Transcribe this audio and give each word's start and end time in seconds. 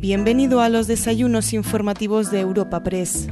Bienvenido 0.00 0.62
a 0.62 0.70
los 0.70 0.86
desayunos 0.86 1.52
informativos 1.52 2.30
de 2.30 2.40
Europa 2.40 2.82
Press. 2.82 3.28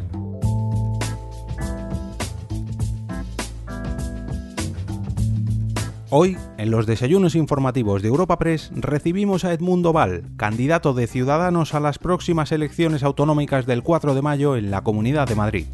Hoy, 6.10 6.36
en 6.58 6.70
los 6.70 6.84
desayunos 6.84 7.36
informativos 7.36 8.02
de 8.02 8.08
Europa 8.08 8.38
Press, 8.38 8.70
recibimos 8.74 9.46
a 9.46 9.54
Edmundo 9.54 9.94
Val, 9.94 10.24
candidato 10.36 10.92
de 10.92 11.06
Ciudadanos 11.06 11.72
a 11.72 11.80
las 11.80 11.98
próximas 11.98 12.52
elecciones 12.52 13.02
autonómicas 13.02 13.64
del 13.64 13.82
4 13.82 14.14
de 14.14 14.20
mayo 14.20 14.54
en 14.54 14.70
la 14.70 14.82
Comunidad 14.82 15.26
de 15.26 15.36
Madrid. 15.36 15.64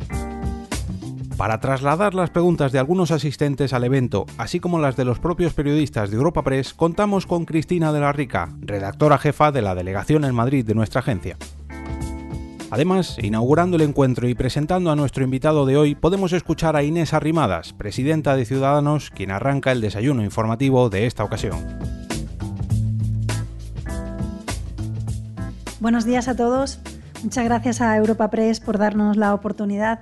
Para 1.37 1.59
trasladar 1.59 2.15
las 2.15 2.31
preguntas 2.31 2.71
de 2.71 2.79
algunos 2.79 3.11
asistentes 3.11 3.73
al 3.73 3.83
evento, 3.83 4.25
así 4.39 4.61
como 4.61 4.79
las 4.79 4.97
de 4.97 5.05
los 5.05 5.19
propios 5.19 5.53
periodistas 5.53 6.11
de 6.11 6.17
Europa 6.17 6.45
Press, 6.45 6.75
contamos 6.75 7.27
con 7.27 7.45
Cristina 7.45 7.93
de 7.93 7.99
la 7.99 8.13
Rica, 8.13 8.51
redactora 8.61 9.19
jefa 9.19 9.51
de 9.51 9.61
la 9.61 9.75
delegación 9.75 10.25
en 10.25 10.35
Madrid 10.35 10.65
de 10.65 10.77
nuestra 10.77 11.01
agencia. 11.01 11.37
Además, 12.71 13.17
inaugurando 13.21 13.77
el 13.77 13.83
encuentro 13.83 14.29
y 14.29 14.35
presentando 14.35 14.93
a 14.93 14.97
nuestro 14.97 15.25
invitado 15.25 15.67
de 15.67 15.77
hoy, 15.77 15.97
podemos 15.97 16.33
escuchar 16.33 16.77
a 16.77 16.85
Inés 16.85 17.13
Arrimadas, 17.13 17.73
presidenta 17.73 18.37
de 18.37 18.45
Ciudadanos, 18.45 19.11
quien 19.11 19.33
arranca 19.33 19.73
el 19.73 19.81
desayuno 19.81 20.23
informativo 20.23 20.89
de 20.89 21.07
esta 21.07 21.25
ocasión. 21.25 21.59
Buenos 25.81 26.05
días 26.05 26.29
a 26.29 26.37
todos. 26.37 26.79
Muchas 27.25 27.45
gracias 27.45 27.81
a 27.81 27.97
Europa 27.97 28.31
Press 28.31 28.61
por 28.61 28.79
darnos 28.79 29.17
la 29.17 29.35
oportunidad 29.35 30.01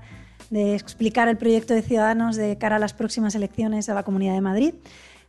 de 0.52 0.74
explicar 0.74 1.28
el 1.28 1.38
proyecto 1.38 1.72
de 1.72 1.80
Ciudadanos 1.80 2.36
de 2.36 2.58
cara 2.58 2.76
a 2.76 2.78
las 2.78 2.92
próximas 2.92 3.34
elecciones 3.34 3.88
a 3.88 3.94
la 3.94 4.02
Comunidad 4.02 4.34
de 4.34 4.42
Madrid. 4.42 4.74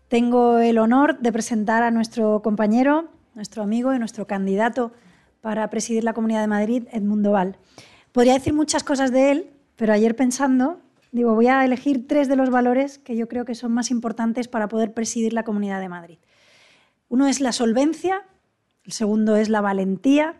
Tengo 0.09 0.57
el 0.59 0.77
honor 0.77 1.17
de 1.19 1.31
presentar 1.31 1.81
a 1.81 1.91
nuestro 1.91 2.41
compañero, 2.41 3.07
nuestro 3.33 3.63
amigo 3.63 3.93
y 3.93 3.99
nuestro 3.99 4.27
candidato 4.27 4.91
para 5.39 5.69
presidir 5.69 6.03
la 6.03 6.11
Comunidad 6.11 6.41
de 6.41 6.47
Madrid, 6.47 6.87
Edmundo 6.91 7.31
Val. 7.31 7.55
Podría 8.11 8.33
decir 8.33 8.53
muchas 8.53 8.83
cosas 8.83 9.13
de 9.13 9.31
él, 9.31 9.49
pero 9.77 9.93
ayer 9.93 10.13
pensando, 10.13 10.81
digo, 11.13 11.33
voy 11.33 11.47
a 11.47 11.63
elegir 11.63 12.05
tres 12.05 12.27
de 12.27 12.35
los 12.35 12.49
valores 12.49 12.97
que 12.97 13.15
yo 13.15 13.29
creo 13.29 13.45
que 13.45 13.55
son 13.55 13.71
más 13.71 13.91
importantes 13.91 14.49
para 14.49 14.67
poder 14.67 14.93
presidir 14.93 15.31
la 15.31 15.43
Comunidad 15.43 15.79
de 15.79 15.87
Madrid. 15.87 16.17
Uno 17.07 17.27
es 17.27 17.39
la 17.39 17.53
solvencia, 17.53 18.23
el 18.83 18.91
segundo 18.91 19.37
es 19.37 19.47
la 19.47 19.61
valentía 19.61 20.35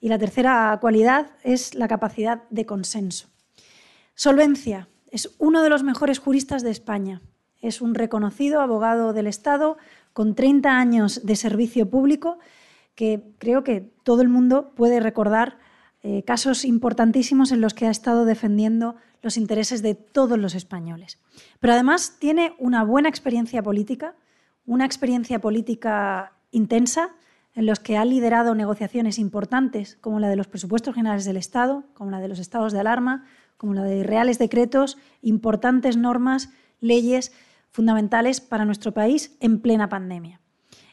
y 0.00 0.08
la 0.08 0.18
tercera 0.18 0.76
cualidad 0.80 1.28
es 1.44 1.76
la 1.76 1.86
capacidad 1.86 2.42
de 2.50 2.66
consenso. 2.66 3.28
Solvencia. 4.14 4.88
Es 5.10 5.34
uno 5.38 5.62
de 5.62 5.70
los 5.70 5.82
mejores 5.82 6.18
juristas 6.18 6.62
de 6.62 6.70
España. 6.70 7.20
Es 7.60 7.80
un 7.80 7.94
reconocido 7.94 8.60
abogado 8.60 9.12
del 9.12 9.26
Estado 9.26 9.76
con 10.12 10.34
30 10.34 10.78
años 10.78 11.24
de 11.24 11.36
servicio 11.36 11.90
público 11.90 12.38
que 12.94 13.24
creo 13.38 13.64
que 13.64 13.80
todo 14.04 14.22
el 14.22 14.28
mundo 14.28 14.72
puede 14.76 15.00
recordar 15.00 15.58
eh, 16.02 16.22
casos 16.22 16.64
importantísimos 16.64 17.50
en 17.50 17.60
los 17.60 17.74
que 17.74 17.86
ha 17.86 17.90
estado 17.90 18.24
defendiendo 18.24 18.94
los 19.22 19.36
intereses 19.36 19.82
de 19.82 19.94
todos 19.94 20.38
los 20.38 20.54
españoles. 20.54 21.18
Pero 21.58 21.72
además 21.72 22.16
tiene 22.18 22.54
una 22.58 22.84
buena 22.84 23.08
experiencia 23.08 23.62
política, 23.62 24.14
una 24.66 24.84
experiencia 24.84 25.40
política 25.40 26.34
intensa 26.50 27.10
en 27.54 27.66
los 27.66 27.80
que 27.80 27.96
ha 27.96 28.04
liderado 28.04 28.54
negociaciones 28.54 29.18
importantes 29.18 29.96
como 30.00 30.20
la 30.20 30.28
de 30.28 30.36
los 30.36 30.46
presupuestos 30.46 30.94
generales 30.94 31.24
del 31.24 31.36
Estado, 31.36 31.84
como 31.94 32.10
la 32.10 32.20
de 32.20 32.28
los 32.28 32.38
estados 32.38 32.72
de 32.72 32.80
alarma, 32.80 33.24
como 33.56 33.74
la 33.74 33.84
de 33.84 34.02
reales 34.02 34.38
decretos, 34.38 34.98
importantes 35.22 35.96
normas, 35.96 36.50
leyes 36.80 37.32
fundamentales 37.70 38.40
para 38.40 38.64
nuestro 38.64 38.92
país 38.92 39.36
en 39.40 39.60
plena 39.60 39.88
pandemia. 39.88 40.40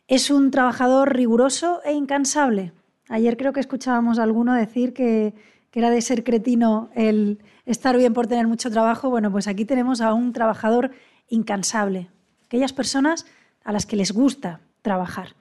Es 0.07 0.29
un 0.29 0.51
trabajador 0.51 1.15
riguroso 1.15 1.81
e 1.85 1.93
incansable. 1.93 2.73
Ayer 3.07 3.37
creo 3.37 3.53
que 3.53 3.59
escuchábamos 3.59 4.19
a 4.19 4.23
alguno 4.23 4.53
decir 4.53 4.93
que, 4.93 5.33
era 5.73 5.89
de 5.89 6.01
ser 6.01 6.25
cretino 6.25 6.89
el 6.95 7.39
estar 7.65 7.95
bien 7.95 8.13
por 8.13 8.27
tener 8.27 8.45
mucho 8.45 8.69
trabajo. 8.69 9.09
Bueno, 9.09 9.31
pues 9.31 9.47
aquí 9.47 9.63
tenemos 9.63 10.01
a 10.01 10.13
un 10.13 10.33
trabajador 10.33 10.91
incansable, 11.29 12.09
aquellas 12.43 12.73
personas 12.73 13.25
a 13.63 13.71
las 13.71 13.85
que 13.85 13.95
les 13.95 14.11
gusta 14.11 14.59
trabajar. 14.81 15.35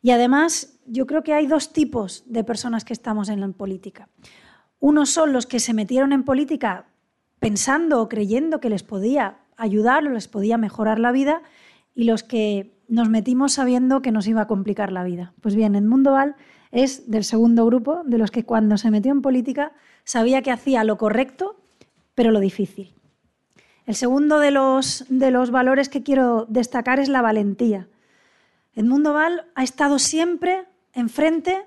Y 0.00 0.10
además, 0.10 0.78
yo 0.86 1.06
creo 1.06 1.22
que 1.22 1.32
hay 1.32 1.46
dos 1.46 1.72
tipos 1.72 2.22
de 2.26 2.44
personas 2.44 2.84
que 2.84 2.92
estamos 2.92 3.28
en 3.28 3.40
la 3.40 3.48
política. 3.48 4.08
Unos 4.84 5.08
son 5.08 5.32
los 5.32 5.46
que 5.46 5.60
se 5.60 5.72
metieron 5.72 6.12
en 6.12 6.24
política 6.24 6.84
pensando 7.38 8.02
o 8.02 8.08
creyendo 8.10 8.60
que 8.60 8.68
les 8.68 8.82
podía 8.82 9.38
ayudar 9.56 10.06
o 10.06 10.10
les 10.10 10.28
podía 10.28 10.58
mejorar 10.58 10.98
la 10.98 11.10
vida 11.10 11.40
y 11.94 12.04
los 12.04 12.22
que 12.22 12.76
nos 12.86 13.08
metimos 13.08 13.54
sabiendo 13.54 14.02
que 14.02 14.12
nos 14.12 14.26
iba 14.26 14.42
a 14.42 14.46
complicar 14.46 14.92
la 14.92 15.02
vida. 15.02 15.32
Pues 15.40 15.54
bien, 15.54 15.74
Edmundo 15.74 16.12
Val 16.12 16.36
es 16.70 17.10
del 17.10 17.24
segundo 17.24 17.64
grupo, 17.64 18.02
de 18.04 18.18
los 18.18 18.30
que 18.30 18.44
cuando 18.44 18.76
se 18.76 18.90
metió 18.90 19.10
en 19.10 19.22
política 19.22 19.72
sabía 20.04 20.42
que 20.42 20.50
hacía 20.50 20.84
lo 20.84 20.98
correcto, 20.98 21.56
pero 22.14 22.30
lo 22.30 22.40
difícil. 22.40 22.92
El 23.86 23.94
segundo 23.94 24.38
de 24.38 24.50
los, 24.50 25.06
de 25.08 25.30
los 25.30 25.50
valores 25.50 25.88
que 25.88 26.02
quiero 26.02 26.44
destacar 26.50 27.00
es 27.00 27.08
la 27.08 27.22
valentía. 27.22 27.88
Edmundo 28.74 29.14
Val 29.14 29.46
ha 29.54 29.64
estado 29.64 29.98
siempre 29.98 30.66
enfrente 30.92 31.64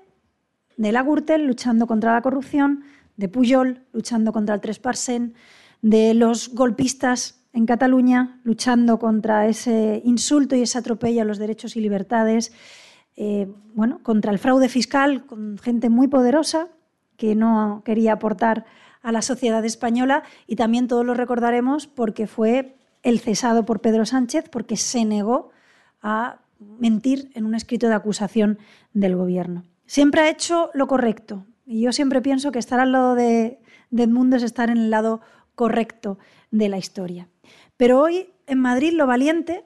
de 0.76 0.92
la 0.92 1.02
Gürtel 1.02 1.48
luchando 1.48 1.88
contra 1.88 2.12
la 2.12 2.22
corrupción, 2.22 2.84
de 3.18 3.28
Pujol 3.28 3.84
luchando 3.92 4.32
contra 4.32 4.54
el 4.54 4.62
3%, 4.62 5.34
de 5.82 6.14
los 6.14 6.54
golpistas 6.54 7.44
en 7.52 7.66
Cataluña 7.66 8.40
luchando 8.44 8.98
contra 8.98 9.46
ese 9.46 10.00
insulto 10.04 10.56
y 10.56 10.62
ese 10.62 10.78
atropello 10.78 11.22
a 11.22 11.24
los 11.24 11.38
derechos 11.38 11.76
y 11.76 11.80
libertades, 11.80 12.52
eh, 13.16 13.48
bueno, 13.74 14.00
contra 14.02 14.32
el 14.32 14.38
fraude 14.38 14.68
fiscal 14.68 15.26
con 15.26 15.58
gente 15.58 15.90
muy 15.90 16.08
poderosa 16.08 16.68
que 17.16 17.34
no 17.34 17.82
quería 17.84 18.14
aportar 18.14 18.64
a 19.02 19.12
la 19.12 19.22
sociedad 19.22 19.64
española 19.64 20.22
y 20.46 20.56
también 20.56 20.86
todos 20.86 21.04
lo 21.04 21.14
recordaremos 21.14 21.86
porque 21.86 22.26
fue 22.26 22.76
el 23.02 23.18
cesado 23.18 23.64
por 23.64 23.80
Pedro 23.80 24.06
Sánchez 24.06 24.48
porque 24.50 24.76
se 24.76 25.04
negó 25.04 25.50
a 26.00 26.40
mentir 26.60 27.30
en 27.34 27.44
un 27.44 27.54
escrito 27.54 27.88
de 27.88 27.94
acusación 27.94 28.58
del 28.92 29.16
gobierno. 29.16 29.64
Siempre 29.86 30.20
ha 30.20 30.30
hecho 30.30 30.70
lo 30.74 30.86
correcto, 30.86 31.46
y 31.68 31.82
yo 31.82 31.92
siempre 31.92 32.22
pienso 32.22 32.50
que 32.50 32.58
estar 32.58 32.80
al 32.80 32.92
lado 32.92 33.14
de, 33.14 33.60
Edmundo 33.92 34.36
es 34.36 34.42
estar 34.42 34.70
en 34.70 34.78
el 34.78 34.90
lado 34.90 35.20
correcto 35.54 36.18
de 36.50 36.70
la 36.70 36.78
historia. 36.78 37.28
Pero 37.76 38.00
hoy 38.00 38.30
en 38.46 38.58
Madrid 38.58 38.94
lo 38.94 39.06
valiente 39.06 39.64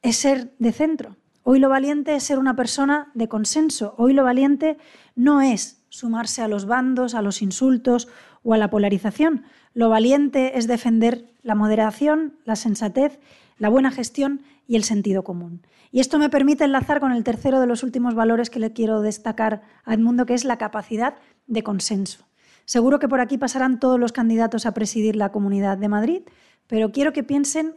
es 0.00 0.16
ser 0.16 0.54
de 0.58 0.72
centro. 0.72 1.16
Hoy 1.42 1.58
lo 1.58 1.68
valiente 1.68 2.14
es 2.14 2.22
ser 2.22 2.38
una 2.38 2.56
persona 2.56 3.10
de 3.12 3.28
consenso. 3.28 3.94
Hoy 3.98 4.14
lo 4.14 4.24
valiente 4.24 4.78
no 5.14 5.42
es 5.42 5.84
sumarse 5.90 6.40
a 6.40 6.48
los 6.48 6.64
bandos, 6.64 7.14
a 7.14 7.20
los 7.20 7.42
insultos 7.42 8.08
o 8.42 8.54
a 8.54 8.58
la 8.58 8.70
polarización. 8.70 9.44
Lo 9.74 9.90
valiente 9.90 10.56
es 10.56 10.66
defender 10.66 11.26
la 11.42 11.54
moderación, 11.54 12.38
la 12.46 12.56
sensatez, 12.56 13.20
la 13.58 13.68
buena 13.68 13.90
gestión 13.90 14.40
y 14.66 14.76
el 14.76 14.84
sentido 14.84 15.24
común. 15.24 15.66
Y 15.90 16.00
esto 16.00 16.18
me 16.18 16.30
permite 16.30 16.64
enlazar 16.64 17.00
con 17.00 17.12
el 17.12 17.24
tercero 17.24 17.60
de 17.60 17.66
los 17.66 17.82
últimos 17.82 18.14
valores 18.14 18.50
que 18.50 18.58
le 18.58 18.72
quiero 18.72 19.00
destacar 19.02 19.62
a 19.84 19.94
Edmundo, 19.94 20.26
que 20.26 20.34
es 20.34 20.44
la 20.44 20.58
capacidad 20.58 21.16
de 21.46 21.62
consenso. 21.62 22.26
Seguro 22.64 22.98
que 22.98 23.08
por 23.08 23.20
aquí 23.20 23.38
pasarán 23.38 23.80
todos 23.80 23.98
los 23.98 24.12
candidatos 24.12 24.66
a 24.66 24.72
presidir 24.72 25.16
la 25.16 25.32
Comunidad 25.32 25.78
de 25.78 25.88
Madrid, 25.88 26.22
pero 26.66 26.92
quiero 26.92 27.12
que 27.12 27.24
piensen 27.24 27.74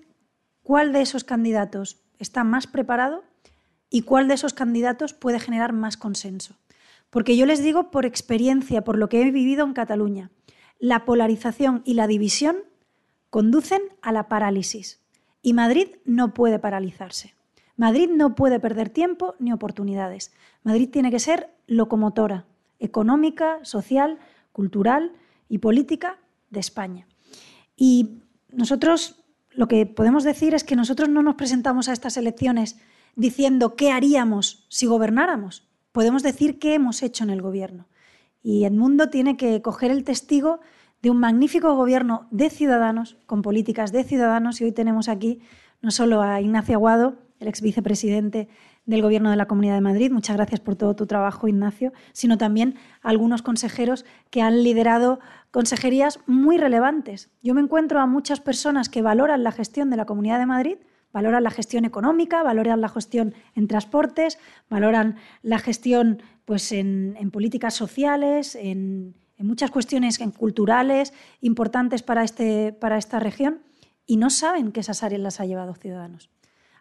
cuál 0.64 0.94
de 0.94 1.02
esos 1.02 1.24
candidatos 1.24 2.04
está 2.20 2.44
más 2.44 2.68
preparado 2.68 3.24
y 3.90 4.04
cuál 4.04 4.28
de 4.28 4.36
esos 4.36 4.54
candidatos 4.54 5.14
puede 5.14 5.40
generar 5.40 5.74
más 5.74 5.98
consenso. 5.98 6.56
Porque 7.10 7.38
yo 7.38 7.46
les 7.46 7.64
digo 7.64 7.92
por 7.92 8.06
experiencia, 8.06 8.84
por 8.84 8.98
lo 8.98 9.10
que 9.10 9.22
he 9.22 9.32
vivido 9.32 9.66
en 9.66 9.74
Cataluña, 9.74 10.32
la 10.80 11.06
polarización 11.06 11.82
y 11.86 11.94
la 11.94 12.08
división 12.08 12.58
conducen 13.30 13.82
a 14.02 14.12
la 14.12 14.28
parálisis. 14.28 15.05
Y 15.46 15.54
Madrid 15.54 15.90
no 16.06 16.34
puede 16.34 16.58
paralizarse. 16.58 17.36
Madrid 17.78 18.10
no 18.10 18.34
puede 18.34 18.60
perder 18.60 18.90
tiempo 18.90 19.36
ni 19.38 19.54
oportunidades. 19.54 20.34
Madrid 20.64 20.90
tiene 20.92 21.12
que 21.12 21.20
ser 21.20 21.52
locomotora, 21.68 22.48
económica, 22.80 23.60
social, 23.62 24.18
cultural 24.52 25.12
y 25.48 25.60
política 25.60 26.18
de 26.50 26.62
España. 26.62 27.06
Y 27.78 28.24
nosotros 28.52 29.24
lo 29.52 29.68
que 29.68 29.86
podemos 29.86 30.24
decir 30.24 30.56
es 30.56 30.64
que 30.64 30.76
nosotros 30.76 31.10
no 31.10 31.22
nos 31.22 31.36
presentamos 31.36 31.90
a 31.90 31.94
estas 31.94 32.18
elecciones 32.18 32.80
diciendo 33.16 33.76
qué 33.76 33.92
haríamos 33.92 34.66
si 34.70 34.88
gobernáramos. 34.88 35.68
Podemos 35.92 36.24
decir 36.24 36.58
qué 36.58 36.74
hemos 36.74 37.04
hecho 37.04 37.24
en 37.24 37.30
el 37.30 37.44
gobierno. 37.44 37.86
Y 38.42 38.66
Edmundo 38.66 39.12
tiene 39.12 39.38
que 39.38 39.62
coger 39.62 39.92
el 39.92 40.06
testigo 40.06 40.60
de 41.06 41.12
un 41.12 41.20
magnífico 41.20 41.76
gobierno 41.76 42.26
de 42.32 42.50
ciudadanos, 42.50 43.16
con 43.28 43.44
políticas 43.44 43.92
de 43.92 44.04
ciudadanos, 44.04 44.60
y 44.60 44.64
hoy 44.64 44.72
tenemos 44.72 45.08
aquí 45.08 45.40
no 45.80 45.92
solo 45.92 46.24
a 46.24 46.42
Ignacio 46.42 46.74
Aguado, 46.74 47.20
el 47.38 47.48
ex 47.48 47.62
vicepresidente 47.62 48.50
del 48.88 49.04
Gobierno 49.04 49.30
de 49.30 49.36
la 49.36 49.46
Comunidad 49.46 49.76
de 49.76 49.82
Madrid. 49.82 50.12
Muchas 50.12 50.36
gracias 50.36 50.62
por 50.62 50.76
todo 50.76 50.96
tu 50.96 51.06
trabajo, 51.06 51.48
Ignacio, 51.48 51.94
sino 52.12 52.40
también 52.40 52.74
algunos 53.04 53.44
consejeros 53.44 54.04
que 54.32 54.42
han 54.42 54.64
liderado 54.64 55.20
consejerías 55.52 56.22
muy 56.26 56.58
relevantes. 56.58 57.30
Yo 57.44 57.54
me 57.54 57.62
encuentro 57.62 58.00
a 58.00 58.08
muchas 58.08 58.40
personas 58.40 58.90
que 58.90 59.04
valoran 59.04 59.44
la 59.44 59.52
gestión 59.52 59.92
de 59.92 59.98
la 59.98 60.06
Comunidad 60.06 60.40
de 60.40 60.48
Madrid, 60.48 60.78
valoran 61.14 61.44
la 61.44 61.52
gestión 61.52 61.86
económica, 61.86 62.42
valoran 62.42 62.82
la 62.82 62.90
gestión 62.90 63.36
en 63.54 63.68
transportes, 63.68 64.40
valoran 64.72 65.18
la 65.44 65.60
gestión 65.60 66.24
pues 66.46 66.72
en, 66.72 67.16
políticas 67.32 67.76
sociales, 67.76 68.56
en, 68.56 69.14
muchas 69.40 69.72
cuestiones 69.72 70.20
culturales 70.38 71.14
importantes 71.42 72.04
para, 72.04 72.24
este, 72.24 72.74
para 72.74 72.98
esta 72.98 73.20
región 73.20 73.62
y 74.06 74.18
no 74.18 74.30
saben 74.30 74.72
que 74.72 74.80
esas 74.80 75.04
áreas 75.04 75.22
las 75.22 75.40
ha 75.40 75.46
llevado 75.46 75.74
Ciudadanos. 75.76 76.30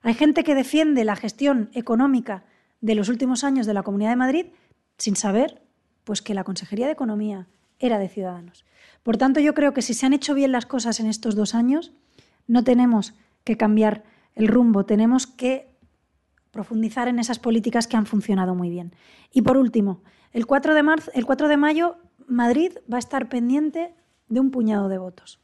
Hay 0.02 0.14
gente 0.14 0.44
que 0.44 0.54
defiende 0.54 1.04
la 1.04 1.16
gestión 1.16 1.70
económica 1.72 2.44
de 2.80 2.94
los 2.94 3.08
últimos 3.08 3.42
años 3.44 3.66
de 3.66 3.74
la 3.74 3.82
Comunidad 3.82 4.10
de 4.10 4.16
Madrid 4.16 4.46
sin 4.98 5.16
saber 5.16 5.62
pues, 6.04 6.22
que 6.22 6.34
la 6.34 6.44
Consejería 6.44 6.86
de 6.86 6.92
Economía 6.92 7.48
era 7.78 7.98
de 7.98 8.08
Ciudadanos. 8.08 8.64
Por 9.02 9.16
tanto, 9.16 9.40
yo 9.40 9.54
creo 9.54 9.72
que 9.72 9.82
si 9.82 9.94
se 9.94 10.06
han 10.06 10.12
hecho 10.12 10.34
bien 10.34 10.52
las 10.52 10.66
cosas 10.66 11.00
en 11.00 11.06
estos 11.06 11.34
dos 11.34 11.54
años, 11.54 11.92
no 12.46 12.64
tenemos 12.64 13.14
que 13.44 13.56
cambiar 13.56 14.04
el 14.34 14.48
rumbo, 14.48 14.84
tenemos 14.84 15.26
que 15.26 15.74
profundizar 16.50 17.08
en 17.08 17.18
esas 17.18 17.38
políticas 17.38 17.86
que 17.86 17.96
han 17.96 18.06
funcionado 18.06 18.54
muy 18.54 18.70
bien. 18.70 18.94
Y 19.32 19.42
por 19.42 19.56
último, 19.56 20.02
el 20.32 20.46
4 20.46 20.74
de, 20.74 20.82
marzo, 20.82 21.10
el 21.14 21.26
4 21.26 21.48
de 21.48 21.56
mayo 21.56 21.96
Madrid 22.28 22.72
va 22.92 22.96
a 22.96 22.98
estar 22.98 23.28
pendiente 23.28 23.94
de 24.28 24.40
un 24.40 24.50
puñado 24.50 24.88
de 24.88 24.98
votos. 24.98 25.40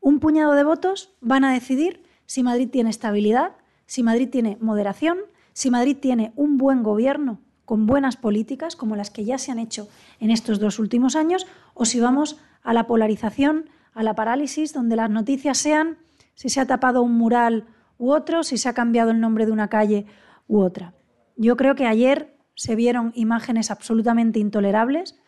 Un 0.00 0.20
puñado 0.20 0.52
de 0.52 0.64
votos 0.64 1.16
van 1.20 1.44
a 1.44 1.52
decidir 1.52 2.02
si 2.26 2.42
Madrid 2.42 2.68
tiene 2.70 2.90
estabilidad, 2.90 3.52
si 3.86 4.02
Madrid 4.02 4.28
tiene 4.30 4.58
moderación, 4.60 5.18
si 5.52 5.70
Madrid 5.70 5.96
tiene 6.00 6.32
un 6.36 6.58
buen 6.58 6.82
gobierno 6.82 7.40
con 7.64 7.86
buenas 7.86 8.16
políticas 8.16 8.76
como 8.76 8.96
las 8.96 9.10
que 9.10 9.24
ya 9.24 9.38
se 9.38 9.50
han 9.50 9.58
hecho 9.58 9.88
en 10.20 10.30
estos 10.30 10.58
dos 10.60 10.78
últimos 10.78 11.16
años, 11.16 11.46
o 11.72 11.84
si 11.84 12.00
vamos 12.00 12.38
a 12.62 12.74
la 12.74 12.86
polarización, 12.86 13.70
a 13.94 14.02
la 14.02 14.14
parálisis, 14.14 14.72
donde 14.72 14.96
las 14.96 15.10
noticias 15.10 15.58
sean 15.58 15.98
si 16.34 16.48
se 16.48 16.60
ha 16.60 16.66
tapado 16.66 17.02
un 17.02 17.16
mural 17.16 17.66
u 17.96 18.10
otro, 18.10 18.42
si 18.42 18.58
se 18.58 18.68
ha 18.68 18.74
cambiado 18.74 19.10
el 19.10 19.20
nombre 19.20 19.46
de 19.46 19.52
una 19.52 19.68
calle 19.68 20.06
u 20.48 20.60
otra. 20.60 20.94
Yo 21.36 21.56
creo 21.56 21.74
que 21.74 21.86
ayer 21.86 22.36
se 22.54 22.74
vieron 22.74 23.12
imágenes 23.14 23.70
absolutamente 23.70 24.38
intolerables, 24.38 25.18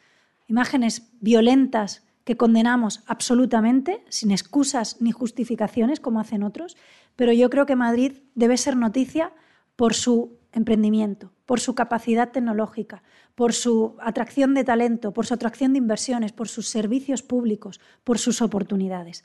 imágenes 0.49 1.11
violentas 1.21 2.05
que 2.25 2.37
condenamos 2.37 3.03
absolutamente, 3.07 4.05
sin 4.09 4.33
excusas 4.33 5.01
ni 5.01 5.13
justificaciones 5.13 6.01
como 6.01 6.19
hacen 6.19 6.43
otros, 6.43 6.77
pero 7.15 7.33
yo 7.33 7.51
creo 7.51 7.67
que 7.67 7.77
Madrid 7.77 8.19
debe 8.35 8.57
ser 8.57 8.77
noticia 8.77 9.33
por 9.77 9.95
su 9.95 10.39
emprendimiento, 10.53 11.33
por 11.45 11.61
su 11.61 11.75
capacidad 11.75 12.33
tecnológica, 12.33 13.03
por 13.35 13.53
su 13.53 13.95
atracción 14.01 14.55
de 14.55 14.65
talento, 14.65 15.13
por 15.13 15.27
su 15.27 15.35
atracción 15.35 15.73
de 15.73 15.79
inversiones, 15.79 16.33
por 16.33 16.49
sus 16.49 16.69
servicios 16.69 17.23
públicos, 17.23 17.81
por 18.03 18.19
sus 18.19 18.43
oportunidades. 18.43 19.25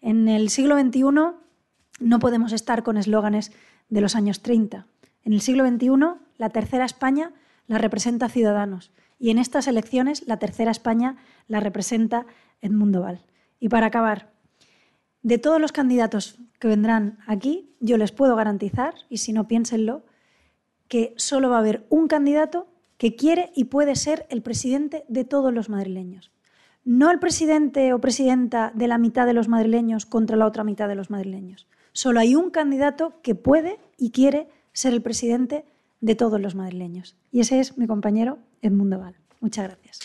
En 0.00 0.28
el 0.28 0.50
siglo 0.50 0.78
XXI 0.78 1.02
no 2.00 2.18
podemos 2.20 2.52
estar 2.52 2.82
con 2.82 2.98
eslóganes 2.98 3.50
de 3.88 4.00
los 4.00 4.14
años 4.14 4.42
30. 4.42 4.86
En 5.24 5.32
el 5.32 5.40
siglo 5.40 5.66
XXI, 5.66 5.88
la 6.36 6.50
tercera 6.50 6.84
España 6.84 7.32
la 7.66 7.78
representa 7.78 8.28
Ciudadanos 8.28 8.92
y 9.18 9.30
en 9.30 9.38
estas 9.38 9.66
elecciones 9.66 10.26
la 10.26 10.38
tercera 10.38 10.70
España 10.70 11.16
la 11.46 11.60
representa 11.60 12.26
Edmundo 12.60 13.02
Val. 13.02 13.24
Y 13.60 13.68
para 13.68 13.86
acabar, 13.86 14.30
de 15.22 15.38
todos 15.38 15.60
los 15.60 15.72
candidatos 15.72 16.38
que 16.58 16.68
vendrán 16.68 17.18
aquí, 17.26 17.74
yo 17.80 17.96
les 17.96 18.12
puedo 18.12 18.36
garantizar, 18.36 18.94
y 19.08 19.18
si 19.18 19.32
no 19.32 19.48
piénsenlo, 19.48 20.04
que 20.88 21.14
solo 21.16 21.50
va 21.50 21.56
a 21.56 21.60
haber 21.60 21.86
un 21.90 22.08
candidato 22.08 22.68
que 22.96 23.14
quiere 23.14 23.52
y 23.54 23.64
puede 23.64 23.94
ser 23.94 24.26
el 24.30 24.42
presidente 24.42 25.04
de 25.08 25.24
todos 25.24 25.52
los 25.52 25.68
madrileños. 25.68 26.32
No 26.84 27.10
el 27.10 27.18
presidente 27.18 27.92
o 27.92 28.00
presidenta 28.00 28.72
de 28.74 28.88
la 28.88 28.98
mitad 28.98 29.26
de 29.26 29.34
los 29.34 29.48
madrileños 29.48 30.06
contra 30.06 30.36
la 30.36 30.46
otra 30.46 30.64
mitad 30.64 30.88
de 30.88 30.94
los 30.94 31.10
madrileños. 31.10 31.68
Solo 31.92 32.20
hay 32.20 32.34
un 32.34 32.50
candidato 32.50 33.20
que 33.22 33.34
puede 33.34 33.78
y 33.98 34.10
quiere 34.10 34.48
ser 34.72 34.94
el 34.94 35.02
presidente 35.02 35.64
de 36.00 36.14
todos 36.14 36.40
los 36.40 36.54
madrileños. 36.54 37.16
Y 37.30 37.40
ese 37.40 37.60
es 37.60 37.76
mi 37.76 37.86
compañero 37.86 38.38
Edmundo 38.62 38.98
Val. 38.98 39.14
Muchas 39.40 39.68
gracias. 39.68 40.00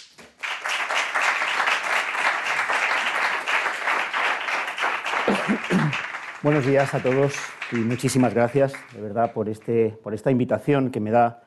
Buenos 6.44 6.66
días 6.66 6.94
a 6.94 7.02
todos 7.02 7.34
y 7.72 7.78
muchísimas 7.78 8.34
gracias, 8.34 8.74
de 8.94 9.02
verdad, 9.02 9.32
por, 9.34 9.48
este, 9.48 9.98
por 10.04 10.14
esta 10.14 10.30
invitación 10.30 10.92
que 10.92 11.00
me 11.00 11.10
da 11.10 11.44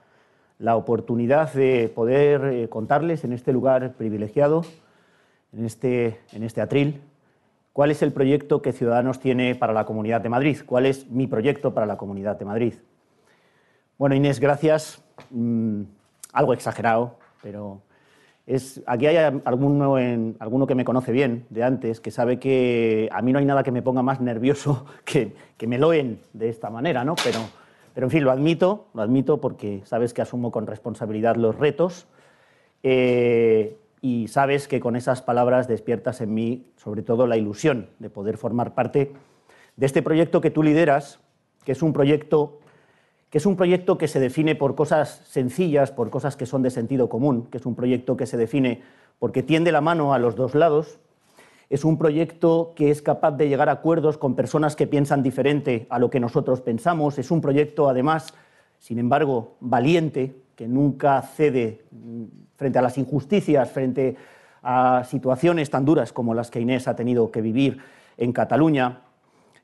la 0.59 0.77
oportunidad 0.77 1.53
de 1.53 1.93
poder 1.95 2.45
eh, 2.45 2.69
contarles 2.69 3.23
en 3.25 3.33
este 3.33 3.53
lugar 3.53 3.93
privilegiado, 3.93 4.65
en 5.53 5.67
este, 5.67 6.21
en 6.33 6.43
este 6.43 6.63
atril, 6.63 7.03
cuál 7.75 7.91
es 7.91 8.01
el 8.01 8.13
proyecto 8.13 8.63
que 8.63 8.73
Ciudadanos 8.73 9.21
tiene 9.21 9.55
para 9.55 9.75
la 9.75 9.85
Comunidad 9.85 10.23
de 10.23 10.31
Madrid, 10.31 10.59
cuál 10.65 10.87
es 10.87 11.11
mi 11.11 11.27
proyecto 11.27 11.75
para 11.75 11.87
la 11.87 11.99
Comunidad 11.99 12.39
de 12.39 12.47
Madrid. 12.47 12.75
Bueno, 13.99 14.15
Inés, 14.15 14.41
gracias. 14.41 15.03
Mm, 15.31 15.83
algo 16.37 16.53
exagerado, 16.53 17.17
pero 17.43 17.81
es, 18.47 18.83
aquí 18.87 19.07
hay 19.07 19.17
alguno, 19.17 19.99
en, 19.99 20.37
alguno 20.39 20.67
que 20.67 20.75
me 20.75 20.85
conoce 20.85 21.11
bien 21.11 21.47
de 21.49 21.65
antes, 21.65 22.01
que 22.01 22.11
sabe 22.11 22.39
que 22.39 23.09
a 23.11 23.23
mí 23.23 23.33
no 23.33 23.39
hay 23.39 23.47
nada 23.47 23.63
que 23.63 23.73
me 23.73 23.81
ponga 23.83 24.03
más 24.03 24.21
nervioso 24.21 24.85
que, 25.05 25.35
que 25.57 25.67
me 25.67 25.79
loen 25.79 26.21
de 26.35 26.51
esta 26.51 26.69
manera, 26.69 27.05
¿no? 27.05 27.17
Pero, 27.25 27.41
pero, 27.95 28.07
en 28.07 28.11
fin, 28.11 28.23
lo 28.23 28.31
admito, 28.31 28.89
lo 28.93 29.01
admito 29.01 29.41
porque 29.41 29.81
sabes 29.85 30.13
que 30.13 30.21
asumo 30.21 30.53
con 30.53 30.67
responsabilidad 30.67 31.37
los 31.37 31.57
retos 31.57 32.07
eh, 32.83 33.79
y 34.03 34.29
sabes 34.29 34.69
que 34.69 34.79
con 34.79 34.95
esas 34.95 35.23
palabras 35.23 35.67
despiertas 35.69 36.21
en 36.21 36.35
mí 36.35 36.67
sobre 36.77 37.03
todo 37.03 37.27
la 37.27 37.39
ilusión 37.39 37.89
de 37.99 38.11
poder 38.11 38.37
formar 38.37 38.75
parte 38.75 39.13
de 39.77 39.87
este 39.87 40.03
proyecto 40.03 40.43
que 40.43 40.51
tú 40.51 40.63
lideras, 40.63 41.19
que 41.65 41.73
es 41.73 41.83
un 41.83 41.95
proyecto 41.95 42.61
que 43.31 43.39
es 43.39 43.47
un 43.47 43.57
proyecto 43.57 43.99
que 43.99 44.09
se 44.09 44.21
define 44.21 44.55
por 44.55 44.75
cosas 44.75 45.23
sencillas, 45.25 45.91
por 45.91 46.11
cosas 46.11 46.37
que 46.37 46.47
son 46.47 46.63
de 46.63 46.71
sentido 46.71 47.09
común, 47.09 47.47
que 47.51 47.59
es 47.59 47.67
un 47.67 47.75
proyecto 47.75 48.17
que 48.17 48.27
se 48.27 48.37
define 48.37 48.83
porque 49.19 49.43
tiende 49.43 49.73
la 49.73 49.81
mano 49.81 50.15
a 50.15 50.19
los 50.19 50.37
dos 50.37 50.55
lados, 50.55 50.99
es 51.69 51.85
un 51.85 51.99
proyecto 51.99 52.73
que 52.77 52.91
es 52.91 53.03
capaz 53.03 53.33
de 53.33 53.49
llegar 53.49 53.69
a 53.69 53.73
acuerdos 53.73 54.19
con 54.19 54.37
personas 54.37 54.77
que 54.77 54.87
piensan 54.87 55.23
diferente 55.23 55.87
a 55.91 55.99
lo 55.99 56.11
que 56.11 56.21
nosotros 56.21 56.61
pensamos, 56.61 57.19
es 57.19 57.31
un 57.31 57.41
proyecto 57.41 57.89
además, 57.89 58.35
sin 58.79 58.99
embargo, 58.99 59.57
valiente, 59.61 60.37
que 60.55 60.69
nunca 60.69 61.21
cede 61.23 61.85
frente 62.55 62.79
a 62.79 62.83
las 62.83 62.97
injusticias, 62.99 63.71
frente 63.71 64.17
a 64.63 65.05
situaciones 65.05 65.71
tan 65.71 65.85
duras 65.85 66.13
como 66.13 66.35
las 66.35 66.51
que 66.51 66.61
Inés 66.61 66.89
ha 66.89 66.97
tenido 66.97 67.31
que 67.31 67.43
vivir 67.43 67.79
en 68.17 68.33
Cataluña, 68.33 69.03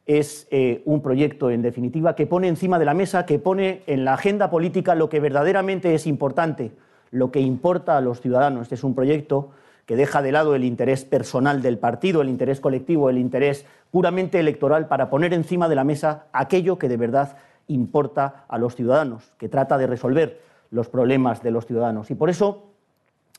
es 0.07 0.49
eh, 0.51 0.83
un 0.85 1.01
proyecto, 1.01 1.51
en 1.51 1.63
definitiva, 1.63 2.17
que 2.17 2.27
pone 2.27 2.49
encima 2.49 2.79
de 2.79 2.85
la 2.85 2.95
mesa, 2.95 3.25
que 3.25 3.39
pone 3.39 3.83
en 3.87 4.05
la 4.05 4.15
agenda 4.15 4.51
política 4.51 4.95
lo 4.95 5.09
que 5.09 5.21
verdaderamente 5.21 5.95
es 5.95 6.07
importante, 6.07 6.73
lo 7.11 7.31
que 7.31 7.41
importa 7.41 7.97
a 7.97 8.01
los 8.01 8.21
ciudadanos. 8.21 8.63
Este 8.63 8.75
es 8.75 8.85
un 8.85 8.95
proyecto 8.95 9.51
que 9.87 9.97
deja 9.97 10.23
de 10.23 10.33
lado 10.33 10.55
el 10.55 10.65
interés 10.65 11.05
personal 11.05 11.63
del 11.63 11.79
partido, 11.79 12.23
el 12.23 12.29
interés 12.29 12.61
colectivo, 12.61 13.11
el 13.11 13.19
interés 13.19 13.67
puramente 13.91 14.41
electoral 14.41 14.89
para 14.89 15.11
poner 15.11 15.35
encima 15.35 15.69
de 15.69 15.75
la 15.75 15.85
mesa 15.85 16.27
aquello 16.33 16.79
que 16.79 16.89
de 16.89 16.97
verdad 16.97 17.37
importa 17.69 18.45
a 18.49 18.59
los 18.59 18.75
ciudadanos, 18.75 19.33
que 19.39 19.49
trata 19.49 19.79
de 19.79 19.87
resolver 19.87 20.41
los 20.71 20.89
problemas 20.89 21.43
de 21.43 21.51
los 21.51 21.67
ciudadanos. 21.67 22.11
Y 22.11 22.15
por 22.15 22.31
eso, 22.31 22.65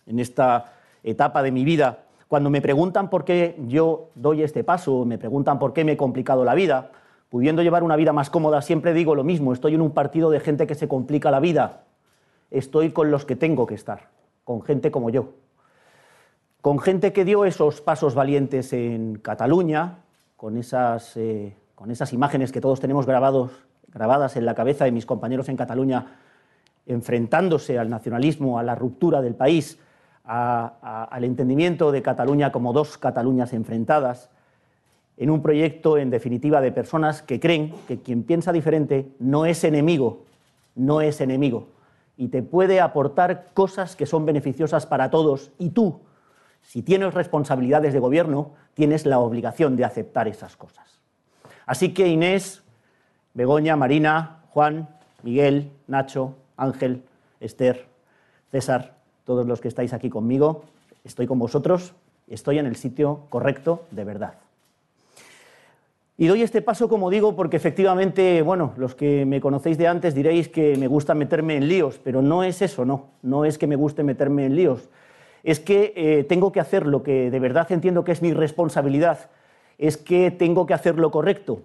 en 0.05 0.19
esta 0.19 0.73
etapa 1.03 1.43
de 1.43 1.51
mi 1.51 1.65
vida 1.65 2.03
cuando 2.27 2.49
me 2.49 2.61
preguntan 2.61 3.09
por 3.09 3.25
qué 3.25 3.55
yo 3.67 4.09
doy 4.15 4.43
este 4.43 4.63
paso, 4.63 5.05
me 5.05 5.17
preguntan 5.17 5.59
por 5.59 5.73
qué 5.73 5.83
me 5.83 5.93
he 5.93 5.97
complicado 5.97 6.43
la 6.43 6.55
vida, 6.55 6.91
pudiendo 7.29 7.61
llevar 7.61 7.83
una 7.83 7.95
vida 7.95 8.13
más 8.13 8.29
cómoda, 8.29 8.61
siempre 8.61 8.93
digo 8.93 9.15
lo 9.15 9.23
mismo, 9.23 9.53
estoy 9.53 9.75
en 9.75 9.81
un 9.81 9.91
partido 9.91 10.29
de 10.29 10.39
gente 10.39 10.67
que 10.67 10.75
se 10.75 10.87
complica 10.87 11.31
la 11.31 11.39
vida, 11.39 11.83
estoy 12.51 12.91
con 12.91 13.11
los 13.11 13.25
que 13.25 13.35
tengo 13.35 13.65
que 13.65 13.75
estar, 13.75 14.09
con 14.43 14.61
gente 14.61 14.91
como 14.91 15.09
yo, 15.09 15.29
con 16.61 16.79
gente 16.79 17.11
que 17.11 17.25
dio 17.25 17.45
esos 17.45 17.81
pasos 17.81 18.15
valientes 18.15 18.71
en 18.71 19.15
Cataluña, 19.15 19.99
con 20.37 20.57
esas, 20.57 21.17
eh, 21.17 21.55
con 21.75 21.91
esas 21.91 22.13
imágenes 22.13 22.51
que 22.51 22.61
todos 22.61 22.79
tenemos 22.79 23.05
grabados, 23.05 23.51
grabadas 23.87 24.35
en 24.35 24.45
la 24.45 24.55
cabeza 24.55 24.85
de 24.85 24.91
mis 24.91 25.05
compañeros 25.05 25.49
en 25.49 25.57
Cataluña, 25.57 26.17
enfrentándose 26.85 27.79
al 27.79 27.89
nacionalismo, 27.89 28.59
a 28.59 28.63
la 28.63 28.75
ruptura 28.75 29.21
del 29.21 29.35
país, 29.35 29.79
al 30.23 31.23
entendimiento 31.23 31.91
de 31.91 32.01
Cataluña 32.01 32.51
como 32.51 32.73
dos 32.73 32.97
Cataluñas 32.97 33.53
enfrentadas, 33.53 34.29
en 35.17 35.29
un 35.29 35.41
proyecto, 35.41 35.97
en 35.97 36.09
definitiva, 36.09 36.61
de 36.61 36.71
personas 36.71 37.21
que 37.21 37.39
creen 37.39 37.73
que 37.87 37.99
quien 37.99 38.23
piensa 38.23 38.51
diferente 38.51 39.11
no 39.19 39.45
es 39.45 39.63
enemigo, 39.63 40.23
no 40.75 41.01
es 41.01 41.21
enemigo, 41.21 41.67
y 42.17 42.29
te 42.29 42.41
puede 42.41 42.81
aportar 42.81 43.49
cosas 43.53 43.95
que 43.95 44.05
son 44.05 44.25
beneficiosas 44.25 44.85
para 44.85 45.11
todos, 45.11 45.51
y 45.59 45.69
tú, 45.69 45.99
si 46.61 46.81
tienes 46.81 47.13
responsabilidades 47.13 47.93
de 47.93 47.99
gobierno, 47.99 48.51
tienes 48.73 49.05
la 49.05 49.19
obligación 49.19 49.75
de 49.75 49.85
aceptar 49.85 50.27
esas 50.27 50.55
cosas. 50.55 50.99
Así 51.65 51.93
que 51.93 52.07
Inés, 52.07 52.63
Begoña, 53.33 53.75
Marina, 53.75 54.43
Juan, 54.49 54.89
Miguel, 55.21 55.71
Nacho, 55.87 56.35
Ángel, 56.57 57.03
Esther, 57.39 57.87
César, 58.51 58.92
todos 59.25 59.45
los 59.47 59.61
que 59.61 59.67
estáis 59.67 59.93
aquí 59.93 60.09
conmigo, 60.09 60.63
estoy 61.03 61.27
con 61.27 61.39
vosotros, 61.39 61.93
estoy 62.27 62.59
en 62.59 62.65
el 62.65 62.75
sitio 62.75 63.21
correcto 63.29 63.83
de 63.91 64.03
verdad. 64.03 64.35
Y 66.15 66.27
doy 66.27 66.43
este 66.43 66.61
paso, 66.61 66.87
como 66.87 67.09
digo, 67.09 67.35
porque 67.35 67.57
efectivamente, 67.57 68.43
bueno, 68.43 68.73
los 68.77 68.93
que 68.93 69.25
me 69.25 69.41
conocéis 69.41 69.79
de 69.79 69.87
antes 69.87 70.13
diréis 70.13 70.47
que 70.47 70.77
me 70.77 70.87
gusta 70.87 71.15
meterme 71.15 71.57
en 71.57 71.67
líos, 71.67 71.99
pero 72.03 72.21
no 72.21 72.43
es 72.43 72.61
eso, 72.61 72.85
no, 72.85 73.07
no 73.23 73.45
es 73.45 73.57
que 73.57 73.65
me 73.65 73.75
guste 73.75 74.03
meterme 74.03 74.45
en 74.45 74.55
líos, 74.55 74.89
es 75.43 75.59
que 75.59 75.91
eh, 75.95 76.23
tengo 76.23 76.51
que 76.51 76.59
hacer 76.59 76.85
lo 76.85 77.01
que 77.01 77.31
de 77.31 77.39
verdad 77.39 77.71
entiendo 77.71 78.03
que 78.03 78.11
es 78.11 78.21
mi 78.21 78.31
responsabilidad, 78.31 79.31
es 79.79 79.97
que 79.97 80.29
tengo 80.29 80.67
que 80.67 80.75
hacer 80.75 80.99
lo 80.99 81.09
correcto, 81.09 81.63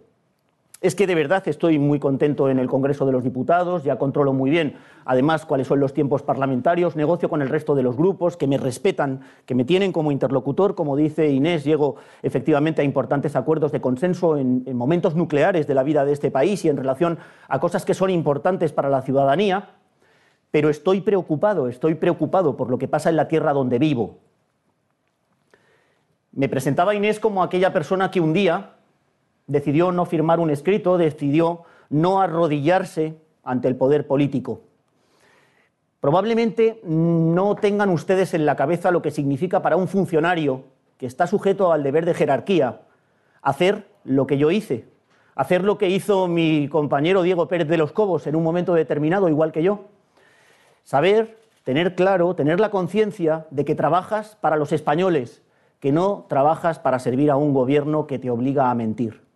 es 0.80 0.94
que 0.94 1.06
de 1.06 1.14
verdad 1.14 1.42
estoy 1.46 1.78
muy 1.78 1.98
contento 1.98 2.48
en 2.48 2.58
el 2.58 2.68
Congreso 2.68 3.04
de 3.04 3.12
los 3.12 3.24
Diputados, 3.24 3.82
ya 3.82 3.96
controlo 3.96 4.32
muy 4.32 4.50
bien 4.50 4.76
además 5.08 5.46
cuáles 5.46 5.66
son 5.66 5.80
los 5.80 5.94
tiempos 5.94 6.22
parlamentarios, 6.22 6.94
negocio 6.94 7.30
con 7.30 7.40
el 7.40 7.48
resto 7.48 7.74
de 7.74 7.82
los 7.82 7.96
grupos 7.96 8.36
que 8.36 8.46
me 8.46 8.58
respetan, 8.58 9.22
que 9.46 9.54
me 9.54 9.64
tienen 9.64 9.90
como 9.90 10.12
interlocutor, 10.12 10.74
como 10.74 10.96
dice 10.96 11.30
Inés, 11.30 11.64
llego 11.64 11.96
efectivamente 12.22 12.82
a 12.82 12.84
importantes 12.84 13.34
acuerdos 13.34 13.72
de 13.72 13.80
consenso 13.80 14.36
en, 14.36 14.64
en 14.66 14.76
momentos 14.76 15.16
nucleares 15.16 15.66
de 15.66 15.74
la 15.74 15.82
vida 15.82 16.04
de 16.04 16.12
este 16.12 16.30
país 16.30 16.62
y 16.66 16.68
en 16.68 16.76
relación 16.76 17.18
a 17.48 17.58
cosas 17.58 17.86
que 17.86 17.94
son 17.94 18.10
importantes 18.10 18.72
para 18.72 18.90
la 18.90 19.00
ciudadanía, 19.00 19.70
pero 20.50 20.68
estoy 20.68 21.00
preocupado, 21.00 21.68
estoy 21.68 21.94
preocupado 21.94 22.58
por 22.58 22.68
lo 22.68 22.76
que 22.78 22.86
pasa 22.86 23.08
en 23.08 23.16
la 23.16 23.28
tierra 23.28 23.54
donde 23.54 23.78
vivo. 23.78 24.18
Me 26.32 26.50
presentaba 26.50 26.94
Inés 26.94 27.18
como 27.18 27.42
aquella 27.42 27.72
persona 27.72 28.10
que 28.10 28.20
un 28.20 28.34
día 28.34 28.74
decidió 29.48 29.90
no 29.90 30.04
firmar 30.04 30.38
un 30.38 30.50
escrito, 30.50 30.96
decidió 30.96 31.62
no 31.90 32.20
arrodillarse 32.20 33.16
ante 33.42 33.66
el 33.66 33.74
poder 33.74 34.06
político. 34.06 34.60
Probablemente 36.00 36.80
no 36.84 37.56
tengan 37.56 37.90
ustedes 37.90 38.32
en 38.34 38.46
la 38.46 38.54
cabeza 38.54 38.92
lo 38.92 39.02
que 39.02 39.10
significa 39.10 39.62
para 39.62 39.76
un 39.76 39.88
funcionario 39.88 40.64
que 40.96 41.06
está 41.06 41.26
sujeto 41.26 41.72
al 41.72 41.82
deber 41.82 42.04
de 42.04 42.14
jerarquía 42.14 42.82
hacer 43.42 43.88
lo 44.04 44.26
que 44.26 44.38
yo 44.38 44.50
hice, 44.50 44.84
hacer 45.34 45.64
lo 45.64 45.78
que 45.78 45.88
hizo 45.88 46.28
mi 46.28 46.68
compañero 46.68 47.22
Diego 47.22 47.48
Pérez 47.48 47.68
de 47.68 47.78
los 47.78 47.92
Cobos 47.92 48.26
en 48.26 48.36
un 48.36 48.42
momento 48.42 48.74
determinado, 48.74 49.28
igual 49.28 49.50
que 49.50 49.62
yo. 49.62 49.86
Saber, 50.84 51.38
tener 51.64 51.94
claro, 51.94 52.34
tener 52.34 52.60
la 52.60 52.70
conciencia 52.70 53.46
de 53.50 53.64
que 53.64 53.74
trabajas 53.74 54.36
para 54.40 54.56
los 54.56 54.72
españoles, 54.72 55.42
que 55.80 55.92
no 55.92 56.26
trabajas 56.28 56.78
para 56.78 56.98
servir 56.98 57.30
a 57.30 57.36
un 57.36 57.54
gobierno 57.54 58.06
que 58.06 58.18
te 58.18 58.30
obliga 58.30 58.70
a 58.70 58.74
mentir. 58.74 59.27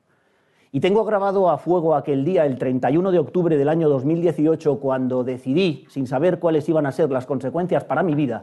Y 0.74 0.80
tengo 0.80 1.04
grabado 1.04 1.50
a 1.50 1.58
fuego 1.58 1.94
aquel 1.94 2.24
día, 2.24 2.46
el 2.46 2.56
31 2.56 3.10
de 3.10 3.18
octubre 3.18 3.58
del 3.58 3.68
año 3.68 3.90
2018, 3.90 4.80
cuando 4.80 5.22
decidí, 5.22 5.84
sin 5.90 6.06
saber 6.06 6.38
cuáles 6.38 6.66
iban 6.66 6.86
a 6.86 6.92
ser 6.92 7.10
las 7.10 7.26
consecuencias 7.26 7.84
para 7.84 8.02
mi 8.02 8.14
vida, 8.14 8.42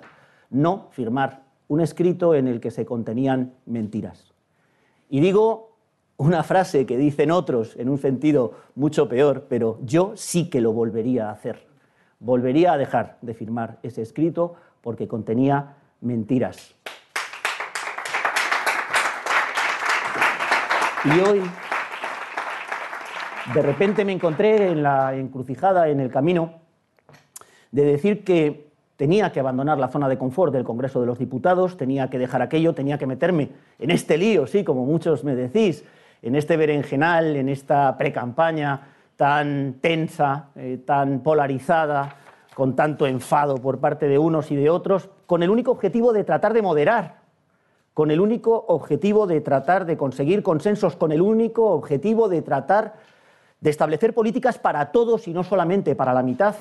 no 0.52 0.90
firmar 0.92 1.42
un 1.68 1.82
escrito 1.82 2.36
en 2.36 2.48
el 2.48 2.60
que 2.60 2.70
se 2.70 2.86
contenían 2.86 3.56
mentiras. 3.66 4.32
Y 5.10 5.22
digo 5.22 5.72
una 6.18 6.44
frase 6.44 6.86
que 6.86 6.98
dicen 6.98 7.32
otros 7.32 7.76
en 7.78 7.90
un 7.90 7.98
sentido 7.98 8.54
mucho 8.76 9.10
peor, 9.10 9.48
pero 9.50 9.80
yo 9.82 10.12
sí 10.16 10.52
que 10.52 10.62
lo 10.62 10.72
volvería 10.72 11.30
a 11.30 11.32
hacer. 11.32 11.66
Volvería 12.20 12.74
a 12.74 12.78
dejar 12.78 13.18
de 13.24 13.34
firmar 13.34 13.80
ese 13.82 14.04
escrito 14.04 14.54
porque 14.82 15.08
contenía 15.08 15.78
mentiras. 16.02 16.76
Y 21.06 21.20
hoy 21.22 21.42
de 23.54 23.62
repente 23.62 24.06
me 24.06 24.14
encontré 24.14 24.72
en 24.72 24.84
la 24.84 25.16
encrucijada, 25.16 25.90
en 25.90 26.00
el 26.00 26.12
camino, 26.12 26.54
de 27.72 27.84
decir 27.84 28.24
que 28.24 28.70
tenía 28.96 29.32
que 29.32 29.40
abandonar 29.40 29.78
la 29.78 29.88
zona 29.88 30.10
de 30.10 30.18
confort 30.18 30.54
del 30.54 30.64
Congreso 30.64 31.00
de 31.00 31.08
los 31.08 31.18
Diputados, 31.18 31.78
tenía 31.78 32.10
que 32.10 32.20
dejar 32.20 32.42
aquello, 32.42 32.74
tenía 32.74 32.98
que 32.98 33.08
meterme 33.08 33.50
en 33.80 33.92
este 33.92 34.18
lío, 34.18 34.46
sí, 34.46 34.64
como 34.64 34.86
muchos 34.86 35.24
me 35.24 35.36
decís, 35.36 35.86
en 36.22 36.36
este 36.36 36.58
berenjenal, 36.58 37.36
en 37.36 37.50
esta 37.50 37.96
precampaña 37.98 38.90
tan 39.16 39.76
tensa, 39.82 40.50
eh, 40.56 40.80
tan 40.86 41.22
polarizada, 41.22 42.16
con 42.54 42.76
tanto 42.76 43.08
enfado 43.08 43.56
por 43.56 43.80
parte 43.80 44.08
de 44.08 44.18
unos 44.18 44.52
y 44.52 44.56
de 44.58 44.70
otros, 44.70 45.10
con 45.26 45.44
el 45.44 45.50
único 45.50 45.72
objetivo 45.72 46.12
de 46.12 46.26
tratar 46.26 46.54
de 46.54 46.62
moderar, 46.62 47.20
con 47.94 48.12
el 48.12 48.20
único 48.20 48.66
objetivo 48.68 49.28
de 49.28 49.40
tratar 49.40 49.86
de 49.86 49.96
conseguir 49.96 50.44
consensos, 50.44 50.98
con 50.98 51.14
el 51.14 51.22
único 51.22 51.72
objetivo 51.72 52.28
de 52.28 52.42
tratar 52.42 52.96
de 53.62 53.70
establecer 53.70 54.14
políticas 54.14 54.58
para 54.58 54.92
todos 54.92 55.28
y 55.28 55.34
no 55.34 55.44
solamente 55.44 55.96
para 55.96 56.14
la 56.14 56.24
mitad. 56.24 56.56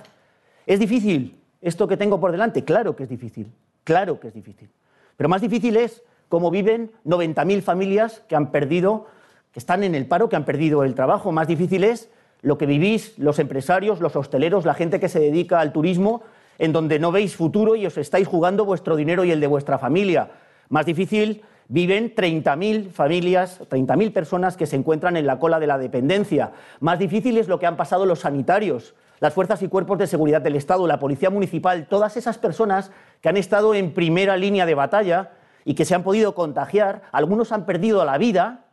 ¿Es 0.66 0.80
difícil 0.80 1.40
esto 1.60 1.86
que 1.86 1.96
tengo 1.96 2.20
por 2.20 2.32
delante? 2.32 2.64
Claro 2.64 2.96
que 2.96 3.04
es 3.04 3.08
difícil, 3.08 3.52
claro 3.84 4.18
que 4.18 4.28
es 4.28 4.34
difícil. 4.34 4.68
Pero 5.16 5.28
más 5.28 5.40
difícil 5.40 5.76
es 5.76 6.02
cómo 6.28 6.50
viven 6.50 6.92
90.000 7.04 7.62
familias 7.62 8.22
que 8.28 8.36
han 8.36 8.50
perdido, 8.50 9.06
que 9.52 9.58
están 9.58 9.82
en 9.82 9.94
el 9.94 10.06
paro, 10.06 10.28
que 10.28 10.36
han 10.36 10.44
perdido 10.44 10.84
el 10.84 10.94
trabajo. 10.94 11.32
Más 11.32 11.48
difícil 11.48 11.84
es 11.84 12.10
lo 12.42 12.58
que 12.58 12.66
vivís 12.66 13.18
los 13.18 13.38
empresarios, 13.38 14.00
los 14.00 14.14
hosteleros, 14.14 14.64
la 14.64 14.74
gente 14.74 15.00
que 15.00 15.08
se 15.08 15.20
dedica 15.20 15.60
al 15.60 15.72
turismo, 15.72 16.22
en 16.58 16.72
donde 16.72 16.98
no 16.98 17.12
veis 17.12 17.36
futuro 17.36 17.76
y 17.76 17.86
os 17.86 17.96
estáis 17.98 18.28
jugando 18.28 18.64
vuestro 18.64 18.96
dinero 18.96 19.24
y 19.24 19.30
el 19.30 19.40
de 19.40 19.46
vuestra 19.46 19.78
familia. 19.78 20.30
Más 20.68 20.86
difícil 20.86 21.42
viven 21.68 22.14
30.000 22.14 22.90
familias, 22.90 23.60
30.000 23.60 24.12
personas 24.12 24.56
que 24.56 24.66
se 24.66 24.76
encuentran 24.76 25.16
en 25.16 25.26
la 25.26 25.38
cola 25.38 25.60
de 25.60 25.66
la 25.66 25.78
dependencia. 25.78 26.52
Más 26.80 26.98
difícil 26.98 27.36
es 27.36 27.46
lo 27.46 27.58
que 27.58 27.66
han 27.66 27.76
pasado 27.76 28.06
los 28.06 28.20
sanitarios, 28.20 28.94
las 29.20 29.34
fuerzas 29.34 29.62
y 29.62 29.68
cuerpos 29.68 29.98
de 29.98 30.06
seguridad 30.06 30.40
del 30.40 30.56
Estado, 30.56 30.86
la 30.86 30.98
policía 30.98 31.30
municipal, 31.30 31.86
todas 31.86 32.16
esas 32.16 32.38
personas 32.38 32.90
que 33.20 33.28
han 33.28 33.36
estado 33.36 33.74
en 33.74 33.92
primera 33.92 34.36
línea 34.36 34.64
de 34.64 34.74
batalla 34.74 35.32
y 35.64 35.74
que 35.74 35.84
se 35.84 35.94
han 35.94 36.02
podido 36.02 36.34
contagiar. 36.34 37.02
Algunos 37.12 37.52
han 37.52 37.66
perdido 37.66 38.04
la 38.04 38.16
vida 38.16 38.64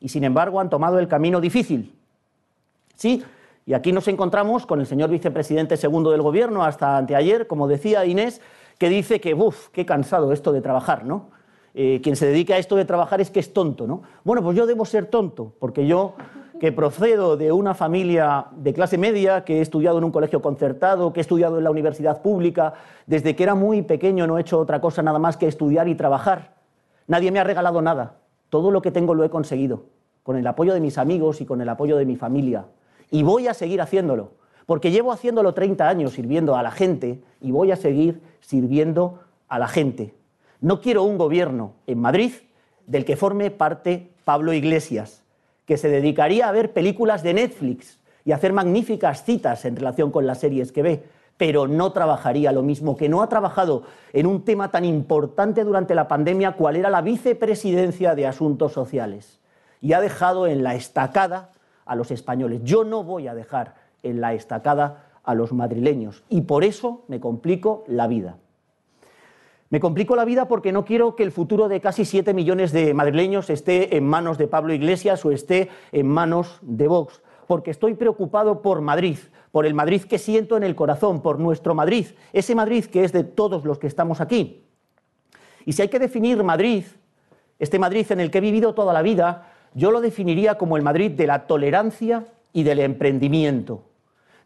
y, 0.00 0.10
sin 0.10 0.24
embargo, 0.24 0.60
han 0.60 0.68
tomado 0.68 0.98
el 0.98 1.08
camino 1.08 1.40
difícil. 1.40 1.94
Sí, 2.96 3.24
y 3.66 3.72
aquí 3.72 3.92
nos 3.92 4.08
encontramos 4.08 4.66
con 4.66 4.80
el 4.80 4.86
señor 4.86 5.10
vicepresidente 5.10 5.76
segundo 5.76 6.10
del 6.10 6.22
Gobierno 6.22 6.64
hasta 6.64 6.98
anteayer, 6.98 7.46
como 7.46 7.66
decía 7.66 8.04
Inés, 8.04 8.42
que 8.78 8.88
dice 8.88 9.20
que, 9.20 9.32
uff, 9.34 9.68
qué 9.68 9.86
cansado 9.86 10.32
esto 10.32 10.52
de 10.52 10.60
trabajar, 10.60 11.04
¿no? 11.04 11.30
Eh, 11.76 12.00
quien 12.02 12.14
se 12.14 12.26
dedica 12.26 12.54
a 12.54 12.58
esto 12.58 12.76
de 12.76 12.84
trabajar 12.84 13.20
es 13.20 13.32
que 13.32 13.40
es 13.40 13.52
tonto, 13.52 13.88
¿no? 13.88 14.02
Bueno, 14.22 14.42
pues 14.42 14.56
yo 14.56 14.64
debo 14.64 14.84
ser 14.84 15.06
tonto, 15.06 15.54
porque 15.58 15.88
yo, 15.88 16.14
que 16.60 16.70
procedo 16.70 17.36
de 17.36 17.50
una 17.50 17.74
familia 17.74 18.46
de 18.56 18.72
clase 18.72 18.96
media, 18.96 19.44
que 19.44 19.58
he 19.58 19.60
estudiado 19.60 19.98
en 19.98 20.04
un 20.04 20.12
colegio 20.12 20.40
concertado, 20.40 21.12
que 21.12 21.18
he 21.18 21.22
estudiado 21.22 21.58
en 21.58 21.64
la 21.64 21.72
universidad 21.72 22.22
pública, 22.22 22.74
desde 23.06 23.34
que 23.34 23.42
era 23.42 23.56
muy 23.56 23.82
pequeño 23.82 24.28
no 24.28 24.38
he 24.38 24.42
hecho 24.42 24.60
otra 24.60 24.80
cosa 24.80 25.02
nada 25.02 25.18
más 25.18 25.36
que 25.36 25.48
estudiar 25.48 25.88
y 25.88 25.96
trabajar. 25.96 26.54
Nadie 27.08 27.32
me 27.32 27.40
ha 27.40 27.44
regalado 27.44 27.82
nada. 27.82 28.18
Todo 28.50 28.70
lo 28.70 28.80
que 28.80 28.92
tengo 28.92 29.14
lo 29.14 29.24
he 29.24 29.30
conseguido, 29.30 29.86
con 30.22 30.36
el 30.36 30.46
apoyo 30.46 30.74
de 30.74 30.80
mis 30.80 30.96
amigos 30.96 31.40
y 31.40 31.44
con 31.44 31.60
el 31.60 31.68
apoyo 31.68 31.96
de 31.96 32.06
mi 32.06 32.14
familia. 32.14 32.66
Y 33.10 33.24
voy 33.24 33.48
a 33.48 33.54
seguir 33.54 33.80
haciéndolo, 33.80 34.34
porque 34.64 34.92
llevo 34.92 35.10
haciéndolo 35.10 35.54
30 35.54 35.88
años 35.88 36.12
sirviendo 36.12 36.54
a 36.54 36.62
la 36.62 36.70
gente 36.70 37.20
y 37.40 37.50
voy 37.50 37.72
a 37.72 37.76
seguir 37.76 38.22
sirviendo 38.40 39.18
a 39.48 39.58
la 39.58 39.66
gente. 39.66 40.14
No 40.64 40.80
quiero 40.80 41.02
un 41.02 41.18
gobierno 41.18 41.74
en 41.86 42.00
Madrid 42.00 42.32
del 42.86 43.04
que 43.04 43.18
forme 43.18 43.50
parte 43.50 44.14
Pablo 44.24 44.54
Iglesias, 44.54 45.22
que 45.66 45.76
se 45.76 45.90
dedicaría 45.90 46.48
a 46.48 46.52
ver 46.52 46.72
películas 46.72 47.22
de 47.22 47.34
Netflix 47.34 47.98
y 48.24 48.32
hacer 48.32 48.54
magníficas 48.54 49.24
citas 49.24 49.66
en 49.66 49.76
relación 49.76 50.10
con 50.10 50.26
las 50.26 50.40
series 50.40 50.72
que 50.72 50.82
ve, 50.82 51.04
pero 51.36 51.68
no 51.68 51.92
trabajaría 51.92 52.50
lo 52.50 52.62
mismo, 52.62 52.96
que 52.96 53.10
no 53.10 53.22
ha 53.22 53.28
trabajado 53.28 53.82
en 54.14 54.24
un 54.24 54.42
tema 54.42 54.70
tan 54.70 54.86
importante 54.86 55.64
durante 55.64 55.94
la 55.94 56.08
pandemia 56.08 56.52
cual 56.52 56.76
era 56.76 56.88
la 56.88 57.02
vicepresidencia 57.02 58.14
de 58.14 58.26
Asuntos 58.26 58.72
Sociales. 58.72 59.40
Y 59.82 59.92
ha 59.92 60.00
dejado 60.00 60.46
en 60.46 60.62
la 60.62 60.76
estacada 60.76 61.50
a 61.84 61.94
los 61.94 62.10
españoles. 62.10 62.62
Yo 62.64 62.84
no 62.84 63.04
voy 63.04 63.28
a 63.28 63.34
dejar 63.34 63.74
en 64.02 64.22
la 64.22 64.32
estacada 64.32 65.10
a 65.24 65.34
los 65.34 65.52
madrileños 65.52 66.24
y 66.30 66.40
por 66.40 66.64
eso 66.64 67.04
me 67.08 67.20
complico 67.20 67.84
la 67.86 68.06
vida. 68.06 68.38
Me 69.70 69.80
complico 69.80 70.14
la 70.14 70.24
vida 70.24 70.46
porque 70.46 70.72
no 70.72 70.84
quiero 70.84 71.16
que 71.16 71.22
el 71.22 71.32
futuro 71.32 71.68
de 71.68 71.80
casi 71.80 72.04
7 72.04 72.34
millones 72.34 72.70
de 72.72 72.94
madrileños 72.94 73.50
esté 73.50 73.96
en 73.96 74.06
manos 74.06 74.38
de 74.38 74.46
Pablo 74.46 74.74
Iglesias 74.74 75.24
o 75.24 75.30
esté 75.30 75.70
en 75.90 76.06
manos 76.06 76.58
de 76.62 76.86
Vox, 76.86 77.22
porque 77.46 77.70
estoy 77.70 77.94
preocupado 77.94 78.62
por 78.62 78.80
Madrid, 78.82 79.18
por 79.50 79.66
el 79.66 79.74
Madrid 79.74 80.02
que 80.02 80.18
siento 80.18 80.56
en 80.56 80.62
el 80.62 80.74
corazón, 80.74 81.22
por 81.22 81.38
nuestro 81.38 81.74
Madrid, 81.74 82.06
ese 82.32 82.54
Madrid 82.54 82.84
que 82.84 83.04
es 83.04 83.12
de 83.12 83.24
todos 83.24 83.64
los 83.64 83.78
que 83.78 83.86
estamos 83.86 84.20
aquí. 84.20 84.64
Y 85.64 85.72
si 85.72 85.82
hay 85.82 85.88
que 85.88 85.98
definir 85.98 86.42
Madrid, 86.42 86.84
este 87.58 87.78
Madrid 87.78 88.06
en 88.10 88.20
el 88.20 88.30
que 88.30 88.38
he 88.38 88.42
vivido 88.42 88.74
toda 88.74 88.92
la 88.92 89.02
vida, 89.02 89.50
yo 89.74 89.90
lo 89.90 90.00
definiría 90.00 90.56
como 90.58 90.76
el 90.76 90.82
Madrid 90.82 91.10
de 91.12 91.26
la 91.26 91.46
tolerancia 91.46 92.26
y 92.52 92.62
del 92.62 92.80
emprendimiento. 92.80 93.82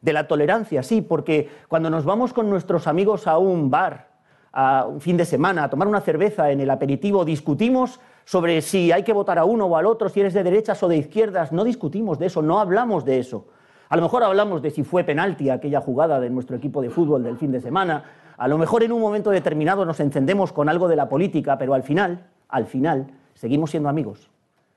De 0.00 0.12
la 0.12 0.28
tolerancia, 0.28 0.82
sí, 0.82 1.02
porque 1.02 1.50
cuando 1.66 1.90
nos 1.90 2.04
vamos 2.04 2.32
con 2.32 2.48
nuestros 2.48 2.86
amigos 2.86 3.26
a 3.26 3.36
un 3.38 3.68
bar, 3.70 4.07
a 4.52 4.86
un 4.86 5.00
fin 5.00 5.16
de 5.16 5.24
semana, 5.24 5.64
a 5.64 5.70
tomar 5.70 5.88
una 5.88 6.00
cerveza 6.00 6.50
en 6.50 6.60
el 6.60 6.70
aperitivo, 6.70 7.24
discutimos 7.24 8.00
sobre 8.24 8.60
si 8.60 8.92
hay 8.92 9.02
que 9.02 9.12
votar 9.12 9.38
a 9.38 9.44
uno 9.44 9.66
o 9.66 9.76
al 9.76 9.86
otro, 9.86 10.08
si 10.08 10.20
eres 10.20 10.34
de 10.34 10.42
derechas 10.42 10.82
o 10.82 10.88
de 10.88 10.96
izquierdas, 10.96 11.52
no 11.52 11.64
discutimos 11.64 12.18
de 12.18 12.26
eso, 12.26 12.42
no 12.42 12.58
hablamos 12.60 13.04
de 13.04 13.18
eso. 13.18 13.46
A 13.88 13.96
lo 13.96 14.02
mejor 14.02 14.22
hablamos 14.22 14.60
de 14.60 14.70
si 14.70 14.84
fue 14.84 15.02
penalti 15.04 15.48
aquella 15.48 15.80
jugada 15.80 16.20
de 16.20 16.28
nuestro 16.28 16.56
equipo 16.56 16.82
de 16.82 16.90
fútbol 16.90 17.22
del 17.22 17.38
fin 17.38 17.52
de 17.52 17.60
semana, 17.60 18.04
a 18.36 18.46
lo 18.46 18.58
mejor 18.58 18.82
en 18.82 18.92
un 18.92 19.00
momento 19.00 19.30
determinado 19.30 19.84
nos 19.84 19.98
encendemos 20.00 20.52
con 20.52 20.68
algo 20.68 20.88
de 20.88 20.96
la 20.96 21.08
política, 21.08 21.56
pero 21.58 21.74
al 21.74 21.82
final, 21.82 22.26
al 22.48 22.66
final, 22.66 23.12
seguimos 23.34 23.70
siendo 23.70 23.88
amigos. 23.88 24.30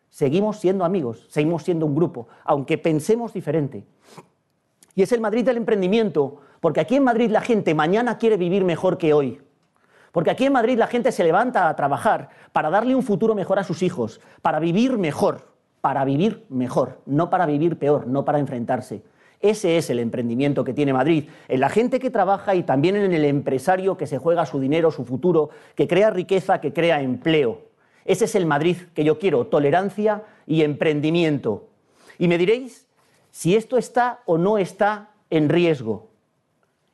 seguimos 0.10 0.58
siendo 0.58 0.84
amigos, 0.84 1.26
seguimos 1.30 1.64
siendo 1.64 1.86
un 1.86 1.96
grupo, 1.96 2.28
aunque 2.44 2.78
pensemos 2.78 3.34
diferente. 3.34 3.86
Y 4.94 5.04
es 5.04 5.12
el 5.14 5.22
Madrid 5.22 5.46
del 5.46 5.58
emprendimiento, 5.58 6.42
porque 6.60 6.82
aquí 6.82 6.98
en 6.98 7.04
Madrid 7.04 7.32
la 7.32 7.42
gente 7.42 7.74
mañana 7.74 8.18
quiere 8.18 8.38
vivir 8.38 8.66
mejor 8.66 8.98
que 8.98 9.14
hoy. 9.14 9.42
Porque 10.12 10.32
aquí 10.32 10.46
en 10.46 10.54
Madrid 10.54 10.78
la 10.78 10.88
gente 10.88 11.12
se 11.12 11.24
levanta 11.24 11.70
a 11.70 11.76
trabajar 11.76 12.30
para 12.52 12.70
darle 12.70 12.96
un 12.96 13.04
futuro 13.04 13.36
mejor 13.36 13.60
a 13.60 13.64
sus 13.64 13.82
hijos, 13.82 14.20
para 14.42 14.60
vivir 14.60 14.98
mejor, 14.98 15.48
para 15.80 16.04
vivir 16.06 16.46
mejor, 16.50 17.00
no 17.06 17.30
para 17.30 17.46
vivir 17.46 17.78
peor, 17.78 18.08
no 18.08 18.26
para 18.26 18.40
enfrentarse. 18.40 19.04
Ese 19.40 19.78
es 19.78 19.90
el 19.90 20.00
emprendimiento 20.00 20.64
que 20.64 20.74
tiene 20.74 20.94
Madrid, 20.94 21.30
en 21.48 21.60
la 21.60 21.70
gente 21.70 22.00
que 22.00 22.12
trabaja 22.12 22.54
y 22.54 22.64
también 22.64 22.96
en 22.96 23.12
el 23.12 23.26
empresario 23.26 23.98
que 23.98 24.06
se 24.06 24.20
juega 24.20 24.46
su 24.46 24.60
dinero, 24.60 24.92
su 24.92 25.04
futuro, 25.04 25.50
que 25.76 25.88
crea 25.88 26.12
riqueza, 26.12 26.62
que 26.62 26.74
crea 26.74 27.02
empleo. 27.02 27.72
Ese 28.06 28.26
es 28.26 28.36
el 28.36 28.46
Madrid 28.46 28.78
que 28.94 29.04
yo 29.04 29.18
quiero, 29.18 29.48
tolerancia 29.48 30.24
y 30.46 30.62
emprendimiento. 30.62 31.70
Y 32.20 32.28
me 32.28 32.38
diréis 32.38 32.88
si 33.32 33.56
esto 33.56 33.78
está 33.78 34.20
o 34.26 34.38
no 34.38 34.60
está 34.60 35.10
en 35.32 35.50
riesgo. 35.50 36.10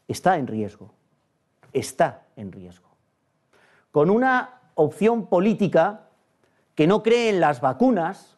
Está 0.07 0.37
en 0.37 0.47
riesgo. 0.47 0.93
Está 1.73 2.27
en 2.37 2.51
riesgo. 2.51 2.86
Con 3.91 4.09
una 4.09 4.61
opción 4.75 5.27
política 5.27 6.07
que 6.75 6.87
no 6.87 7.01
cree 7.01 7.29
en 7.29 7.39
las 7.39 7.61
vacunas 7.61 8.37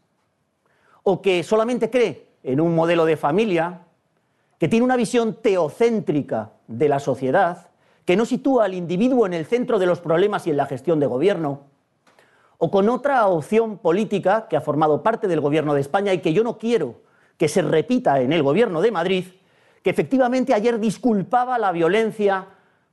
o 1.04 1.22
que 1.22 1.44
solamente 1.44 1.90
cree 1.90 2.30
en 2.44 2.62
un 2.62 2.76
modelo 2.76 3.06
de 3.06 3.18
familia, 3.18 3.82
que 4.58 4.68
tiene 4.68 4.86
una 4.86 4.96
visión 4.96 5.36
teocéntrica 5.42 6.52
de 6.68 6.90
la 6.90 7.00
sociedad, 7.00 7.70
que 8.06 8.16
no 8.16 8.26
sitúa 8.26 8.66
al 8.66 8.74
individuo 8.74 9.26
en 9.26 9.34
el 9.34 9.46
centro 9.46 9.80
de 9.80 9.86
los 9.86 10.00
problemas 10.00 10.48
y 10.48 10.52
en 10.52 10.58
la 10.58 10.66
gestión 10.66 11.00
de 11.00 11.08
gobierno, 11.08 11.62
o 12.58 12.70
con 12.72 12.90
otra 12.90 13.28
opción 13.28 13.78
política 13.78 14.48
que 14.50 14.58
ha 14.58 14.62
formado 14.62 15.02
parte 15.02 15.28
del 15.28 15.40
gobierno 15.40 15.74
de 15.74 15.82
España 15.82 16.14
y 16.14 16.20
que 16.20 16.34
yo 16.34 16.44
no 16.44 16.58
quiero 16.58 17.02
que 17.38 17.48
se 17.48 17.62
repita 17.62 18.20
en 18.20 18.34
el 18.34 18.44
gobierno 18.44 18.82
de 18.82 18.92
Madrid, 18.92 19.26
que 19.82 19.90
efectivamente 19.90 20.54
ayer 20.54 20.80
disculpaba 20.80 21.58
la 21.58 21.72
violencia 21.72 22.48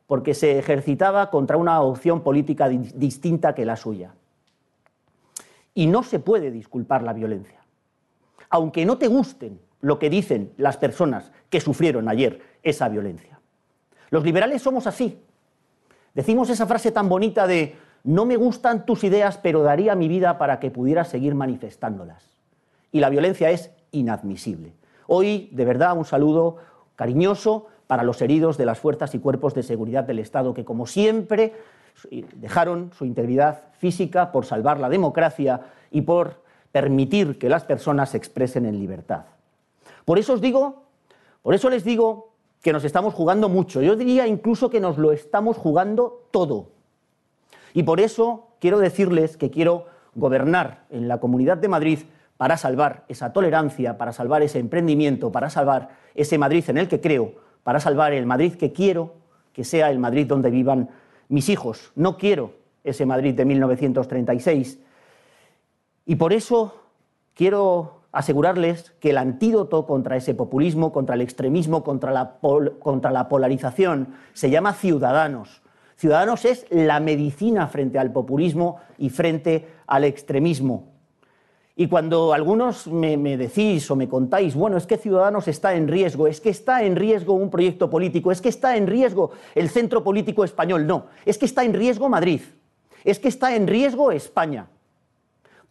porque 0.06 0.34
se 0.34 0.58
ejercitaba 0.58 1.30
contra 1.30 1.56
una 1.56 1.80
opción 1.80 2.22
política 2.22 2.68
distinta 2.68 3.54
que 3.54 3.64
la 3.64 3.76
suya. 3.76 4.14
Y 5.74 5.86
no 5.86 6.02
se 6.02 6.18
puede 6.18 6.50
disculpar 6.50 7.02
la 7.02 7.12
violencia. 7.12 7.60
Aunque 8.48 8.86
no 8.86 8.98
te 8.98 9.08
gusten 9.08 9.60
lo 9.80 9.98
que 9.98 10.08
dicen 10.08 10.52
las 10.56 10.76
personas 10.76 11.32
que 11.50 11.60
sufrieron 11.60 12.08
ayer 12.08 12.40
esa 12.62 12.88
violencia. 12.88 13.40
Los 14.10 14.24
liberales 14.24 14.62
somos 14.62 14.86
así. 14.86 15.20
Decimos 16.14 16.48
esa 16.50 16.66
frase 16.66 16.92
tan 16.92 17.08
bonita 17.08 17.46
de 17.46 17.76
no 18.04 18.24
me 18.24 18.36
gustan 18.36 18.86
tus 18.86 19.02
ideas, 19.04 19.36
pero 19.36 19.62
daría 19.62 19.96
mi 19.96 20.08
vida 20.08 20.38
para 20.38 20.60
que 20.60 20.70
pudieras 20.70 21.08
seguir 21.08 21.34
manifestándolas. 21.34 22.30
Y 22.92 23.00
la 23.00 23.10
violencia 23.10 23.50
es 23.50 23.72
inadmisible. 23.90 24.72
Hoy, 25.08 25.50
de 25.52 25.64
verdad, 25.64 25.96
un 25.96 26.04
saludo 26.04 26.56
cariñoso 26.94 27.66
para 27.86 28.02
los 28.02 28.20
heridos 28.22 28.56
de 28.56 28.66
las 28.66 28.78
fuerzas 28.78 29.14
y 29.14 29.18
cuerpos 29.18 29.54
de 29.54 29.62
seguridad 29.62 30.04
del 30.04 30.18
Estado, 30.18 30.54
que 30.54 30.64
como 30.64 30.86
siempre 30.86 31.54
dejaron 32.34 32.90
su 32.92 33.04
integridad 33.04 33.64
física 33.78 34.32
por 34.32 34.44
salvar 34.44 34.78
la 34.80 34.88
democracia 34.88 35.60
y 35.90 36.02
por 36.02 36.42
permitir 36.72 37.38
que 37.38 37.48
las 37.48 37.64
personas 37.64 38.10
se 38.10 38.18
expresen 38.18 38.66
en 38.66 38.78
libertad. 38.78 39.24
Por 40.04 40.18
eso 40.18 40.34
os 40.34 40.40
digo, 40.40 40.84
por 41.42 41.54
eso 41.54 41.70
les 41.70 41.84
digo 41.84 42.32
que 42.62 42.72
nos 42.72 42.84
estamos 42.84 43.14
jugando 43.14 43.48
mucho. 43.48 43.80
Yo 43.80 43.96
diría 43.96 44.26
incluso 44.26 44.68
que 44.68 44.80
nos 44.80 44.98
lo 44.98 45.12
estamos 45.12 45.56
jugando 45.56 46.26
todo. 46.30 46.70
Y 47.72 47.82
por 47.82 48.00
eso 48.00 48.48
quiero 48.60 48.78
decirles 48.78 49.36
que 49.36 49.50
quiero 49.50 49.86
gobernar 50.14 50.84
en 50.90 51.08
la 51.08 51.18
Comunidad 51.20 51.56
de 51.58 51.68
Madrid 51.68 52.00
para 52.36 52.56
salvar 52.56 53.04
esa 53.08 53.32
tolerancia, 53.32 53.96
para 53.96 54.12
salvar 54.12 54.42
ese 54.42 54.58
emprendimiento, 54.58 55.32
para 55.32 55.50
salvar 55.50 55.90
ese 56.14 56.38
Madrid 56.38 56.64
en 56.68 56.78
el 56.78 56.88
que 56.88 57.00
creo, 57.00 57.34
para 57.66 57.80
salvar 57.80 58.12
el 58.12 58.26
Madrid 58.26 58.54
que 58.54 58.72
quiero 58.72 59.14
que 59.52 59.64
sea 59.64 59.90
el 59.90 59.98
Madrid 59.98 60.24
donde 60.24 60.50
vivan 60.50 60.88
mis 61.28 61.48
hijos. 61.48 61.90
No 61.96 62.16
quiero 62.16 62.52
ese 62.84 63.04
Madrid 63.06 63.34
de 63.34 63.44
1936. 63.44 64.78
Y 66.04 66.14
por 66.14 66.32
eso 66.32 66.76
quiero 67.34 68.02
asegurarles 68.12 68.92
que 69.00 69.10
el 69.10 69.18
antídoto 69.18 69.84
contra 69.84 70.16
ese 70.16 70.32
populismo, 70.32 70.92
contra 70.92 71.16
el 71.16 71.22
extremismo, 71.22 71.82
contra 71.82 72.12
la, 72.12 72.36
contra 72.78 73.10
la 73.10 73.28
polarización, 73.28 74.14
se 74.32 74.48
llama 74.48 74.72
ciudadanos. 74.72 75.60
Ciudadanos 75.96 76.44
es 76.44 76.66
la 76.70 77.00
medicina 77.00 77.66
frente 77.66 77.98
al 77.98 78.12
populismo 78.12 78.76
y 78.96 79.10
frente 79.10 79.66
al 79.88 80.04
extremismo. 80.04 80.84
Y 81.78 81.88
cuando 81.88 82.32
algunos 82.32 82.86
me, 82.86 83.36
decís 83.36 83.90
o 83.90 83.96
me 83.96 84.08
contáis, 84.08 84.54
bueno, 84.54 84.78
es 84.78 84.86
que 84.86 84.96
Ciudadanos 84.96 85.46
está 85.46 85.74
en 85.74 85.88
riesgo, 85.88 86.26
es 86.26 86.40
que 86.40 86.48
está 86.48 86.82
en 86.82 86.96
riesgo 86.96 87.34
un 87.34 87.50
proyecto 87.50 87.90
político, 87.90 88.32
es 88.32 88.40
que 88.40 88.48
está 88.48 88.78
en 88.78 88.86
riesgo 88.86 89.32
el 89.54 89.68
centro 89.68 90.02
político 90.02 90.42
español, 90.42 90.86
no, 90.86 91.08
es 91.26 91.36
que 91.36 91.44
está 91.44 91.64
en 91.64 91.74
riesgo 91.74 92.08
Madrid, 92.08 92.40
es 93.04 93.18
que 93.18 93.28
está 93.28 93.54
en 93.54 93.66
riesgo 93.66 94.10
España, 94.10 94.68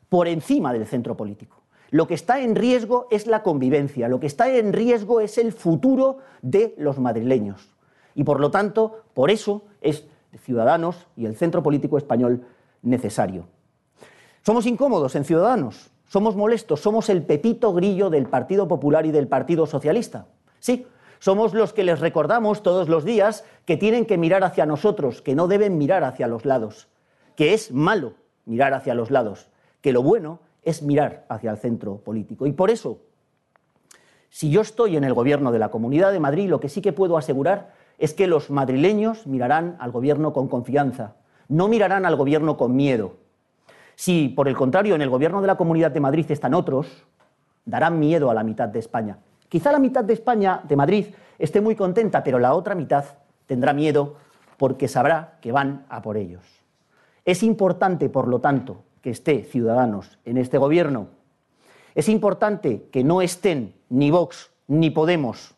por 0.08 0.28
encima 0.28 0.74
del 0.74 0.86
centro 0.86 1.18
político. 1.18 1.64
Lo 1.90 2.06
que 2.06 2.14
está 2.14 2.40
en 2.40 2.56
riesgo 2.56 3.08
es 3.10 3.26
la 3.26 3.42
convivencia, 3.42 4.08
lo 4.08 4.20
que 4.20 4.28
está 4.28 4.48
en 4.56 4.74
riesgo 4.74 5.22
es 5.22 5.40
el 5.40 5.54
futuro 5.54 6.20
de 6.44 6.76
los 6.78 7.00
madrileños. 7.00 7.74
Y 8.14 8.24
por 8.24 8.40
lo 8.40 8.52
tanto, 8.52 9.02
por 9.16 9.32
eso 9.32 9.64
es 9.82 10.06
Ciudadanos 10.44 11.08
y 11.18 11.26
el 11.26 11.36
centro 11.36 11.64
político 11.64 11.98
español 11.98 12.46
necesario. 12.84 13.48
Somos 14.44 14.68
incómodos 14.68 15.16
en 15.16 15.26
Ciudadanos, 15.26 15.90
somos 16.08 16.36
molestos, 16.36 16.82
somos 16.82 17.10
el 17.10 17.24
pepito 17.24 17.74
grillo 17.74 18.10
del 18.10 18.28
Partido 18.28 18.68
Popular 18.68 19.06
y 19.06 19.12
del 19.12 19.28
Partido 19.28 19.66
Socialista. 19.66 20.28
Sí, 20.60 20.88
somos 21.20 21.54
los 21.54 21.74
que 21.74 21.84
les 21.84 22.00
recordamos 22.00 22.64
todos 22.64 22.90
los 22.90 23.04
días 23.04 23.44
que 23.66 23.78
tienen 23.78 24.06
que 24.06 24.18
mirar 24.18 24.44
hacia 24.44 24.66
nosotros, 24.66 25.22
que 25.22 25.36
no 25.36 25.48
deben 25.48 25.78
mirar 25.78 26.04
hacia 26.04 26.28
los 26.28 26.46
lados, 26.46 26.88
que 27.36 27.54
es 27.54 27.72
malo 27.72 28.14
mirar 28.46 28.74
hacia 28.74 28.94
los 28.94 29.12
lados, 29.12 29.50
que 29.82 29.92
lo 29.92 30.04
bueno 30.04 30.40
es 30.64 30.82
mirar 30.82 31.26
hacia 31.30 31.52
el 31.52 31.58
centro 31.58 31.98
político. 31.98 32.48
Y 32.48 32.52
por 32.52 32.70
eso, 32.70 33.00
si 34.30 34.50
yo 34.50 34.62
estoy 34.62 34.98
en 34.98 35.04
el 35.04 35.14
gobierno 35.14 35.52
de 35.52 35.60
la 35.60 35.70
Comunidad 35.70 36.12
de 36.12 36.20
Madrid, 36.20 36.50
lo 36.50 36.60
que 36.60 36.70
sí 36.70 36.82
que 36.82 36.94
puedo 36.94 37.18
asegurar 37.18 37.74
es 37.98 38.14
que 38.14 38.28
los 38.28 38.50
madrileños 38.50 39.26
mirarán 39.26 39.78
al 39.80 39.92
gobierno 39.92 40.34
con 40.34 40.48
confianza, 40.48 41.16
no 41.48 41.68
mirarán 41.68 42.06
al 42.06 42.16
gobierno 42.16 42.58
con 42.58 42.76
miedo. 42.76 43.18
Si, 43.96 44.30
por 44.30 44.48
el 44.48 44.56
contrario, 44.56 44.96
en 44.96 45.02
el 45.02 45.10
gobierno 45.10 45.42
de 45.42 45.48
la 45.48 45.56
Comunidad 45.56 45.92
de 45.92 46.00
Madrid 46.00 46.26
están 46.30 46.54
otros, 46.54 47.06
darán 47.66 48.00
miedo 48.00 48.30
a 48.30 48.34
la 48.34 48.44
mitad 48.44 48.68
de 48.68 48.80
España. 48.80 49.18
Quizá 49.50 49.72
la 49.72 49.80
mitad 49.80 50.04
de 50.04 50.14
España, 50.14 50.62
de 50.68 50.76
Madrid, 50.76 51.06
esté 51.40 51.62
muy 51.62 51.76
contenta, 51.76 52.24
pero 52.24 52.40
la 52.40 52.54
otra 52.54 52.76
mitad 52.76 53.06
tendrá 53.46 53.74
miedo 53.74 54.16
porque 54.58 54.88
sabrá 54.88 55.38
que 55.42 55.52
van 55.52 55.86
a 55.90 56.02
por 56.02 56.18
ellos. 56.18 56.44
Es 57.24 57.42
importante, 57.44 58.10
por 58.10 58.28
lo 58.28 58.40
tanto, 58.40 58.84
que 59.02 59.12
esté 59.12 59.44
Ciudadanos 59.44 60.18
en 60.26 60.38
este 60.38 60.58
gobierno. 60.58 61.08
Es 61.94 62.10
importante 62.10 62.88
que 62.92 63.04
no 63.04 63.22
estén 63.22 63.74
ni 63.90 64.12
Vox 64.12 64.52
ni 64.68 64.90
Podemos 64.90 65.55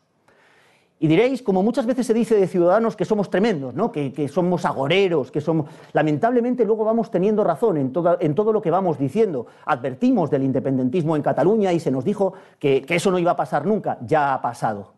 y 1.00 1.06
diréis, 1.06 1.42
como 1.42 1.62
muchas 1.62 1.86
veces 1.86 2.06
se 2.06 2.14
dice 2.14 2.34
de 2.34 2.48
ciudadanos, 2.48 2.96
que 2.96 3.04
somos 3.04 3.30
tremendos, 3.30 3.72
que, 3.92 4.28
somos 4.28 4.64
agoreros, 4.64 5.30
que 5.30 5.40
somos... 5.40 5.70
Lamentablemente 5.92 6.64
luego 6.64 6.84
vamos 6.84 7.08
teniendo 7.08 7.44
razón 7.44 7.76
en, 7.76 7.92
en, 8.20 8.34
todo 8.34 8.52
lo 8.52 8.60
que 8.60 8.72
vamos 8.72 8.98
diciendo. 8.98 9.46
Advertimos 9.64 10.28
del 10.28 10.42
independentismo 10.42 11.14
en 11.14 11.22
Cataluña 11.22 11.72
y 11.72 11.78
se 11.78 11.92
nos 11.92 12.04
dijo 12.04 12.32
que, 12.58 12.82
que 12.82 12.96
eso 12.96 13.12
no 13.12 13.18
iba 13.20 13.30
a 13.30 13.36
pasar 13.36 13.64
nunca. 13.64 13.98
Ya 14.00 14.34
ha 14.34 14.42
pasado. 14.42 14.94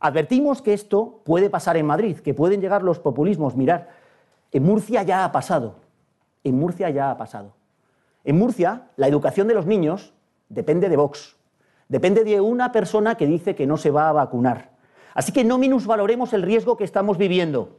Advertimos 0.00 0.62
que 0.62 0.72
esto 0.72 1.20
puede 1.24 1.50
pasar 1.50 1.76
en 1.76 1.84
Madrid, 1.84 2.16
que 2.20 2.32
pueden 2.32 2.62
llegar 2.62 2.82
los 2.82 2.98
populismos. 2.98 3.54
Mirar, 3.54 3.90
en 4.50 4.62
Murcia 4.62 5.02
ya 5.02 5.26
ha 5.26 5.32
pasado. 5.32 5.74
En 6.42 6.58
Murcia 6.58 6.88
ya 6.88 7.10
ha 7.10 7.18
pasado. 7.18 7.52
En 8.24 8.38
Murcia, 8.38 8.88
la 8.96 9.08
educación 9.08 9.46
de 9.46 9.54
los 9.54 9.66
niños 9.66 10.14
depende 10.48 10.88
de 10.88 10.96
Vox. 10.96 11.36
Depende 11.86 12.24
de 12.24 12.40
una 12.40 12.72
persona 12.72 13.16
que 13.16 13.26
dice 13.26 13.54
que 13.54 13.66
no 13.66 13.76
se 13.76 13.90
va 13.90 14.08
a 14.08 14.12
vacunar 14.12 14.75
Así 15.16 15.32
que 15.32 15.44
no 15.44 15.56
minusvaloremos 15.56 16.34
el 16.34 16.42
riesgo 16.42 16.76
que 16.76 16.84
estamos 16.84 17.16
viviendo. 17.16 17.78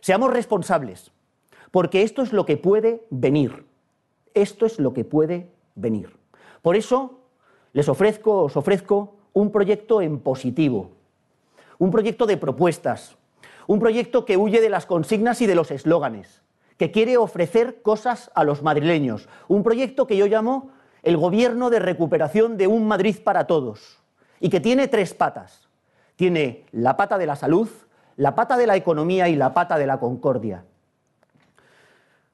Seamos 0.00 0.32
responsables, 0.32 1.12
porque 1.70 2.02
esto 2.02 2.22
es 2.22 2.32
lo 2.32 2.44
que 2.44 2.56
puede 2.56 3.06
venir. 3.10 3.64
Esto 4.34 4.66
es 4.66 4.80
lo 4.80 4.92
que 4.92 5.04
puede 5.04 5.52
venir. 5.76 6.16
Por 6.62 6.74
eso 6.74 7.20
les 7.72 7.88
ofrezco, 7.88 8.42
os 8.42 8.56
ofrezco 8.56 9.14
un 9.34 9.52
proyecto 9.52 10.02
en 10.02 10.18
positivo, 10.18 10.90
un 11.78 11.92
proyecto 11.92 12.26
de 12.26 12.36
propuestas, 12.36 13.16
un 13.68 13.78
proyecto 13.78 14.24
que 14.24 14.36
huye 14.36 14.60
de 14.60 14.68
las 14.68 14.84
consignas 14.84 15.40
y 15.42 15.46
de 15.46 15.54
los 15.54 15.70
eslóganes, 15.70 16.42
que 16.76 16.90
quiere 16.90 17.18
ofrecer 17.18 17.82
cosas 17.82 18.32
a 18.34 18.42
los 18.42 18.64
madrileños, 18.64 19.28
un 19.46 19.62
proyecto 19.62 20.08
que 20.08 20.16
yo 20.16 20.26
llamo 20.26 20.72
el 21.04 21.18
gobierno 21.18 21.70
de 21.70 21.78
recuperación 21.78 22.56
de 22.56 22.66
un 22.66 22.88
Madrid 22.88 23.18
para 23.22 23.46
todos 23.46 24.02
y 24.40 24.50
que 24.50 24.58
tiene 24.58 24.88
tres 24.88 25.14
patas 25.14 25.65
tiene 26.16 26.64
la 26.72 26.96
pata 26.96 27.18
de 27.18 27.26
la 27.26 27.36
salud, 27.36 27.68
la 28.16 28.34
pata 28.34 28.56
de 28.56 28.66
la 28.66 28.76
economía 28.76 29.28
y 29.28 29.36
la 29.36 29.54
pata 29.54 29.78
de 29.78 29.86
la 29.86 30.00
concordia. 30.00 30.64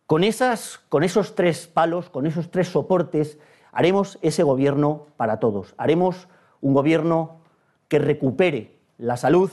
Con, 0.07 0.25
esas, 0.25 0.81
con 0.89 1.03
esos 1.03 1.35
tres 1.35 1.67
palos, 1.67 2.09
con 2.09 2.27
esos 2.27 2.51
tres 2.51 2.69
soportes, 2.69 3.39
haremos 3.73 4.19
ese 4.23 4.43
gobierno 4.43 5.07
para 5.17 5.41
todos. 5.41 5.75
Haremos 5.77 6.29
un 6.61 6.75
gobierno 6.75 7.41
que 7.89 7.99
recupere 7.99 8.79
la 8.99 9.17
salud. 9.17 9.51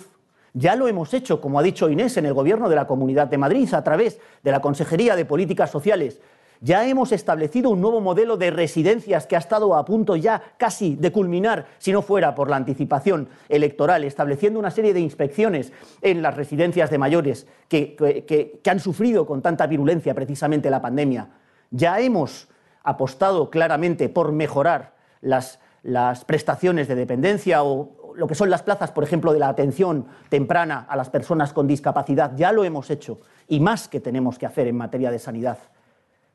Ya 0.53 0.75
lo 0.75 0.87
hemos 0.87 1.13
hecho, 1.13 1.41
como 1.41 1.59
ha 1.59 1.63
dicho 1.63 1.89
Inés, 1.89 2.17
en 2.17 2.25
el 2.25 2.33
gobierno 2.33 2.69
de 2.69 2.75
la 2.75 2.87
Comunidad 2.87 3.27
de 3.27 3.37
Madrid, 3.37 3.73
a 3.73 3.83
través 3.83 4.19
de 4.43 4.51
la 4.51 4.61
Consejería 4.61 5.15
de 5.15 5.25
Políticas 5.25 5.71
Sociales. 5.71 6.21
Ya 6.61 6.85
hemos 6.85 7.13
establecido 7.13 7.69
un 7.69 7.79
nuevo 7.79 8.01
modelo 8.01 8.35
de 8.35 8.51
residencias 8.51 9.25
que 9.25 9.37
ha 9.37 9.39
estado 9.39 9.75
a 9.75 9.85
punto 9.85 10.17
ya 10.17 10.41
casi 10.57 10.97
de 10.97 11.09
culminar, 11.09 11.67
si 11.77 11.93
no 11.93 12.01
fuera 12.01 12.35
por 12.35 12.49
la 12.49 12.57
anticipación 12.57 13.29
electoral, 13.47 14.03
estableciendo 14.03 14.59
una 14.59 14.69
serie 14.69 14.93
de 14.93 14.99
inspecciones 14.99 15.71
en 16.01 16.21
las 16.21 16.35
residencias 16.35 16.89
de 16.89 16.97
mayores 16.97 17.47
que, 17.69 18.59
han 18.69 18.79
sufrido 18.81 19.25
con 19.25 19.41
tanta 19.41 19.67
virulencia 19.67 20.13
precisamente 20.13 20.69
la 20.69 20.81
pandemia. 20.81 21.29
Ya 21.71 21.97
hemos 22.01 22.49
apostado 22.83 23.49
claramente 23.49 24.09
por 24.09 24.33
mejorar 24.33 24.95
las, 25.21 25.59
las 25.81 26.25
prestaciones 26.25 26.89
de 26.89 26.95
dependencia 26.95 27.63
o 27.63 28.13
lo 28.15 28.27
que 28.27 28.35
son 28.35 28.49
las 28.49 28.63
plazas, 28.63 28.91
por 28.91 29.05
ejemplo, 29.05 29.31
de 29.31 29.39
la 29.39 29.47
atención 29.47 30.07
temprana 30.27 30.85
a 30.89 30.97
las 30.97 31.09
personas 31.09 31.53
con 31.53 31.67
discapacidad. 31.67 32.33
Ya 32.35 32.51
lo 32.51 32.65
hemos 32.65 32.89
hecho 32.89 33.21
y 33.47 33.61
más 33.61 33.87
que 33.87 34.01
tenemos 34.01 34.37
que 34.37 34.45
hacer 34.45 34.67
en 34.67 34.75
materia 34.75 35.09
de 35.09 35.19
sanidad 35.19 35.57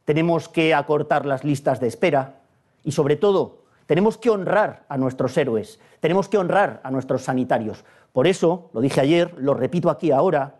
tenemos 0.05 0.49
que 0.49 0.75
acortar 0.75 1.27
las 1.27 1.45
listas 1.45 1.81
de 1.81 1.89
espera 1.89 2.41
y, 2.83 2.93
sobre 2.93 3.17
todo, 3.17 3.65
tenemos 3.87 4.17
que 4.17 4.31
honrar 4.31 4.85
a 4.89 4.97
nuestros 4.97 5.37
héroes, 5.37 5.79
tenemos 6.01 6.29
que 6.29 6.39
honrar 6.39 6.81
a 6.85 6.91
nuestros 6.91 7.23
sanitarios. 7.23 7.85
Por 8.13 8.27
eso, 8.27 8.71
lo 8.73 8.81
dije 8.81 9.01
ayer, 9.01 9.35
lo 9.39 9.55
repito 9.55 9.91
aquí 9.91 10.11
ahora, 10.11 10.57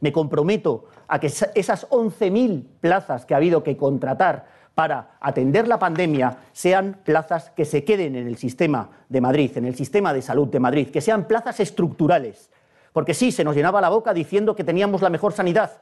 me 0.00 0.12
comprometo 0.12 0.86
a 1.06 1.18
que 1.18 1.26
esas 1.26 1.88
11.000 1.90 2.64
plazas 2.80 3.24
que 3.24 3.34
ha 3.34 3.38
habido 3.38 3.62
que 3.62 3.76
contratar 3.76 4.46
para 4.74 5.16
atender 5.20 5.66
la 5.66 5.78
pandemia 5.78 6.38
sean 6.52 7.00
plazas 7.02 7.50
que 7.50 7.64
se 7.64 7.82
queden 7.82 8.14
en 8.14 8.28
el 8.28 8.36
sistema 8.36 8.90
de 9.08 9.20
Madrid, 9.20 9.50
en 9.56 9.64
el 9.64 9.74
sistema 9.74 10.12
de 10.12 10.22
salud 10.22 10.48
de 10.48 10.60
Madrid, 10.60 10.90
que 10.90 11.00
sean 11.00 11.26
plazas 11.26 11.58
estructurales. 11.58 12.50
Porque 12.92 13.14
sí, 13.14 13.32
se 13.32 13.42
nos 13.42 13.56
llenaba 13.56 13.80
la 13.80 13.88
boca 13.88 14.14
diciendo 14.14 14.54
que 14.54 14.64
teníamos 14.64 15.02
la 15.02 15.10
mejor 15.10 15.32
sanidad, 15.32 15.80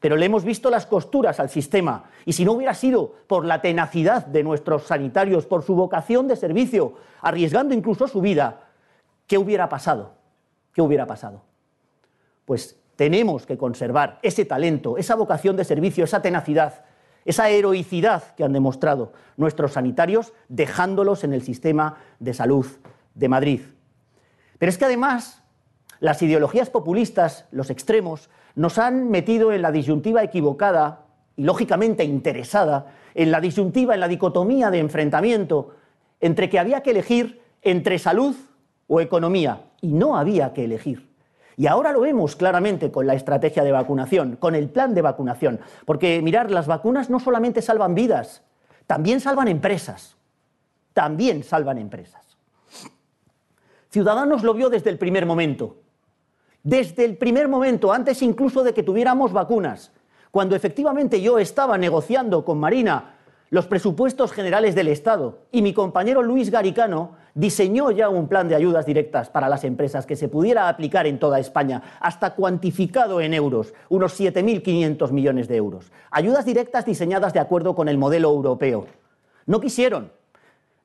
pero 0.00 0.16
le 0.16 0.26
hemos 0.26 0.44
visto 0.44 0.70
las 0.70 0.86
costuras 0.86 1.40
al 1.40 1.48
sistema. 1.48 2.04
Y 2.24 2.34
si 2.34 2.44
no 2.44 2.52
hubiera 2.52 2.74
sido 2.74 3.14
por 3.26 3.44
la 3.44 3.60
tenacidad 3.60 4.26
de 4.26 4.42
nuestros 4.42 4.84
sanitarios, 4.84 5.46
por 5.46 5.62
su 5.62 5.74
vocación 5.74 6.28
de 6.28 6.36
servicio, 6.36 6.94
arriesgando 7.22 7.74
incluso 7.74 8.06
su 8.06 8.20
vida, 8.20 8.60
¿qué 9.26 9.38
hubiera 9.38 9.68
pasado? 9.68 10.12
¿Qué 10.72 10.82
hubiera 10.82 11.06
pasado? 11.06 11.42
Pues 12.44 12.78
tenemos 12.96 13.46
que 13.46 13.58
conservar 13.58 14.18
ese 14.22 14.44
talento, 14.44 14.98
esa 14.98 15.14
vocación 15.14 15.56
de 15.56 15.64
servicio, 15.64 16.04
esa 16.04 16.22
tenacidad, 16.22 16.84
esa 17.24 17.48
heroicidad 17.48 18.34
que 18.36 18.44
han 18.44 18.52
demostrado 18.52 19.12
nuestros 19.36 19.72
sanitarios, 19.72 20.32
dejándolos 20.48 21.24
en 21.24 21.32
el 21.32 21.42
sistema 21.42 21.96
de 22.20 22.34
salud 22.34 22.66
de 23.14 23.28
Madrid. 23.28 23.60
Pero 24.58 24.70
es 24.70 24.78
que 24.78 24.84
además 24.84 25.42
las 26.00 26.22
ideologías 26.22 26.70
populistas, 26.70 27.46
los 27.50 27.70
extremos, 27.70 28.30
nos 28.56 28.78
han 28.78 29.10
metido 29.10 29.52
en 29.52 29.62
la 29.62 29.70
disyuntiva 29.70 30.24
equivocada 30.24 31.04
y 31.36 31.44
lógicamente 31.44 32.02
interesada, 32.04 32.86
en 33.14 33.30
la 33.30 33.40
disyuntiva, 33.40 33.94
en 33.94 34.00
la 34.00 34.08
dicotomía 34.08 34.70
de 34.70 34.78
enfrentamiento 34.78 35.74
entre 36.20 36.48
que 36.48 36.58
había 36.58 36.82
que 36.82 36.90
elegir 36.90 37.42
entre 37.62 37.98
salud 37.98 38.34
o 38.88 39.00
economía, 39.00 39.60
y 39.82 39.88
no 39.88 40.16
había 40.16 40.54
que 40.54 40.64
elegir. 40.64 41.10
Y 41.58 41.66
ahora 41.66 41.92
lo 41.92 42.00
vemos 42.00 42.36
claramente 42.36 42.90
con 42.90 43.06
la 43.06 43.14
estrategia 43.14 43.62
de 43.62 43.72
vacunación, 43.72 44.36
con 44.36 44.54
el 44.54 44.68
plan 44.68 44.94
de 44.94 45.02
vacunación, 45.02 45.60
porque 45.84 46.22
mirar, 46.22 46.50
las 46.50 46.66
vacunas 46.66 47.10
no 47.10 47.20
solamente 47.20 47.60
salvan 47.60 47.94
vidas, 47.94 48.42
también 48.86 49.20
salvan 49.20 49.48
empresas, 49.48 50.16
también 50.94 51.42
salvan 51.42 51.78
empresas. 51.78 52.38
Ciudadanos 53.90 54.42
lo 54.42 54.54
vio 54.54 54.70
desde 54.70 54.90
el 54.90 54.98
primer 54.98 55.26
momento 55.26 55.76
desde 56.66 57.04
el 57.04 57.16
primer 57.16 57.46
momento, 57.46 57.92
antes 57.92 58.22
incluso 58.22 58.64
de 58.64 58.74
que 58.74 58.82
tuviéramos 58.82 59.32
vacunas, 59.32 59.92
cuando 60.32 60.56
efectivamente 60.56 61.20
yo 61.22 61.38
estaba 61.38 61.78
negociando 61.78 62.44
con 62.44 62.58
Marina 62.58 63.14
los 63.50 63.68
presupuestos 63.68 64.32
generales 64.32 64.74
del 64.74 64.88
Estado 64.88 65.38
y 65.52 65.62
mi 65.62 65.72
compañero 65.72 66.24
Luis 66.24 66.50
Garicano 66.50 67.12
diseñó 67.34 67.92
ya 67.92 68.08
un 68.08 68.26
plan 68.26 68.48
de 68.48 68.56
ayudas 68.56 68.84
directas 68.84 69.30
para 69.30 69.48
las 69.48 69.62
empresas 69.62 70.06
que 70.06 70.16
se 70.16 70.28
pudiera 70.28 70.68
aplicar 70.68 71.06
en 71.06 71.20
toda 71.20 71.38
España, 71.38 71.82
hasta 72.00 72.34
cuantificado 72.34 73.20
en 73.20 73.34
euros, 73.34 73.72
unos 73.88 74.18
7.500 74.18 75.12
millones 75.12 75.46
de 75.46 75.54
euros. 75.54 75.92
Ayudas 76.10 76.44
directas 76.44 76.84
diseñadas 76.84 77.32
de 77.32 77.38
acuerdo 77.38 77.76
con 77.76 77.88
el 77.88 77.96
modelo 77.96 78.30
europeo. 78.30 78.88
No 79.46 79.60
quisieron, 79.60 80.10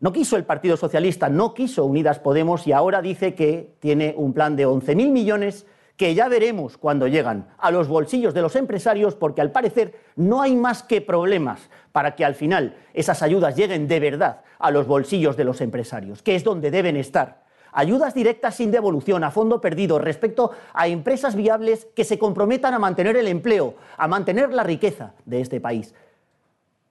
no 0.01 0.11
quiso 0.11 0.35
el 0.35 0.45
Partido 0.45 0.77
Socialista, 0.77 1.29
no 1.29 1.53
quiso 1.53 1.85
Unidas 1.85 2.17
Podemos 2.17 2.65
y 2.65 2.73
ahora 2.73 3.03
dice 3.03 3.35
que 3.35 3.75
tiene 3.79 4.15
un 4.17 4.33
plan 4.33 4.55
de 4.55 4.67
11.000 4.67 5.11
millones 5.11 5.67
que 5.95 6.15
ya 6.15 6.27
veremos 6.27 6.77
cuando 6.77 7.07
llegan 7.07 7.49
a 7.59 7.69
los 7.69 7.87
bolsillos 7.87 8.33
de 8.33 8.41
los 8.41 8.55
empresarios 8.55 9.13
porque 9.13 9.41
al 9.41 9.51
parecer 9.51 9.93
no 10.15 10.41
hay 10.41 10.55
más 10.55 10.81
que 10.81 11.01
problemas 11.01 11.69
para 11.91 12.15
que 12.15 12.25
al 12.25 12.33
final 12.33 12.75
esas 12.95 13.21
ayudas 13.21 13.55
lleguen 13.55 13.87
de 13.87 13.99
verdad 13.99 14.41
a 14.57 14.71
los 14.71 14.87
bolsillos 14.87 15.37
de 15.37 15.43
los 15.43 15.61
empresarios, 15.61 16.23
que 16.23 16.33
es 16.33 16.43
donde 16.43 16.71
deben 16.71 16.97
estar. 16.97 17.43
Ayudas 17.71 18.15
directas 18.15 18.55
sin 18.55 18.71
devolución, 18.71 19.23
a 19.23 19.29
fondo 19.29 19.61
perdido, 19.61 19.99
respecto 19.99 20.51
a 20.73 20.87
empresas 20.87 21.35
viables 21.35 21.87
que 21.95 22.05
se 22.05 22.17
comprometan 22.17 22.73
a 22.73 22.79
mantener 22.79 23.17
el 23.17 23.27
empleo, 23.27 23.75
a 23.97 24.07
mantener 24.07 24.51
la 24.51 24.63
riqueza 24.63 25.13
de 25.25 25.41
este 25.41 25.61
país, 25.61 25.93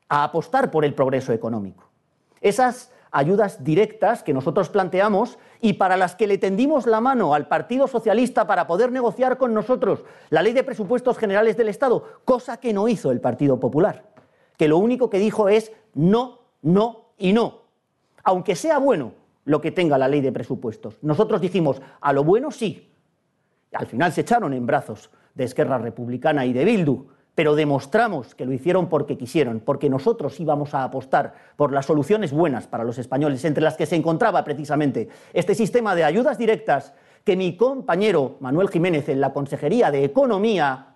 a 0.09 0.23
apostar 0.23 0.71
por 0.71 0.85
el 0.85 0.95
progreso 0.95 1.33
económico. 1.33 1.91
Esas 2.41 2.93
ayudas 3.11 3.65
directas 3.65 4.23
que 4.23 4.33
nosotros 4.33 4.69
planteamos 4.69 5.39
y 5.61 5.75
para 5.75 5.97
las 5.97 6.15
que 6.15 6.27
le 6.27 6.39
tendimos 6.39 6.87
la 6.87 7.01
mano 7.01 7.35
al 7.35 7.49
Partido 7.49 7.87
Socialista 7.87 8.47
para 8.47 8.67
poder 8.67 8.93
negociar 8.93 9.39
con 9.39 9.53
nosotros 9.55 10.05
la 10.31 10.43
ley 10.43 10.53
de 10.53 10.65
presupuestos 10.65 11.19
generales 11.19 11.57
del 11.57 11.69
Estado, 11.69 12.21
cosa 12.25 12.59
que 12.59 12.73
no 12.73 12.89
hizo 12.89 13.11
el 13.11 13.21
Partido 13.21 13.59
Popular, 13.59 14.05
que 14.57 14.69
lo 14.69 14.79
único 14.79 15.11
que 15.11 15.19
dijo 15.19 15.49
es 15.49 15.73
no, 15.95 16.41
no 16.63 17.13
y 17.19 17.33
no, 17.33 17.63
aunque 18.23 18.55
sea 18.55 18.79
bueno 18.79 19.13
lo 19.45 19.61
que 19.61 19.73
tenga 19.73 19.99
la 19.99 20.09
ley 20.09 20.21
de 20.21 20.33
presupuestos. 20.33 20.99
Nosotros 21.03 21.41
dijimos, 21.41 21.83
a 22.01 22.13
lo 22.13 22.23
bueno 22.25 22.51
sí. 22.51 22.93
Al 23.73 23.87
final 23.87 24.13
se 24.13 24.21
echaron 24.21 24.53
en 24.53 24.67
brazos 24.67 25.11
de 25.35 25.45
Esquerra 25.45 25.79
Republicana 25.79 26.45
y 26.45 26.53
de 26.53 26.65
Bildu 26.65 27.09
pero 27.35 27.55
demostramos 27.55 28.35
que 28.35 28.45
lo 28.45 28.53
hicieron 28.53 28.89
porque 28.89 29.17
quisieron, 29.17 29.61
porque 29.61 29.89
nosotros 29.89 30.39
íbamos 30.41 30.75
a 30.75 30.85
apostar 30.85 31.35
por 31.57 31.73
las 31.73 31.87
soluciones 31.87 32.33
buenas 32.33 32.67
para 32.67 32.85
los 32.85 32.99
españoles, 32.99 33.45
entre 33.45 33.63
las 33.63 33.77
que 33.77 33.87
se 33.87 33.97
encontraba 33.97 34.45
precisamente 34.45 35.09
este 35.33 35.55
sistema 35.55 35.95
de 35.95 36.05
ayudas 36.05 36.39
directas 36.39 36.93
que 37.25 37.37
mi 37.37 37.57
compañero 37.57 38.37
Manuel 38.41 38.71
Jiménez 38.71 39.09
en 39.09 39.21
la 39.21 39.33
Consejería 39.33 39.91
de 39.91 40.05
Economía 40.05 40.90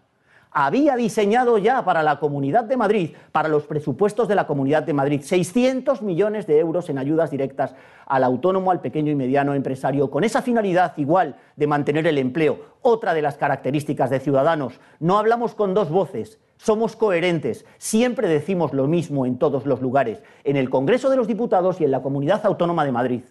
había 0.54 0.94
diseñado 0.94 1.58
ya 1.58 1.84
para 1.84 2.04
la 2.04 2.20
Comunidad 2.20 2.64
de 2.64 2.76
Madrid, 2.76 3.10
para 3.32 3.48
los 3.48 3.66
presupuestos 3.66 4.28
de 4.28 4.36
la 4.36 4.46
Comunidad 4.46 4.84
de 4.84 4.92
Madrid, 4.92 5.20
600 5.20 6.00
millones 6.00 6.46
de 6.46 6.60
euros 6.60 6.88
en 6.88 6.98
ayudas 6.98 7.32
directas 7.32 7.74
al 8.06 8.22
autónomo, 8.22 8.70
al 8.70 8.80
pequeño 8.80 9.10
y 9.10 9.16
mediano 9.16 9.54
empresario, 9.54 10.10
con 10.10 10.22
esa 10.22 10.42
finalidad 10.42 10.96
igual 10.96 11.36
de 11.56 11.66
mantener 11.66 12.06
el 12.06 12.18
empleo. 12.18 12.60
Otra 12.82 13.14
de 13.14 13.22
las 13.22 13.36
características 13.36 14.10
de 14.10 14.20
Ciudadanos, 14.20 14.78
no 15.00 15.18
hablamos 15.18 15.56
con 15.56 15.74
dos 15.74 15.90
voces, 15.90 16.38
somos 16.56 16.94
coherentes, 16.94 17.66
siempre 17.78 18.28
decimos 18.28 18.72
lo 18.72 18.86
mismo 18.86 19.26
en 19.26 19.38
todos 19.38 19.66
los 19.66 19.82
lugares, 19.82 20.22
en 20.44 20.56
el 20.56 20.70
Congreso 20.70 21.10
de 21.10 21.16
los 21.16 21.26
Diputados 21.26 21.80
y 21.80 21.84
en 21.84 21.90
la 21.90 22.00
Comunidad 22.00 22.46
Autónoma 22.46 22.84
de 22.84 22.92
Madrid. 22.92 23.22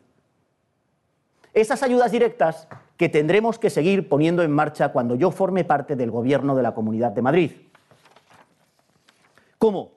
Esas 1.54 1.84
ayudas 1.84 2.12
directas 2.12 2.68
que 2.98 3.10
tendremos 3.10 3.60
que 3.60 3.70
seguir 3.70 4.08
poniendo 4.08 4.44
en 4.44 4.52
marcha 4.52 4.90
cuando 4.90 5.16
yo 5.16 5.32
forme 5.32 5.64
parte 5.64 5.96
del 5.96 6.12
Gobierno 6.12 6.56
de 6.56 6.64
la 6.64 6.74
Comunidad 6.74 7.12
de 7.12 7.22
Madrid. 7.22 7.52
¿Cómo? 9.58 9.92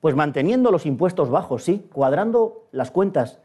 Pues 0.00 0.14
manteniendo 0.14 0.70
los 0.70 0.86
impuestos 0.86 1.30
bajos, 1.30 1.64
sí, 1.64 1.88
cuadrando 1.92 2.66
las 2.72 2.90
cuentas. 2.90 3.38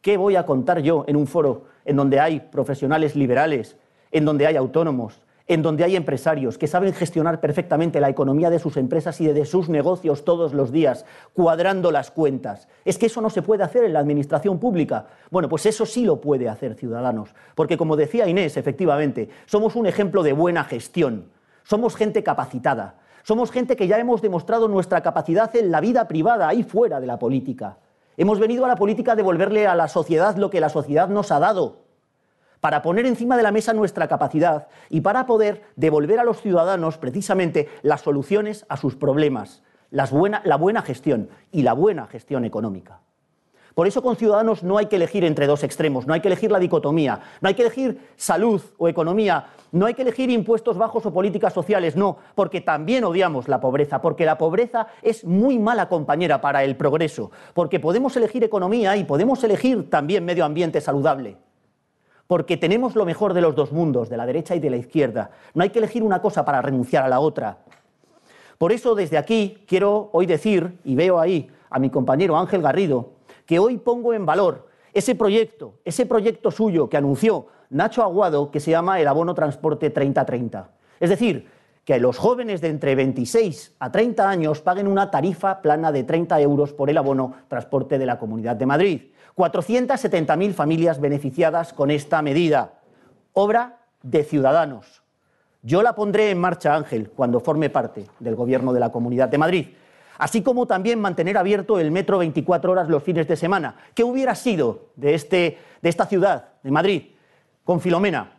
¿Qué 0.00 0.16
voy 0.16 0.36
a 0.36 0.46
contar 0.46 0.80
yo 0.80 1.04
en 1.08 1.16
un 1.16 1.26
foro 1.26 1.64
en 1.84 1.96
donde 1.96 2.20
hay 2.20 2.40
profesionales 2.40 3.16
liberales, 3.16 3.76
en 4.10 4.24
donde 4.24 4.46
hay 4.46 4.56
autónomos, 4.56 5.20
en 5.48 5.62
donde 5.62 5.82
hay 5.82 5.96
empresarios 5.96 6.58
que 6.58 6.66
saben 6.66 6.92
gestionar 6.92 7.40
perfectamente 7.40 8.00
la 8.00 8.10
economía 8.10 8.50
de 8.50 8.58
sus 8.58 8.76
empresas 8.76 9.18
y 9.22 9.26
de 9.26 9.46
sus 9.46 9.70
negocios 9.70 10.24
todos 10.24 10.52
los 10.52 10.70
días, 10.70 11.06
cuadrando 11.32 11.90
las 11.90 12.10
cuentas. 12.10 12.68
Es 12.84 12.98
que 12.98 13.06
eso 13.06 13.22
no 13.22 13.30
se 13.30 13.40
puede 13.40 13.64
hacer 13.64 13.84
en 13.84 13.94
la 13.94 14.00
administración 14.00 14.58
pública. 14.58 15.06
Bueno, 15.30 15.48
pues 15.48 15.64
eso 15.64 15.86
sí 15.86 16.04
lo 16.04 16.20
puede 16.20 16.50
hacer 16.50 16.74
Ciudadanos, 16.74 17.34
porque 17.54 17.78
como 17.78 17.96
decía 17.96 18.28
Inés, 18.28 18.58
efectivamente, 18.58 19.30
somos 19.46 19.74
un 19.74 19.86
ejemplo 19.86 20.22
de 20.22 20.34
buena 20.34 20.64
gestión, 20.64 21.30
somos 21.64 21.96
gente 21.96 22.22
capacitada, 22.22 22.96
somos 23.22 23.50
gente 23.50 23.74
que 23.74 23.88
ya 23.88 23.98
hemos 23.98 24.20
demostrado 24.20 24.68
nuestra 24.68 25.00
capacidad 25.00 25.54
en 25.56 25.70
la 25.70 25.80
vida 25.80 26.08
privada, 26.08 26.46
ahí 26.46 26.62
fuera 26.62 27.00
de 27.00 27.06
la 27.06 27.18
política. 27.18 27.78
Hemos 28.18 28.38
venido 28.38 28.66
a 28.66 28.68
la 28.68 28.76
política 28.76 29.12
a 29.12 29.16
devolverle 29.16 29.66
a 29.66 29.74
la 29.74 29.88
sociedad 29.88 30.36
lo 30.36 30.50
que 30.50 30.60
la 30.60 30.68
sociedad 30.68 31.08
nos 31.08 31.32
ha 31.32 31.38
dado 31.38 31.87
para 32.60 32.82
poner 32.82 33.06
encima 33.06 33.36
de 33.36 33.42
la 33.42 33.52
mesa 33.52 33.72
nuestra 33.72 34.08
capacidad 34.08 34.68
y 34.88 35.00
para 35.00 35.26
poder 35.26 35.62
devolver 35.76 36.18
a 36.18 36.24
los 36.24 36.40
ciudadanos 36.40 36.98
precisamente 36.98 37.68
las 37.82 38.02
soluciones 38.02 38.66
a 38.68 38.76
sus 38.76 38.96
problemas, 38.96 39.62
la 39.90 40.06
buena 40.06 40.82
gestión 40.82 41.28
y 41.52 41.62
la 41.62 41.72
buena 41.72 42.06
gestión 42.06 42.44
económica. 42.44 43.00
Por 43.78 43.86
eso 43.86 44.02
con 44.02 44.16
Ciudadanos 44.16 44.64
no 44.64 44.76
hay 44.76 44.86
que 44.86 44.96
elegir 44.96 45.22
entre 45.22 45.46
dos 45.46 45.62
extremos, 45.62 46.04
no 46.04 46.12
hay 46.12 46.20
que 46.20 46.26
elegir 46.26 46.50
la 46.50 46.58
dicotomía, 46.58 47.20
no 47.40 47.48
hay 47.48 47.54
que 47.54 47.62
elegir 47.62 48.00
salud 48.16 48.60
o 48.76 48.88
economía, 48.88 49.50
no 49.70 49.86
hay 49.86 49.94
que 49.94 50.02
elegir 50.02 50.30
impuestos 50.30 50.76
bajos 50.76 51.06
o 51.06 51.12
políticas 51.12 51.52
sociales, 51.52 51.94
no, 51.94 52.16
porque 52.34 52.60
también 52.60 53.04
odiamos 53.04 53.46
la 53.46 53.60
pobreza, 53.60 54.00
porque 54.00 54.24
la 54.24 54.36
pobreza 54.36 54.88
es 55.00 55.24
muy 55.24 55.60
mala 55.60 55.88
compañera 55.88 56.40
para 56.40 56.64
el 56.64 56.76
progreso, 56.76 57.30
porque 57.54 57.78
podemos 57.78 58.16
elegir 58.16 58.42
economía 58.42 58.96
y 58.96 59.04
podemos 59.04 59.44
elegir 59.44 59.88
también 59.88 60.24
medio 60.24 60.44
ambiente 60.44 60.80
saludable 60.80 61.36
porque 62.28 62.58
tenemos 62.58 62.94
lo 62.94 63.06
mejor 63.06 63.34
de 63.34 63.40
los 63.40 63.56
dos 63.56 63.72
mundos, 63.72 64.08
de 64.08 64.18
la 64.18 64.26
derecha 64.26 64.54
y 64.54 64.60
de 64.60 64.70
la 64.70 64.76
izquierda. 64.76 65.30
No 65.54 65.62
hay 65.64 65.70
que 65.70 65.80
elegir 65.80 66.02
una 66.04 66.20
cosa 66.22 66.44
para 66.44 66.62
renunciar 66.62 67.02
a 67.02 67.08
la 67.08 67.18
otra. 67.18 67.58
Por 68.58 68.70
eso 68.70 68.94
desde 68.94 69.16
aquí 69.16 69.64
quiero 69.66 70.10
hoy 70.12 70.26
decir, 70.26 70.78
y 70.84 70.94
veo 70.94 71.18
ahí 71.18 71.50
a 71.70 71.78
mi 71.78 71.90
compañero 71.90 72.36
Ángel 72.36 72.60
Garrido, 72.60 73.12
que 73.46 73.58
hoy 73.58 73.78
pongo 73.78 74.12
en 74.12 74.26
valor 74.26 74.68
ese 74.92 75.14
proyecto, 75.14 75.74
ese 75.84 76.04
proyecto 76.04 76.50
suyo 76.50 76.88
que 76.88 76.98
anunció 76.98 77.46
Nacho 77.70 78.02
Aguado, 78.02 78.50
que 78.50 78.60
se 78.60 78.72
llama 78.72 79.00
el 79.00 79.08
Abono 79.08 79.34
Transporte 79.34 79.88
3030. 79.88 80.70
Es 81.00 81.10
decir, 81.10 81.48
que 81.84 81.98
los 81.98 82.18
jóvenes 82.18 82.60
de 82.60 82.68
entre 82.68 82.94
26 82.94 83.76
a 83.78 83.90
30 83.90 84.28
años 84.28 84.60
paguen 84.60 84.86
una 84.86 85.10
tarifa 85.10 85.62
plana 85.62 85.90
de 85.90 86.04
30 86.04 86.38
euros 86.42 86.74
por 86.74 86.90
el 86.90 86.98
abono 86.98 87.32
transporte 87.48 87.98
de 87.98 88.04
la 88.04 88.18
Comunidad 88.18 88.56
de 88.56 88.66
Madrid. 88.66 89.02
470.000 89.38 90.52
familias 90.52 91.00
beneficiadas 91.00 91.72
con 91.72 91.90
esta 91.92 92.20
medida. 92.20 92.80
Obra 93.32 93.78
de 94.02 94.24
ciudadanos. 94.24 95.02
Yo 95.62 95.82
la 95.82 95.94
pondré 95.94 96.30
en 96.30 96.38
marcha, 96.38 96.74
Ángel, 96.74 97.10
cuando 97.10 97.40
forme 97.40 97.70
parte 97.70 98.06
del 98.18 98.34
Gobierno 98.34 98.72
de 98.72 98.80
la 98.80 98.90
Comunidad 98.90 99.28
de 99.28 99.38
Madrid 99.38 99.66
así 100.18 100.42
como 100.42 100.66
también 100.66 101.00
mantener 101.00 101.38
abierto 101.38 101.78
el 101.78 101.90
metro 101.90 102.18
24 102.18 102.72
horas 102.72 102.88
los 102.88 103.02
fines 103.02 103.26
de 103.26 103.36
semana. 103.36 103.76
¿Qué 103.94 104.04
hubiera 104.04 104.34
sido 104.34 104.88
de, 104.96 105.14
este, 105.14 105.58
de 105.80 105.88
esta 105.88 106.06
ciudad, 106.06 106.48
de 106.62 106.70
Madrid, 106.70 107.02
con 107.64 107.80
Filomena? 107.80 108.32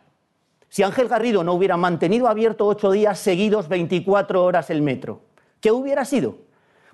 Si 0.68 0.82
Ángel 0.84 1.08
Garrido 1.08 1.42
no 1.42 1.54
hubiera 1.54 1.76
mantenido 1.76 2.28
abierto 2.28 2.66
ocho 2.66 2.92
días 2.92 3.18
seguidos 3.18 3.68
24 3.68 4.44
horas 4.44 4.70
el 4.70 4.82
metro, 4.82 5.22
¿qué 5.60 5.72
hubiera 5.72 6.04
sido? 6.04 6.36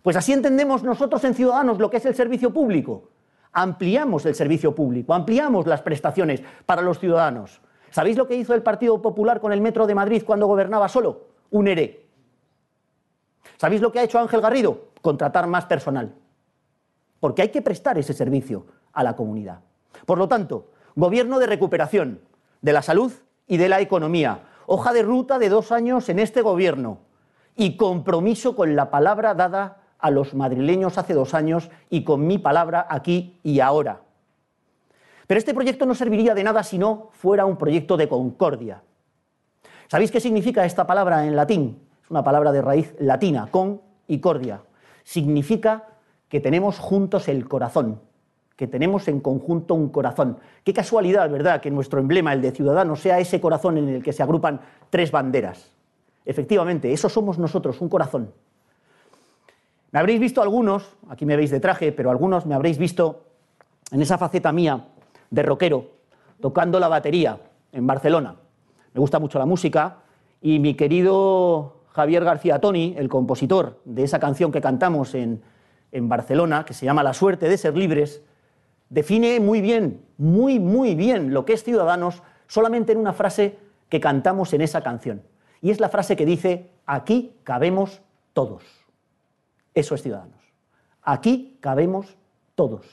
Pues 0.02 0.16
así 0.16 0.32
entendemos 0.32 0.82
nosotros 0.82 1.22
en 1.24 1.34
Ciudadanos 1.34 1.78
lo 1.78 1.90
que 1.90 1.98
es 1.98 2.06
el 2.06 2.14
servicio 2.14 2.52
público. 2.52 3.10
Ampliamos 3.58 4.26
el 4.26 4.34
servicio 4.34 4.74
público, 4.74 5.14
ampliamos 5.14 5.66
las 5.66 5.80
prestaciones 5.80 6.42
para 6.66 6.82
los 6.82 6.98
ciudadanos. 6.98 7.62
¿Sabéis 7.90 8.18
lo 8.18 8.28
que 8.28 8.36
hizo 8.36 8.52
el 8.52 8.62
Partido 8.62 9.00
Popular 9.00 9.40
con 9.40 9.50
el 9.50 9.62
Metro 9.62 9.86
de 9.86 9.94
Madrid 9.94 10.24
cuando 10.26 10.46
gobernaba 10.46 10.90
solo? 10.90 11.28
Un 11.48 11.66
ERE. 11.66 12.06
¿Sabéis 13.56 13.80
lo 13.80 13.90
que 13.90 14.00
ha 14.00 14.02
hecho 14.02 14.18
Ángel 14.18 14.42
Garrido? 14.42 14.88
Contratar 15.00 15.46
más 15.46 15.64
personal. 15.64 16.14
Porque 17.18 17.40
hay 17.40 17.48
que 17.48 17.62
prestar 17.62 17.96
ese 17.96 18.12
servicio 18.12 18.66
a 18.92 19.02
la 19.02 19.16
comunidad. 19.16 19.60
Por 20.04 20.18
lo 20.18 20.28
tanto, 20.28 20.72
gobierno 20.94 21.38
de 21.38 21.46
recuperación 21.46 22.20
de 22.60 22.74
la 22.74 22.82
salud 22.82 23.10
y 23.46 23.56
de 23.56 23.70
la 23.70 23.80
economía. 23.80 24.40
Hoja 24.66 24.92
de 24.92 25.02
ruta 25.02 25.38
de 25.38 25.48
dos 25.48 25.72
años 25.72 26.10
en 26.10 26.18
este 26.18 26.42
gobierno. 26.42 26.98
Y 27.54 27.78
compromiso 27.78 28.54
con 28.54 28.76
la 28.76 28.90
palabra 28.90 29.32
dada 29.32 29.85
a 30.06 30.10
los 30.10 30.34
madrileños 30.34 30.98
hace 30.98 31.14
dos 31.14 31.34
años 31.34 31.68
y 31.90 32.04
con 32.04 32.26
mi 32.26 32.38
palabra 32.38 32.86
aquí 32.88 33.40
y 33.42 33.58
ahora. 33.58 34.02
Pero 35.26 35.38
este 35.38 35.52
proyecto 35.52 35.84
no 35.84 35.96
serviría 35.96 36.32
de 36.32 36.44
nada 36.44 36.62
si 36.62 36.78
no 36.78 37.08
fuera 37.10 37.44
un 37.44 37.56
proyecto 37.56 37.96
de 37.96 38.08
concordia. 38.08 38.82
¿Sabéis 39.88 40.12
qué 40.12 40.20
significa 40.20 40.64
esta 40.64 40.86
palabra 40.86 41.26
en 41.26 41.34
latín? 41.34 41.80
es 42.04 42.10
una 42.12 42.22
palabra 42.22 42.52
de 42.52 42.62
raíz 42.62 42.94
latina, 43.00 43.48
con 43.50 43.80
y 44.06 44.20
cordia. 44.20 44.62
Significa 45.02 45.88
que 46.28 46.38
tenemos 46.38 46.78
juntos 46.78 47.26
el 47.26 47.48
corazón, 47.48 48.00
que 48.54 48.68
tenemos 48.68 49.08
en 49.08 49.18
conjunto 49.18 49.74
un 49.74 49.88
corazón. 49.88 50.38
Qué 50.62 50.72
casualidad, 50.72 51.28
¿verdad?, 51.28 51.60
que 51.60 51.72
nuestro 51.72 51.98
emblema, 51.98 52.32
el 52.32 52.42
de 52.42 52.52
ciudadano, 52.52 52.94
sea 52.94 53.18
ese 53.18 53.40
corazón 53.40 53.76
en 53.78 53.88
el 53.88 54.04
que 54.04 54.12
se 54.12 54.22
agrupan 54.22 54.60
tres 54.88 55.10
banderas. 55.10 55.72
Efectivamente, 56.24 56.92
eso 56.92 57.08
somos 57.08 57.38
nosotros, 57.38 57.80
un 57.80 57.88
corazón. 57.88 58.32
Me 59.92 59.98
habréis 59.98 60.20
visto 60.20 60.42
algunos, 60.42 60.96
aquí 61.08 61.24
me 61.24 61.36
veis 61.36 61.50
de 61.50 61.60
traje, 61.60 61.92
pero 61.92 62.10
algunos 62.10 62.46
me 62.46 62.54
habréis 62.54 62.78
visto 62.78 63.24
en 63.90 64.02
esa 64.02 64.18
faceta 64.18 64.52
mía 64.52 64.88
de 65.30 65.42
rockero, 65.42 65.90
tocando 66.40 66.80
la 66.80 66.88
batería 66.88 67.38
en 67.72 67.86
Barcelona. 67.86 68.36
Me 68.92 69.00
gusta 69.00 69.18
mucho 69.18 69.38
la 69.38 69.46
música 69.46 69.98
y 70.40 70.58
mi 70.58 70.74
querido 70.74 71.82
Javier 71.90 72.24
García 72.24 72.60
Toni, 72.60 72.94
el 72.98 73.08
compositor 73.08 73.80
de 73.84 74.02
esa 74.04 74.18
canción 74.18 74.52
que 74.52 74.60
cantamos 74.60 75.14
en, 75.14 75.42
en 75.92 76.08
Barcelona, 76.08 76.64
que 76.64 76.74
se 76.74 76.84
llama 76.84 77.02
La 77.02 77.14
suerte 77.14 77.48
de 77.48 77.56
ser 77.56 77.76
libres, 77.76 78.22
define 78.88 79.40
muy 79.40 79.60
bien, 79.60 80.04
muy, 80.18 80.58
muy 80.58 80.94
bien 80.94 81.32
lo 81.32 81.44
que 81.44 81.54
es 81.54 81.64
Ciudadanos 81.64 82.22
solamente 82.46 82.92
en 82.92 82.98
una 82.98 83.12
frase 83.12 83.58
que 83.88 84.00
cantamos 84.00 84.52
en 84.52 84.60
esa 84.60 84.82
canción. 84.82 85.22
Y 85.60 85.70
es 85.70 85.80
la 85.80 85.88
frase 85.88 86.16
que 86.16 86.26
dice, 86.26 86.70
aquí 86.86 87.34
cabemos 87.44 88.02
todos. 88.32 88.75
Eso 89.76 89.94
es 89.94 90.02
Ciudadanos. 90.02 90.40
Aquí 91.02 91.58
cabemos 91.60 92.16
todos. 92.54 92.86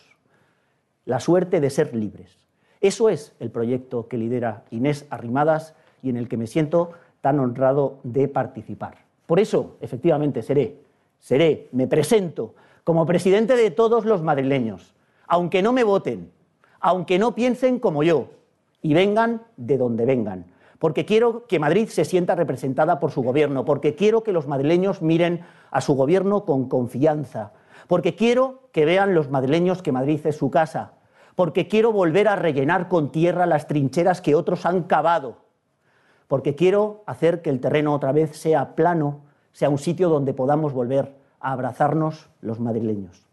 La 1.05 1.21
suerte 1.21 1.61
de 1.61 1.69
ser 1.69 1.95
libres. 1.95 2.37
Eso 2.81 3.07
es 3.07 3.33
el 3.39 3.49
proyecto 3.49 4.09
que 4.09 4.17
lidera 4.17 4.65
Inés 4.69 5.07
Arrimadas 5.09 5.75
y 6.01 6.09
en 6.09 6.17
el 6.17 6.27
que 6.27 6.35
me 6.35 6.45
siento 6.45 6.91
tan 7.21 7.39
honrado 7.39 7.99
de 8.03 8.27
participar. 8.27 8.97
Por 9.25 9.39
eso, 9.39 9.77
efectivamente, 9.79 10.41
seré, 10.41 10.81
seré, 11.19 11.69
me 11.71 11.87
presento 11.87 12.53
como 12.83 13.05
presidente 13.05 13.55
de 13.55 13.71
todos 13.71 14.03
los 14.03 14.21
madrileños, 14.21 14.93
aunque 15.25 15.61
no 15.61 15.71
me 15.71 15.85
voten, 15.85 16.31
aunque 16.81 17.17
no 17.17 17.33
piensen 17.33 17.79
como 17.79 18.03
yo 18.03 18.27
y 18.81 18.93
vengan 18.93 19.41
de 19.55 19.77
donde 19.77 20.05
vengan, 20.05 20.45
porque 20.83 21.05
quiero 21.05 21.47
que 21.47 21.59
Madrid 21.59 21.87
se 21.87 22.03
sienta 22.03 22.35
representada 22.35 22.99
por 22.99 23.09
su 23.09 23.23
gobierno, 23.23 23.63
porque 23.63 23.95
quiero 23.95 24.21
que 24.21 24.33
los 24.33 24.49
madrileños 24.49 25.01
miren 25.01 25.45
a 25.71 25.79
su 25.79 25.95
gobierno 25.95 26.43
con 26.43 26.67
confianza, 26.67 27.53
porque 27.87 28.17
quiero 28.17 28.63
que 28.73 28.83
vean 28.83 29.15
los 29.15 29.29
madrileños 29.29 29.81
que 29.81 29.93
Madrid 29.93 30.19
es 30.25 30.35
su 30.35 30.51
casa, 30.51 30.95
porque 31.35 31.69
quiero 31.69 31.93
volver 31.93 32.27
a 32.27 32.35
rellenar 32.35 32.89
con 32.89 33.13
tierra 33.13 33.45
las 33.45 33.65
trincheras 33.65 34.19
que 34.19 34.35
otros 34.35 34.65
han 34.65 34.83
cavado, 34.83 35.37
porque 36.27 36.53
quiero 36.53 37.03
hacer 37.05 37.41
que 37.41 37.49
el 37.49 37.61
terreno 37.61 37.93
otra 37.93 38.11
vez 38.11 38.35
sea 38.35 38.75
plano, 38.75 39.21
sea 39.53 39.69
un 39.69 39.77
sitio 39.77 40.09
donde 40.09 40.33
podamos 40.33 40.73
volver 40.73 41.15
a 41.39 41.53
abrazarnos 41.53 42.29
los 42.41 42.59
madrileños. 42.59 43.25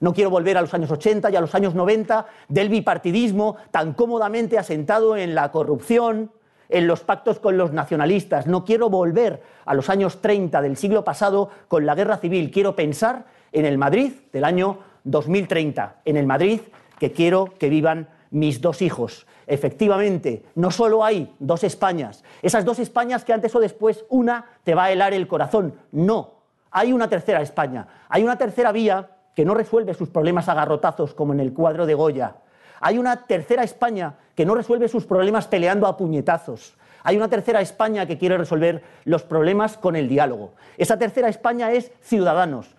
No 0.00 0.12
quiero 0.12 0.30
volver 0.30 0.58
a 0.58 0.60
los 0.60 0.74
años 0.74 0.90
80 0.90 1.30
y 1.30 1.36
a 1.36 1.40
los 1.40 1.54
años 1.54 1.76
90 1.76 2.26
del 2.48 2.68
bipartidismo 2.68 3.58
tan 3.70 3.94
cómodamente 3.94 4.58
asentado 4.58 5.16
en 5.16 5.36
la 5.36 5.52
corrupción, 5.52 6.32
en 6.68 6.86
los 6.86 7.00
pactos 7.00 7.38
con 7.38 7.56
los 7.56 7.72
nacionalistas. 7.72 8.46
No 8.46 8.64
quiero 8.64 8.90
volver 8.90 9.42
a 9.64 9.74
los 9.74 9.88
años 9.90 10.20
30 10.20 10.60
del 10.62 10.76
siglo 10.76 11.04
pasado 11.04 11.50
con 11.68 11.86
la 11.86 11.94
guerra 11.94 12.18
civil. 12.18 12.50
Quiero 12.50 12.76
pensar 12.76 13.26
en 13.52 13.64
el 13.64 13.78
Madrid 13.78 14.12
del 14.32 14.44
año 14.44 14.78
2030, 15.04 15.96
en 16.04 16.16
el 16.16 16.26
Madrid 16.26 16.60
que 16.98 17.12
quiero 17.12 17.52
que 17.58 17.68
vivan 17.68 18.08
mis 18.30 18.60
dos 18.60 18.82
hijos. 18.82 19.26
Efectivamente, 19.46 20.44
no 20.56 20.70
solo 20.70 21.04
hay 21.04 21.32
dos 21.38 21.62
Españas, 21.62 22.24
esas 22.42 22.64
dos 22.64 22.78
Españas 22.78 23.24
que 23.24 23.32
antes 23.32 23.54
o 23.54 23.60
después 23.60 24.04
una 24.08 24.44
te 24.64 24.74
va 24.74 24.84
a 24.84 24.92
helar 24.92 25.14
el 25.14 25.28
corazón. 25.28 25.74
No, 25.92 26.34
hay 26.70 26.92
una 26.92 27.08
tercera 27.08 27.40
España, 27.40 27.86
hay 28.08 28.24
una 28.24 28.36
tercera 28.36 28.72
vía 28.72 29.10
que 29.34 29.44
no 29.44 29.54
resuelve 29.54 29.94
sus 29.94 30.08
problemas 30.08 30.48
a 30.48 30.54
garrotazos 30.54 31.14
como 31.14 31.32
en 31.32 31.40
el 31.40 31.52
cuadro 31.52 31.86
de 31.86 31.94
Goya. 31.94 32.36
Hay 32.80 32.98
una 32.98 33.26
tercera 33.26 33.62
España 33.62 34.14
que 34.34 34.46
no 34.46 34.54
resuelve 34.54 34.88
sus 34.88 35.06
problemas 35.06 35.46
peleando 35.46 35.86
a 35.86 35.96
puñetazos. 35.96 36.74
Hay 37.02 37.16
una 37.16 37.28
tercera 37.28 37.60
España 37.60 38.06
que 38.06 38.18
quiere 38.18 38.36
resolver 38.36 38.82
los 39.04 39.22
problemas 39.22 39.76
con 39.76 39.96
el 39.96 40.08
diálogo. 40.08 40.54
Esa 40.76 40.98
tercera 40.98 41.28
España 41.28 41.72
es 41.72 41.92
Ciudadanos, 42.02 42.76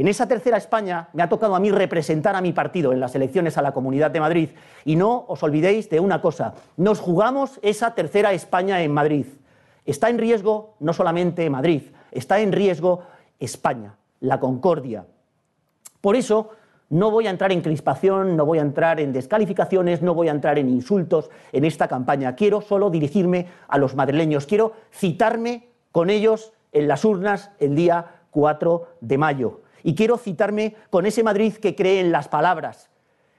en 0.00 0.08
esa 0.08 0.26
tercera 0.26 0.56
España 0.56 1.08
me 1.12 1.22
ha 1.22 1.28
tocado 1.28 1.54
a 1.54 1.60
mí 1.60 1.70
representar 1.70 2.36
a 2.36 2.40
mi 2.40 2.54
partido 2.54 2.92
en 2.92 3.00
las 3.00 3.14
elecciones 3.14 3.58
a 3.58 3.62
la 3.62 3.72
Comunidad 3.72 4.10
de 4.10 4.20
Madrid. 4.20 4.48
Y 4.84 4.96
no 4.96 5.26
os 5.28 5.42
olvidéis 5.42 5.90
de 5.90 6.00
una 6.00 6.22
cosa, 6.22 6.54
nos 6.78 7.00
jugamos 7.00 7.58
esa 7.62 7.94
tercera 7.94 8.32
España 8.32 8.82
en 8.82 8.92
Madrid. 8.92 9.26
Está 9.84 10.08
en 10.08 10.18
riesgo 10.18 10.74
no 10.78 10.94
solamente 10.94 11.50
Madrid, 11.50 11.82
está 12.12 12.40
en 12.40 12.52
riesgo 12.52 13.02
España, 13.40 13.96
la 14.20 14.40
concordia. 14.40 15.04
Por 16.00 16.16
eso 16.16 16.50
no 16.90 17.12
voy 17.12 17.28
a 17.28 17.30
entrar 17.30 17.52
en 17.52 17.60
crispación, 17.60 18.36
no 18.36 18.44
voy 18.44 18.58
a 18.58 18.62
entrar 18.62 18.98
en 18.98 19.12
descalificaciones, 19.12 20.02
no 20.02 20.12
voy 20.12 20.28
a 20.28 20.32
entrar 20.32 20.58
en 20.58 20.68
insultos 20.68 21.30
en 21.52 21.64
esta 21.64 21.86
campaña. 21.86 22.34
Quiero 22.34 22.60
solo 22.60 22.90
dirigirme 22.90 23.46
a 23.68 23.78
los 23.78 23.94
madrileños, 23.94 24.44
quiero 24.44 24.72
citarme 24.92 25.68
con 25.92 26.10
ellos 26.10 26.52
en 26.72 26.88
las 26.88 27.04
urnas 27.04 27.52
el 27.60 27.76
día 27.76 28.22
4 28.32 28.88
de 29.00 29.18
mayo. 29.18 29.60
Y 29.84 29.94
quiero 29.94 30.18
citarme 30.18 30.74
con 30.90 31.06
ese 31.06 31.22
Madrid 31.22 31.54
que 31.54 31.76
cree 31.76 32.00
en 32.00 32.10
las 32.10 32.28
palabras, 32.28 32.90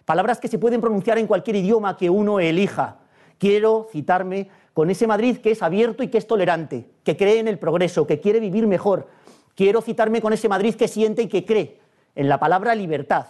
palabras 0.05 0.39
que 0.39 0.47
se 0.47 0.57
pueden 0.57 0.79
pronunciar 0.79 1.17
en 1.17 1.27
cualquier 1.27 1.57
idioma 1.57 1.97
que 1.97 2.09
uno 2.09 2.39
elija. 2.39 2.99
Quiero 3.37 3.87
citarme 3.91 4.49
con 4.73 4.89
ese 4.89 5.07
Madrid 5.07 5.37
que 5.37 5.51
es 5.51 5.61
abierto 5.61 6.03
y 6.03 6.07
que 6.07 6.17
es 6.17 6.25
tolerante, 6.25 6.87
que 7.03 7.17
cree 7.17 7.39
en 7.39 7.49
el 7.49 7.59
progreso, 7.59 8.07
que 8.07 8.21
quiere 8.21 8.39
vivir 8.39 8.65
mejor, 8.65 9.07
Quiero 9.55 9.81
citarme 9.81 10.21
con 10.21 10.33
ese 10.33 10.47
Madrid 10.47 10.75
que 10.75 10.87
siente 10.87 11.23
y 11.23 11.27
que 11.27 11.45
cree 11.45 11.80
en 12.15 12.29
la 12.29 12.39
palabra 12.39 12.75
libertad. 12.75 13.27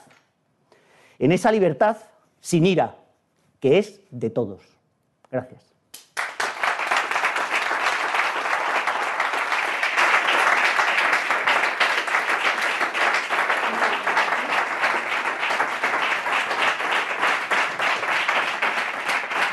En 1.19 1.31
esa 1.31 1.51
libertad 1.51 1.97
sin 2.39 2.65
ira, 2.65 2.95
que 3.59 3.77
es 3.77 4.01
de 4.09 4.29
todos. 4.29 4.61
Gracias. 5.29 5.61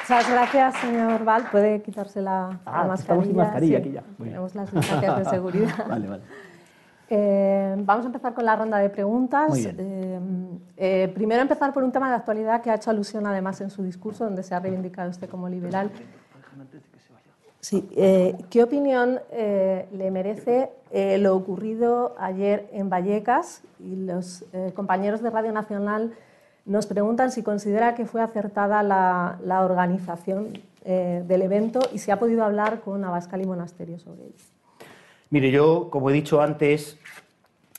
Muchas 0.08 0.30
gracias, 0.30 0.74
señor 0.78 1.22
Val. 1.24 1.44
Puede 1.52 1.82
quitarse 1.82 2.22
la, 2.22 2.58
Ah, 2.64 2.86
la 2.86 2.94
estamos 2.94 3.26
mascarilla. 3.26 3.26
sin 3.26 3.36
mascarilla 3.36 3.76
Sí, 3.78 3.82
aquí 3.82 3.92
ya. 3.92 4.02
Tenemos 4.24 4.54
las 4.54 4.72
distancias 4.72 5.18
de 5.18 5.24
seguridad. 5.26 5.86
Vale, 5.88 6.08
vale. 6.08 6.22
Eh, 7.10 7.74
vamos 7.78 8.04
a 8.04 8.08
empezar 8.08 8.34
con 8.34 8.44
la 8.44 8.56
ronda 8.56 8.78
de 8.78 8.90
preguntas. 8.90 9.48
Muy 9.48 9.60
bien. 9.60 9.76
Eh, 9.78 10.20
eh, 10.76 11.08
primero 11.14 11.42
empezar 11.42 11.72
por 11.72 11.82
un 11.82 11.92
tema 11.92 12.10
de 12.10 12.16
actualidad 12.16 12.62
que 12.62 12.70
ha 12.70 12.74
hecho 12.74 12.90
alusión 12.90 13.26
además 13.26 13.60
en 13.60 13.70
su 13.70 13.82
discurso, 13.82 14.24
donde 14.24 14.42
se 14.42 14.54
ha 14.54 14.60
reivindicado 14.60 15.10
usted 15.10 15.28
como 15.28 15.48
liberal. 15.48 15.90
Sí, 17.60 17.88
eh, 17.96 18.36
¿Qué 18.50 18.62
opinión 18.62 19.20
eh, 19.32 19.88
le 19.92 20.10
merece 20.10 20.70
eh, 20.92 21.18
lo 21.18 21.34
ocurrido 21.34 22.14
ayer 22.18 22.68
en 22.72 22.88
Vallecas? 22.88 23.62
Y 23.80 23.96
los 23.96 24.44
compañeros 24.74 25.22
de 25.22 25.30
Radio 25.30 25.52
Nacional 25.52 26.14
nos 26.64 26.86
preguntan 26.86 27.30
si 27.30 27.42
considera 27.42 27.94
que 27.94 28.06
fue 28.06 28.22
acertada 28.22 28.82
la, 28.82 29.38
la 29.44 29.64
organización 29.64 30.52
del 30.84 31.42
evento 31.42 31.80
y 31.92 31.98
si 31.98 32.10
ha 32.10 32.18
podido 32.18 32.42
hablar 32.44 32.80
con 32.80 33.04
Abascal 33.04 33.42
y 33.42 33.46
Monasterio 33.46 33.98
sobre 33.98 34.24
ello. 34.24 34.44
Mire, 35.30 35.50
yo, 35.50 35.88
como 35.90 36.08
he 36.08 36.12
dicho 36.14 36.40
antes, 36.40 36.98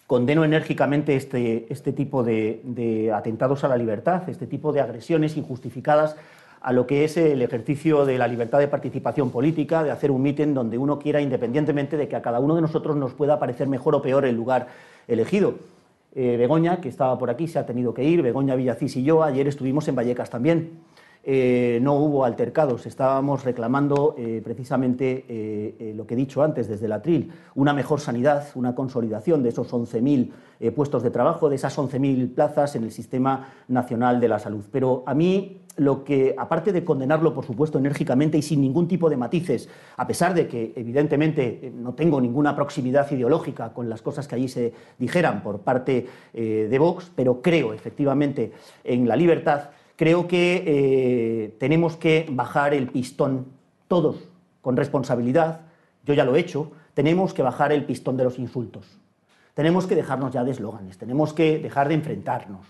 condeno 0.05 0.43
enérgicamente 0.43 1.15
este, 1.15 1.65
este 1.71 1.93
tipo 1.93 2.23
de, 2.23 3.12
atentados 3.13 3.63
a 3.63 3.67
la 3.67 3.77
libertad, 3.77 4.29
este 4.29 4.45
tipo 4.45 4.71
de 4.71 4.81
agresiones 4.81 5.35
injustificadas 5.35 6.15
a 6.62 6.73
lo 6.73 6.85
que 6.85 7.05
es 7.05 7.17
el 7.17 7.41
ejercicio 7.41 8.05
de 8.05 8.17
la 8.17 8.27
libertad 8.27 8.59
de 8.59 8.67
participación 8.67 9.31
política, 9.31 9.83
de 9.83 9.91
hacer 9.91 10.12
un 10.12 10.21
mitin 10.21 10.53
donde 10.53 10.77
uno 10.77 10.99
quiera, 10.99 11.21
independientemente 11.21 11.97
de 11.97 12.07
que 12.07 12.15
a 12.15 12.21
cada 12.21 12.39
uno 12.39 12.55
de 12.55 12.62
nosotros 12.62 12.95
nos 12.95 13.13
pueda 13.13 13.39
parecer 13.39 13.67
mejor 13.67 13.95
o 13.95 14.01
peor 14.01 14.25
el 14.25 14.35
lugar 14.35 14.67
elegido. 15.07 15.55
Eh, 16.13 16.38
Begoña, 16.38 16.81
que 16.81 16.89
estaba 16.89 17.17
por 17.17 17.29
aquí, 17.29 17.47
se 17.47 17.59
ha 17.59 17.65
tenido 17.65 17.93
que 17.93 18.03
ir, 18.03 18.21
Begoña 18.21 18.55
Villacís 18.55 18.95
y 18.97 19.03
yo, 19.03 19.23
ayer 19.23 19.47
estuvimos 19.47 19.88
en 19.88 19.95
Vallecas 19.95 20.29
también. 20.29 20.71
Eh, 21.23 21.79
no 21.82 21.95
hubo 21.95 22.23
altercados, 22.23 22.86
estábamos 22.86 23.43
reclamando 23.43 24.15
eh, 24.17 24.41
precisamente 24.41 25.25
eh, 25.27 25.93
lo 25.93 26.08
que 26.08 26.13
he 26.13 26.17
dicho 26.17 26.41
antes 26.41 26.69
desde 26.69 26.86
el 26.86 26.93
atril, 26.93 27.32
una 27.55 27.73
mejor 27.73 27.99
sanidad, 27.99 28.47
una 28.55 28.73
consolidación 28.73 29.43
de 29.43 29.49
esos 29.49 29.69
11.000 29.71 30.32
eh, 30.62 30.71
puestos 30.71 31.03
de 31.03 31.12
trabajo, 31.12 31.49
de 31.49 31.58
esas 31.58 31.77
11.000 31.77 32.34
plazas 32.34 32.75
en 32.77 32.86
el 32.86 32.91
Sistema 32.91 33.49
Nacional 33.67 34.21
de 34.21 34.29
la 34.29 34.39
Salud. 34.39 34.63
Pero 34.71 35.03
a 35.05 35.13
mí 35.13 35.62
lo 35.75 36.05
que, 36.05 36.36
aparte 36.38 36.71
de 36.71 36.86
condenarlo, 36.86 37.34
por 37.34 37.45
supuesto, 37.45 37.77
enérgicamente 37.77 38.38
y 38.38 38.41
sin 38.41 38.62
ningún 38.62 38.88
tipo 38.88 39.10
de 39.10 39.17
matices, 39.17 39.67
a 39.97 40.08
pesar 40.08 40.34
de 40.34 40.47
que 40.47 40.73
evidentemente 40.75 41.71
no 41.75 41.93
tengo 41.95 42.19
ninguna 42.21 42.55
proximidad 42.55 43.10
ideológica 43.12 43.73
con 43.73 43.89
las 43.89 44.01
cosas 44.01 44.27
que 44.27 44.36
allí 44.36 44.47
se 44.47 44.73
dijeran 44.97 45.43
por 45.43 45.60
parte 45.60 46.05
de 46.34 46.79
Vox, 46.79 47.12
pero 47.15 47.41
creo 47.41 47.71
efectivamente 47.71 48.51
en 48.84 49.08
la 49.08 49.15
libertad, 49.15 49.69
creo 49.99 50.29
que 50.29 50.63
eh, 50.65 51.57
tenemos 51.59 51.97
que 51.97 52.25
bajar 52.31 52.73
el 52.73 52.88
pistón 52.88 53.47
todos 53.89 54.15
con 54.62 54.77
responsabilidad, 54.77 55.59
yo 56.05 56.13
ya 56.13 56.23
lo 56.23 56.38
he 56.38 56.39
hecho, 56.39 56.71
tenemos 56.93 57.33
que 57.33 57.43
bajar 57.43 57.73
el 57.73 57.83
pistón 57.83 58.15
de 58.15 58.23
los 58.23 58.39
insultos. 58.39 58.97
Tenemos 59.55 59.88
que 59.88 59.95
dejarnos 59.95 60.31
ya 60.31 60.45
de 60.45 60.51
eslóganes, 60.51 60.97
tenemos 60.97 61.33
que 61.33 61.59
dejar 61.59 61.89
de 61.89 61.95
enfrentarnos. 61.95 62.65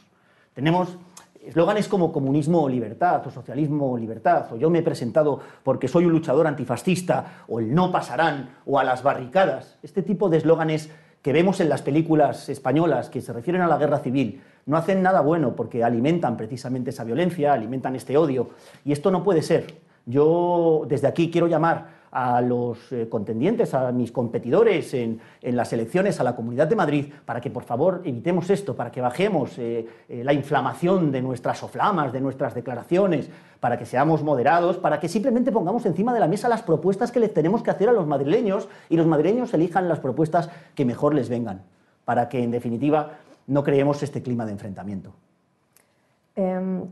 Tenemos 0.55 0.97
eslóganes 1.45 1.87
como 1.87 2.11
comunismo 2.11 2.63
o 2.63 2.67
libertad, 2.67 3.21
o 3.27 3.29
socialismo 3.29 3.91
o 3.91 3.97
libertad, 3.99 4.51
o 4.51 4.57
yo 4.57 4.71
me 4.71 4.79
he 4.79 4.83
presentado 4.83 5.39
porque 5.63 5.87
soy 5.87 6.05
un 6.05 6.11
luchador 6.13 6.47
antifascista, 6.47 7.43
o 7.47 7.59
el 7.59 7.75
no 7.75 7.91
pasarán, 7.91 8.55
o 8.65 8.79
a 8.79 8.83
las 8.83 9.03
barricadas. 9.03 9.77
Este 9.83 10.01
tipo 10.01 10.29
de 10.29 10.37
eslóganes 10.37 10.89
que 11.21 11.31
vemos 11.31 11.59
en 11.59 11.69
las 11.69 11.83
películas 11.83 12.49
españolas 12.49 13.11
que 13.11 13.21
se 13.21 13.33
refieren 13.33 13.61
a 13.61 13.67
la 13.67 13.77
guerra 13.77 13.99
civil 13.99 14.41
no 14.69 14.77
hacen 14.77 15.01
nada 15.01 15.21
bueno 15.21 15.55
porque 15.55 15.83
alimentan 15.83 16.37
precisamente 16.37 16.91
esa 16.91 17.03
violencia, 17.03 17.53
alimentan 17.53 17.95
este 17.95 18.15
odio, 18.15 18.51
y 18.85 18.91
esto 18.91 19.09
no 19.09 19.23
puede 19.23 19.41
ser. 19.41 19.73
Yo 20.05 20.85
desde 20.87 21.07
aquí 21.07 21.31
quiero 21.31 21.47
llamar 21.47 21.97
a 22.11 22.39
los 22.41 22.91
eh, 22.91 23.07
contendientes, 23.09 23.73
a 23.73 23.91
mis 23.91 24.11
competidores 24.11 24.93
en, 24.93 25.19
las 25.41 25.73
elecciones 25.73 26.19
a 26.19 26.23
la 26.23 26.35
Comunidad 26.35 26.67
de 26.67 26.75
Madrid, 26.75 27.11
para 27.25 27.41
que 27.41 27.49
por 27.49 27.63
favor 27.63 28.01
evitemos 28.05 28.51
esto, 28.51 28.75
para 28.75 28.91
que 28.91 29.01
bajemos 29.01 29.57
eh, 29.57 29.87
eh, 30.07 30.23
la 30.23 30.33
inflamación 30.33 31.11
de 31.11 31.23
nuestras 31.23 31.57
soflamas, 31.57 32.13
de 32.13 32.21
nuestras 32.21 32.53
declaraciones, 32.53 33.27
para 33.59 33.75
que 33.75 33.87
seamos 33.87 34.21
moderados, 34.21 34.77
para 34.77 34.99
que 34.99 35.09
simplemente 35.09 35.51
pongamos 35.51 35.83
encima 35.87 36.13
de 36.13 36.19
la 36.19 36.27
mesa 36.27 36.47
las 36.47 36.61
propuestas 36.61 37.11
que 37.11 37.19
les 37.19 37.33
tenemos 37.33 37.63
que 37.63 37.71
hacer 37.71 37.89
a 37.89 37.91
los 37.91 38.05
madrileños 38.05 38.69
y 38.87 38.97
los 38.97 39.07
madrileños 39.07 39.51
elijan 39.55 39.89
las 39.89 39.99
propuestas 39.99 40.51
que 40.75 40.85
mejor 40.85 41.15
les 41.15 41.27
vengan, 41.27 41.63
para 42.05 42.29
que 42.29 42.43
en 42.43 42.51
definitiva 42.51 43.17
no 43.49 43.63
creemos 43.63 44.01
este 44.03 44.21
clima 44.21 44.45
de 44.45 44.53
enfrentamiento. 44.53 45.13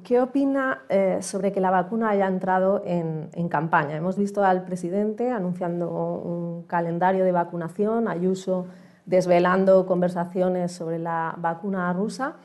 ¿Qué 0.04 0.20
opina 0.20 0.82
eh, 0.90 1.20
sobre 1.22 1.54
que 1.54 1.62
la 1.62 1.72
vacuna 1.72 2.10
haya 2.10 2.28
entrado 2.28 2.84
en, 2.86 3.30
en, 3.32 3.48
campaña? 3.48 3.96
Hemos 3.96 4.18
visto 4.18 4.44
al 4.44 4.66
presidente 4.66 5.32
anunciando 5.32 5.90
un 5.90 6.64
calendario 6.64 7.24
de 7.24 7.32
vacunación, 7.32 8.10
Ayuso 8.10 8.68
desvelando 9.06 9.86
conversaciones 9.86 10.74
sobre 10.74 11.00
la 11.00 11.34
vacuna 11.38 11.94
rusa 11.94 12.36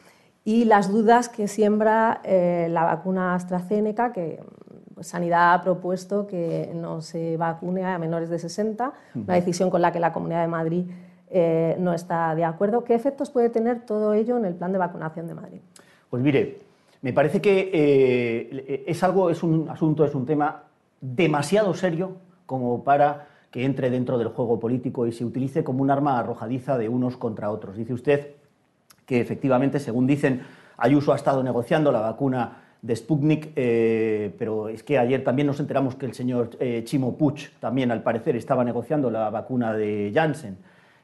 y 0.44 0.64
las 0.64 0.90
dudas 0.90 1.29
que 1.29 1.48
siembra 1.48 2.20
eh, 2.22 2.68
la 2.70 2.85
vacuna 2.85 3.35
AstraZeneca, 3.35 4.12
que 4.12 4.40
pues, 4.94 5.09
Sanidad 5.09 5.55
ha 5.55 5.62
propuesto 5.62 6.29
que 6.29 6.70
no 6.75 7.01
se 7.01 7.37
vacune 7.37 7.85
a 7.85 7.98
menores 7.98 8.31
de 8.31 8.38
60, 8.38 8.92
una 9.16 9.35
decisión 9.35 9.70
con 9.70 9.83
la 9.83 9.90
que 9.90 9.98
la 9.98 10.12
Comunidad 10.12 10.42
de 10.42 10.48
Madrid 10.48 10.85
eh, 11.33 11.77
no 11.79 11.92
está 11.92 12.35
de 12.35 12.45
acuerdo. 12.45 12.85
¿Qué 12.85 12.95
efectos 12.95 13.31
puede 13.31 13.51
tener 13.51 13.81
todo 13.87 14.14
ello 14.14 14.37
en 14.37 14.45
el 14.45 14.55
plan 14.55 14.73
de 14.73 14.79
vacunación 14.79 15.27
de 15.27 15.35
Madrid? 15.35 15.61
Pues 16.11 16.23
mire, 16.23 16.59
me 17.01 17.12
parece 17.12 17.40
que 17.40 17.71
eh, 17.73 18.85
es 18.87 19.03
algo, 19.03 19.31
es 19.31 19.42
un 19.42 19.68
asunto, 19.68 20.05
es 20.05 20.14
un 20.14 20.27
tema 20.27 20.64
demasiado 21.01 21.75
serio 21.75 22.12
como 22.47 22.85
para 22.85 23.27
que 23.51 23.64
entre 23.64 23.90
dentro 23.90 24.18
del 24.18 24.29
juego 24.29 24.59
político 24.59 25.07
y 25.07 25.12
se 25.12 25.25
utilice 25.25 25.64
como 25.64 25.83
un 25.83 25.90
arma 25.90 26.18
arrojadiza 26.18 26.79
de 26.79 26.88
unos 26.88 27.16
contra 27.16 27.51
otros. 27.51 27.77
Dice 27.77 27.92
usted 27.92 28.35
que 29.07 29.21
efectivamente, 29.21 29.79
según 29.79 30.07
dicen, 30.07 30.42
Ayuso 30.77 31.12
ha 31.12 31.16
estado 31.16 31.42
negociando 31.42 31.92
la 31.92 32.01
vacuna 32.01 32.62
de 32.81 32.97
Sputnik, 32.97 33.53
eh, 33.55 34.35
pero 34.38 34.68
es 34.68 34.83
que 34.83 34.99
ayer 34.99 35.23
también 35.23 35.47
nos 35.47 35.61
enteramos 35.61 35.95
que 35.95 36.07
el 36.07 36.14
señor 36.14 36.51
eh, 36.59 36.83
Chimo 36.85 37.16
Puig 37.16 37.51
también, 37.61 37.90
al 37.90 38.03
parecer, 38.03 38.37
estaba 38.37 38.64
negociando 38.64 39.11
la 39.11 39.31
vacuna 39.31 39.75
de 39.75 40.11
Janssen. 40.14 40.57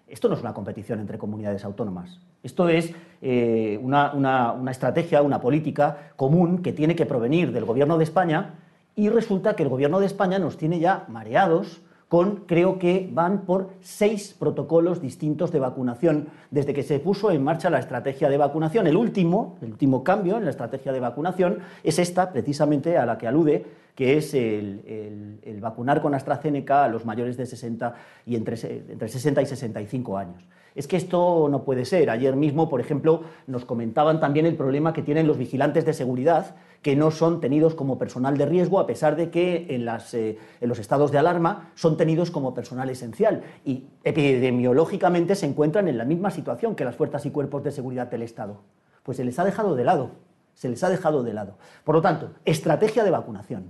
Esto 0.08 0.28
no 0.28 0.34
es 0.34 0.40
una 0.40 0.54
competición 0.54 1.00
entre 1.00 1.18
comunidades 1.18 1.64
autónomas. 1.64 2.20
Esto 2.42 2.68
es 2.68 2.94
eh, 3.20 3.78
una, 3.82 4.12
una, 4.12 4.52
una, 4.52 4.70
estrategia, 4.70 5.22
una 5.22 5.40
política 5.40 6.12
común 6.16 6.62
que 6.62 6.72
tiene 6.72 6.96
que 6.96 7.06
provenir 7.06 7.52
del 7.52 7.64
Gobierno 7.64 7.98
de 7.98 8.04
España 8.04 8.54
y 8.94 9.10
resulta 9.10 9.54
que 9.54 9.62
el 9.62 9.68
Gobierno 9.68 10.00
de 10.00 10.06
España 10.06 10.38
nos 10.38 10.56
tiene 10.56 10.80
ya 10.80 11.04
mareados 11.08 11.82
con, 12.08 12.46
creo 12.46 12.78
que 12.78 13.08
van 13.12 13.44
por 13.44 13.70
seis 13.80 14.34
protocolos 14.38 15.02
distintos 15.02 15.52
de 15.52 15.60
vacunación 15.60 16.28
desde 16.50 16.72
que 16.72 16.82
se 16.82 17.00
puso 17.00 17.30
en 17.30 17.44
marcha 17.44 17.68
la 17.68 17.78
estrategia 17.78 18.30
de 18.30 18.38
vacunación. 18.38 18.86
El 18.86 18.96
último, 18.96 19.58
el 19.60 19.72
último 19.72 20.02
cambio 20.02 20.38
en 20.38 20.44
la 20.44 20.50
estrategia 20.50 20.92
de 20.92 21.00
vacunación 21.00 21.58
es 21.84 21.98
esta, 21.98 22.32
precisamente 22.32 22.96
a 22.96 23.04
la 23.04 23.18
que 23.18 23.26
alude, 23.26 23.66
que 23.94 24.16
es 24.16 24.32
el, 24.32 25.58
vacunar 25.60 26.00
con 26.00 26.14
AstraZeneca 26.14 26.84
a 26.84 26.88
los 26.88 27.04
mayores 27.04 27.36
de 27.36 27.44
60 27.44 27.94
y 28.26 28.36
entre, 28.36 28.54
entre 28.90 29.08
60 29.08 29.42
y 29.42 29.46
65 29.46 30.16
años. 30.16 30.42
Es 30.78 30.86
que 30.86 30.96
esto 30.96 31.48
no 31.50 31.64
puede 31.64 31.84
ser. 31.84 32.08
Ayer 32.08 32.36
mismo, 32.36 32.68
por 32.68 32.80
ejemplo, 32.80 33.22
nos 33.48 33.64
comentaban 33.64 34.20
también 34.20 34.46
el 34.46 34.54
problema 34.54 34.92
que 34.92 35.02
tienen 35.02 35.26
los 35.26 35.36
vigilantes 35.36 35.84
de 35.84 35.92
seguridad, 35.92 36.54
que 36.82 36.94
no 36.94 37.10
son 37.10 37.40
tenidos 37.40 37.74
como 37.74 37.98
personal 37.98 38.38
de 38.38 38.46
riesgo, 38.46 38.78
a 38.78 38.86
pesar 38.86 39.16
de 39.16 39.28
que 39.28 39.66
eh, 39.68 40.38
en 40.60 40.68
los 40.68 40.78
estados 40.78 41.10
de 41.10 41.18
alarma 41.18 41.72
son 41.74 41.96
tenidos 41.96 42.30
como 42.30 42.54
personal 42.54 42.88
esencial. 42.90 43.42
Y 43.64 43.88
epidemiológicamente 44.04 45.34
se 45.34 45.46
encuentran 45.46 45.88
en 45.88 45.98
la 45.98 46.04
misma 46.04 46.30
situación 46.30 46.76
que 46.76 46.84
las 46.84 46.94
fuerzas 46.94 47.26
y 47.26 47.32
cuerpos 47.32 47.64
de 47.64 47.72
seguridad 47.72 48.06
del 48.06 48.22
Estado. 48.22 48.60
Pues 49.02 49.16
se 49.16 49.24
les 49.24 49.36
ha 49.40 49.44
dejado 49.44 49.74
de 49.74 49.82
lado. 49.82 50.12
Se 50.54 50.68
les 50.68 50.84
ha 50.84 50.90
dejado 50.90 51.24
de 51.24 51.34
lado. 51.34 51.58
Por 51.82 51.96
lo 51.96 52.02
tanto, 52.02 52.34
estrategia 52.44 53.02
de 53.02 53.10
vacunación 53.10 53.64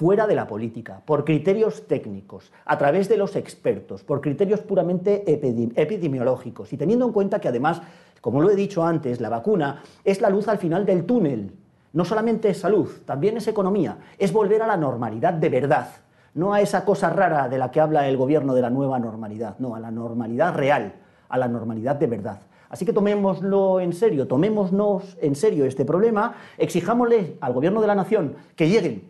fuera 0.00 0.26
de 0.26 0.34
la 0.34 0.46
política, 0.46 1.02
por 1.04 1.26
criterios 1.26 1.86
técnicos, 1.86 2.50
a 2.64 2.78
través 2.78 3.06
de 3.06 3.18
los 3.18 3.36
expertos, 3.36 4.02
por 4.02 4.22
criterios 4.22 4.60
puramente 4.60 5.24
epidemiológicos. 5.30 6.72
Y 6.72 6.78
teniendo 6.78 7.04
en 7.04 7.12
cuenta 7.12 7.38
que 7.38 7.48
además, 7.48 7.82
como 8.22 8.40
lo 8.40 8.48
he 8.48 8.56
dicho 8.56 8.82
antes, 8.82 9.20
la 9.20 9.28
vacuna 9.28 9.82
es 10.02 10.22
la 10.22 10.30
luz 10.30 10.48
al 10.48 10.56
final 10.56 10.86
del 10.86 11.04
túnel. 11.04 11.52
No 11.92 12.06
solamente 12.06 12.48
es 12.48 12.60
salud, 12.60 12.88
también 13.04 13.36
es 13.36 13.46
economía, 13.46 13.98
es 14.16 14.32
volver 14.32 14.62
a 14.62 14.66
la 14.66 14.78
normalidad 14.78 15.34
de 15.34 15.50
verdad, 15.50 15.88
no 16.32 16.54
a 16.54 16.62
esa 16.62 16.82
cosa 16.86 17.10
rara 17.10 17.50
de 17.50 17.58
la 17.58 17.70
que 17.70 17.82
habla 17.82 18.08
el 18.08 18.16
gobierno 18.16 18.54
de 18.54 18.62
la 18.62 18.70
nueva 18.70 18.98
normalidad, 18.98 19.56
no, 19.58 19.74
a 19.74 19.80
la 19.80 19.90
normalidad 19.90 20.54
real, 20.54 20.94
a 21.28 21.36
la 21.36 21.46
normalidad 21.46 21.96
de 21.96 22.06
verdad. 22.06 22.40
Así 22.70 22.86
que 22.86 22.94
tomémoslo 22.94 23.80
en 23.80 23.92
serio, 23.92 24.26
tomémonos 24.26 25.18
en 25.20 25.34
serio 25.34 25.66
este 25.66 25.84
problema, 25.84 26.36
exijámosle 26.56 27.36
al 27.42 27.52
Gobierno 27.52 27.82
de 27.82 27.86
la 27.88 27.96
Nación 27.96 28.36
que 28.56 28.68
lleguen 28.70 29.09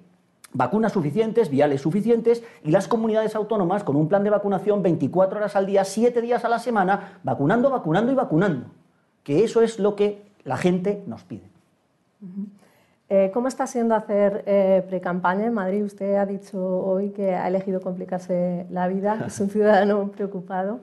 vacunas 0.53 0.92
suficientes, 0.92 1.51
viales 1.51 1.80
suficientes 1.80 2.42
y 2.64 2.70
las 2.70 2.88
comunidades 2.88 3.34
autónomas 3.34 3.84
con 3.84 3.96
un 3.96 4.09
plan 4.09 4.24
de 4.24 4.30
vacunación 4.30 4.82
24 4.82 5.38
horas 5.38 5.57
al 5.57 5.66
día, 5.66 5.84
7 5.84 6.20
días 6.20 6.44
a 6.44 6.48
la 6.48 6.59
semana, 6.59 7.20
vacunando, 7.22 7.70
vacunando 7.70 8.12
y 8.12 8.14
vacunando. 8.14 8.66
Que 9.22 9.44
eso 9.44 9.62
es 9.62 9.78
lo 9.78 9.96
que 9.96 10.22
la 10.44 10.57
gente 10.57 11.03
nos 11.07 11.24
pide. 11.24 11.51
Eh, 13.09 13.30
¿Cómo 13.34 13.48
está 13.48 13.66
siendo 13.66 13.94
hacer 13.94 14.44
eh, 14.46 14.84
pre-campaña 14.88 15.46
en 15.46 15.53
Madrid? 15.53 15.84
Usted 15.84 16.14
ha 16.14 16.26
dicho 16.26 16.59
hoy 16.59 17.11
que 17.11 17.34
ha 17.34 17.48
elegido 17.48 17.80
complicarse 17.80 18.66
la 18.70 18.88
vida, 18.88 19.24
es 19.26 19.40
un 19.40 19.51
ciudadano 19.51 20.11
preocupado. 20.12 20.80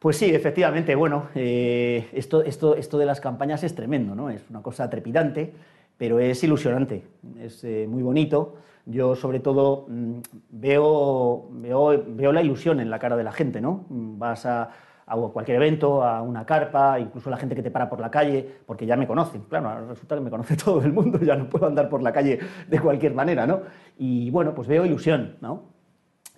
Pues 0.00 0.16
sí, 0.16 0.34
efectivamente. 0.34 0.94
Bueno, 0.94 1.28
eh, 1.34 2.08
esto, 2.12 2.42
esto, 2.42 2.74
esto 2.74 2.98
de 2.98 3.06
las 3.06 3.20
campañas 3.20 3.62
es 3.62 3.74
tremendo, 3.74 4.14
¿no? 4.14 4.30
Es 4.30 4.42
una 4.48 4.62
cosa 4.62 4.88
trepidante, 4.88 5.52
pero 6.00 6.18
es 6.18 6.42
ilusionante, 6.42 7.04
es 7.38 7.62
eh, 7.62 7.86
muy 7.86 8.02
bonito. 8.02 8.54
Yo, 8.86 9.14
sobre 9.14 9.38
todo, 9.38 9.84
mm, 9.86 10.20
veo, 10.48 11.46
veo, 11.50 12.04
veo, 12.08 12.32
la 12.32 12.40
ilusión 12.40 12.80
en 12.80 12.88
la 12.88 12.98
cara 12.98 13.18
de 13.18 13.22
la 13.22 13.32
gente, 13.32 13.60
¿no? 13.60 13.84
Vas 13.90 14.46
a, 14.46 14.70
a, 15.04 15.14
cualquier 15.14 15.58
evento, 15.58 16.02
a 16.02 16.22
una 16.22 16.46
carpa, 16.46 16.98
incluso 16.98 17.28
la 17.28 17.36
gente 17.36 17.54
que 17.54 17.62
te 17.62 17.70
para 17.70 17.90
por 17.90 18.00
la 18.00 18.10
calle, 18.10 18.48
porque 18.64 18.86
ya 18.86 18.96
me 18.96 19.06
conocen. 19.06 19.42
Claro, 19.42 19.88
resulta 19.88 20.14
que 20.14 20.22
me 20.22 20.30
conoce 20.30 20.56
todo 20.64 20.80
el 20.80 20.94
mundo, 20.94 21.18
ya 21.18 21.36
no 21.36 21.50
puedo 21.50 21.66
andar 21.66 21.90
por 21.90 22.00
la 22.02 22.14
calle 22.14 22.38
de 22.66 22.80
cualquier 22.80 23.12
manera, 23.12 23.46
¿no? 23.46 23.60
Y 23.98 24.30
bueno, 24.30 24.54
pues 24.54 24.68
veo 24.68 24.86
ilusión, 24.86 25.36
¿no? 25.42 25.64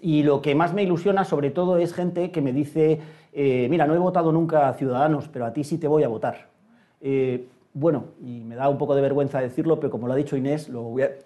Y 0.00 0.24
lo 0.24 0.42
que 0.42 0.56
más 0.56 0.74
me 0.74 0.82
ilusiona, 0.82 1.24
sobre 1.24 1.50
todo, 1.50 1.78
es 1.78 1.94
gente 1.94 2.32
que 2.32 2.42
me 2.42 2.52
dice 2.52 2.98
eh, 3.32 3.68
mira, 3.70 3.86
no 3.86 3.94
he 3.94 3.98
votado 3.98 4.32
nunca 4.32 4.68
a 4.68 4.74
Ciudadanos, 4.74 5.28
pero 5.28 5.46
a 5.46 5.52
ti 5.52 5.62
sí 5.62 5.78
te 5.78 5.88
voy 5.88 6.02
a 6.02 6.08
votar. 6.08 6.48
Eh, 7.00 7.46
bueno, 7.74 8.04
y 8.20 8.40
me 8.44 8.54
da 8.54 8.68
un 8.68 8.78
poco 8.78 8.94
de 8.94 9.00
vergüenza 9.00 9.40
decirlo, 9.40 9.80
pero 9.80 9.90
como 9.90 10.06
lo 10.06 10.12
ha 10.12 10.16
dicho 10.16 10.36
Inés, 10.36 10.70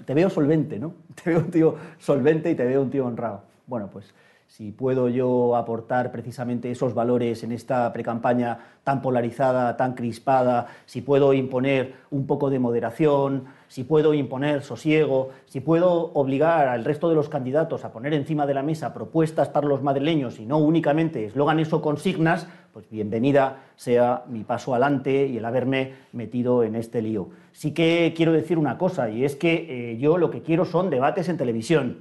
te 0.05 0.15
veo 0.15 0.31
solvente, 0.31 0.79
¿no? 0.79 0.95
Te 1.23 1.31
veo 1.31 1.41
un 1.41 1.51
tío 1.51 1.75
solvente 1.99 2.51
y 2.51 2.55
te 2.55 2.65
veo 2.65 2.83
un 2.83 2.91
tío 2.91 3.07
honrado. 3.07 3.43
Bueno, 3.67 3.89
pues 3.93 4.15
si 4.47 4.71
puedo 4.71 5.09
yo 5.09 5.57
aportar 5.57 6.13
precisamente 6.13 6.71
esos 6.71 6.95
valores 6.95 7.43
en 7.43 7.51
esta 7.51 7.93
precampaña 7.93 8.59
tan 8.85 9.03
polarizada, 9.03 9.77
tan 9.77 9.95
crispada, 9.95 10.69
si 10.87 11.03
puedo 11.03 11.35
imponer 11.35 11.95
un 12.11 12.27
poco 12.27 12.49
de 12.49 12.61
moderación, 12.61 13.47
si 13.67 13.83
puedo 13.83 14.15
imponer 14.15 14.63
sosiego, 14.63 15.31
si 15.47 15.61
puedo 15.61 16.13
obligar 16.15 16.69
al 16.69 16.85
resto 16.85 17.09
de 17.09 17.17
los 17.17 17.29
candidatos 17.29 17.85
a 17.85 17.93
poner 17.93 18.15
encima 18.15 18.47
de 18.47 18.55
la 18.55 18.63
mesa 18.63 18.95
propuestas 18.95 19.49
para 19.49 19.67
los 19.67 19.83
madrileños 19.83 20.39
y 20.39 20.47
no 20.47 20.59
únicamente 20.59 21.27
eslóganes 21.27 21.73
o 21.73 21.83
consignas, 21.83 22.47
pues 22.77 22.91
bienvenida 22.91 23.63
sea 23.75 24.25
mi 24.29 24.45
paso 24.45 24.75
adelante 24.75 25.27
y 25.27 25.39
el 25.39 25.47
haberme 25.47 25.95
metido 26.13 26.63
en 26.63 26.75
este 26.75 27.01
lío. 27.01 27.31
Sí 27.51 27.73
que 27.73 28.13
quiero 28.15 28.35
decir 28.35 28.59
una 28.59 28.77
cosa, 28.77 29.09
y 29.09 29.25
es 29.25 29.35
que 29.35 29.93
eh, 29.93 29.97
yo 29.97 30.19
lo 30.19 30.31
que 30.31 30.43
quiero 30.43 30.67
son 30.67 30.91
debates 30.91 31.31
en 31.31 31.39
televisión, 31.39 32.01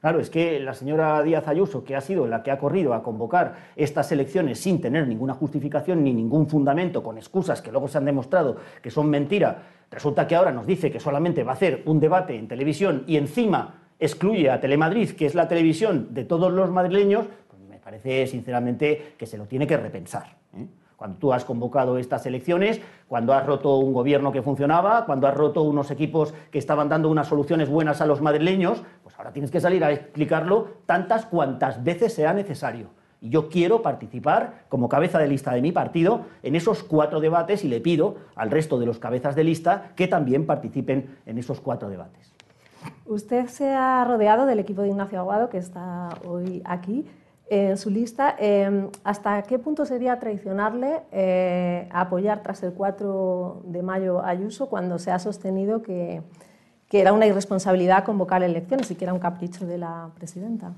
Claro, 0.00 0.20
es 0.20 0.30
que 0.30 0.60
la 0.60 0.74
señora 0.74 1.20
Díaz 1.24 1.48
Ayuso, 1.48 1.82
que 1.82 1.96
ha 1.96 2.00
sido 2.00 2.28
la 2.28 2.44
que 2.44 2.52
ha 2.52 2.60
corrido 2.60 2.94
a 2.94 3.02
convocar 3.02 3.56
estas 3.74 4.12
elecciones 4.12 4.60
sin 4.60 4.80
tener 4.80 5.08
ninguna 5.08 5.34
justificación 5.34 6.04
ni 6.04 6.14
ningún 6.14 6.46
fundamento, 6.46 7.02
con 7.02 7.18
excusas 7.18 7.60
que 7.60 7.72
luego 7.72 7.88
se 7.88 7.98
han 7.98 8.04
demostrado 8.04 8.58
que 8.80 8.92
son 8.92 9.10
mentira, 9.10 9.64
resulta 9.90 10.28
que 10.28 10.36
ahora 10.36 10.52
nos 10.52 10.68
dice 10.68 10.92
que 10.92 11.00
solamente 11.00 11.42
va 11.42 11.50
a 11.50 11.54
hacer 11.56 11.82
un 11.86 11.98
debate 11.98 12.36
en 12.36 12.46
televisión 12.46 13.02
y 13.08 13.16
encima 13.16 13.80
excluye 13.98 14.48
a 14.48 14.60
Telemadrid, 14.60 15.10
que 15.16 15.26
es 15.26 15.34
la 15.34 15.48
televisión 15.48 16.14
de 16.14 16.24
todos 16.24 16.52
los 16.52 16.70
madrileños, 16.70 17.26
parece 17.88 18.26
sinceramente 18.26 19.14
que 19.16 19.24
se 19.24 19.38
lo 19.38 19.46
tiene 19.46 19.66
que 19.66 19.78
repensar. 19.78 20.36
¿eh? 20.54 20.66
Cuando 20.94 21.16
tú 21.16 21.32
has 21.32 21.46
convocado 21.46 21.96
estas 21.96 22.26
elecciones, 22.26 22.82
cuando 23.06 23.32
has 23.32 23.46
roto 23.46 23.78
un 23.78 23.94
gobierno 23.94 24.30
que 24.30 24.42
funcionaba, 24.42 25.06
cuando 25.06 25.26
has 25.26 25.34
roto 25.34 25.62
unos 25.62 25.90
equipos 25.90 26.34
que 26.50 26.58
estaban 26.58 26.90
dando 26.90 27.08
unas 27.08 27.28
soluciones 27.28 27.70
buenas 27.70 28.02
a 28.02 28.06
los 28.06 28.20
madrileños, 28.20 28.82
pues 29.02 29.16
ahora 29.16 29.32
tienes 29.32 29.50
que 29.50 29.58
salir 29.58 29.82
a 29.84 29.90
explicarlo 29.90 30.68
tantas 30.84 31.24
cuantas 31.24 31.82
veces 31.82 32.12
sea 32.12 32.34
necesario. 32.34 32.88
Y 33.22 33.30
yo 33.30 33.48
quiero 33.48 33.80
participar 33.80 34.64
como 34.68 34.90
cabeza 34.90 35.18
de 35.18 35.28
lista 35.28 35.54
de 35.54 35.62
mi 35.62 35.72
partido 35.72 36.26
en 36.42 36.56
esos 36.56 36.82
cuatro 36.82 37.20
debates 37.20 37.64
y 37.64 37.68
le 37.68 37.80
pido 37.80 38.16
al 38.36 38.50
resto 38.50 38.78
de 38.78 38.84
los 38.84 38.98
cabezas 38.98 39.34
de 39.34 39.44
lista 39.44 39.92
que 39.96 40.08
también 40.08 40.44
participen 40.44 41.16
en 41.24 41.38
esos 41.38 41.58
cuatro 41.62 41.88
debates. 41.88 42.34
Usted 43.06 43.46
se 43.46 43.70
ha 43.70 44.04
rodeado 44.04 44.44
del 44.44 44.58
equipo 44.58 44.82
de 44.82 44.88
Ignacio 44.88 45.18
Aguado, 45.18 45.48
que 45.48 45.56
está 45.56 46.10
hoy 46.26 46.60
aquí 46.66 47.06
en 47.50 47.76
su 47.76 47.90
lista. 47.90 48.36
Em, 48.38 48.88
¿Hasta 49.04 49.42
qué 49.42 49.58
punto 49.58 49.84
sería 49.86 50.18
traicionarle 50.18 51.00
eh, 51.12 51.88
apoyar 51.92 52.42
tras 52.42 52.62
el 52.62 52.72
4 52.72 53.62
de 53.64 53.82
mayo 53.82 54.20
a 54.20 54.28
Ayuso 54.30 54.68
cuando 54.68 54.98
se 54.98 55.10
ha 55.10 55.18
sostenido 55.18 55.82
que, 55.82 56.22
era 56.90 57.12
una 57.12 57.26
irresponsabilidad 57.26 58.04
convocar 58.04 58.42
elecciones 58.42 58.90
y 58.90 58.94
que 58.94 59.04
era 59.04 59.12
un 59.12 59.20
capricho 59.20 59.66
de 59.66 59.78
la 59.78 60.10
presidenta? 60.14 60.72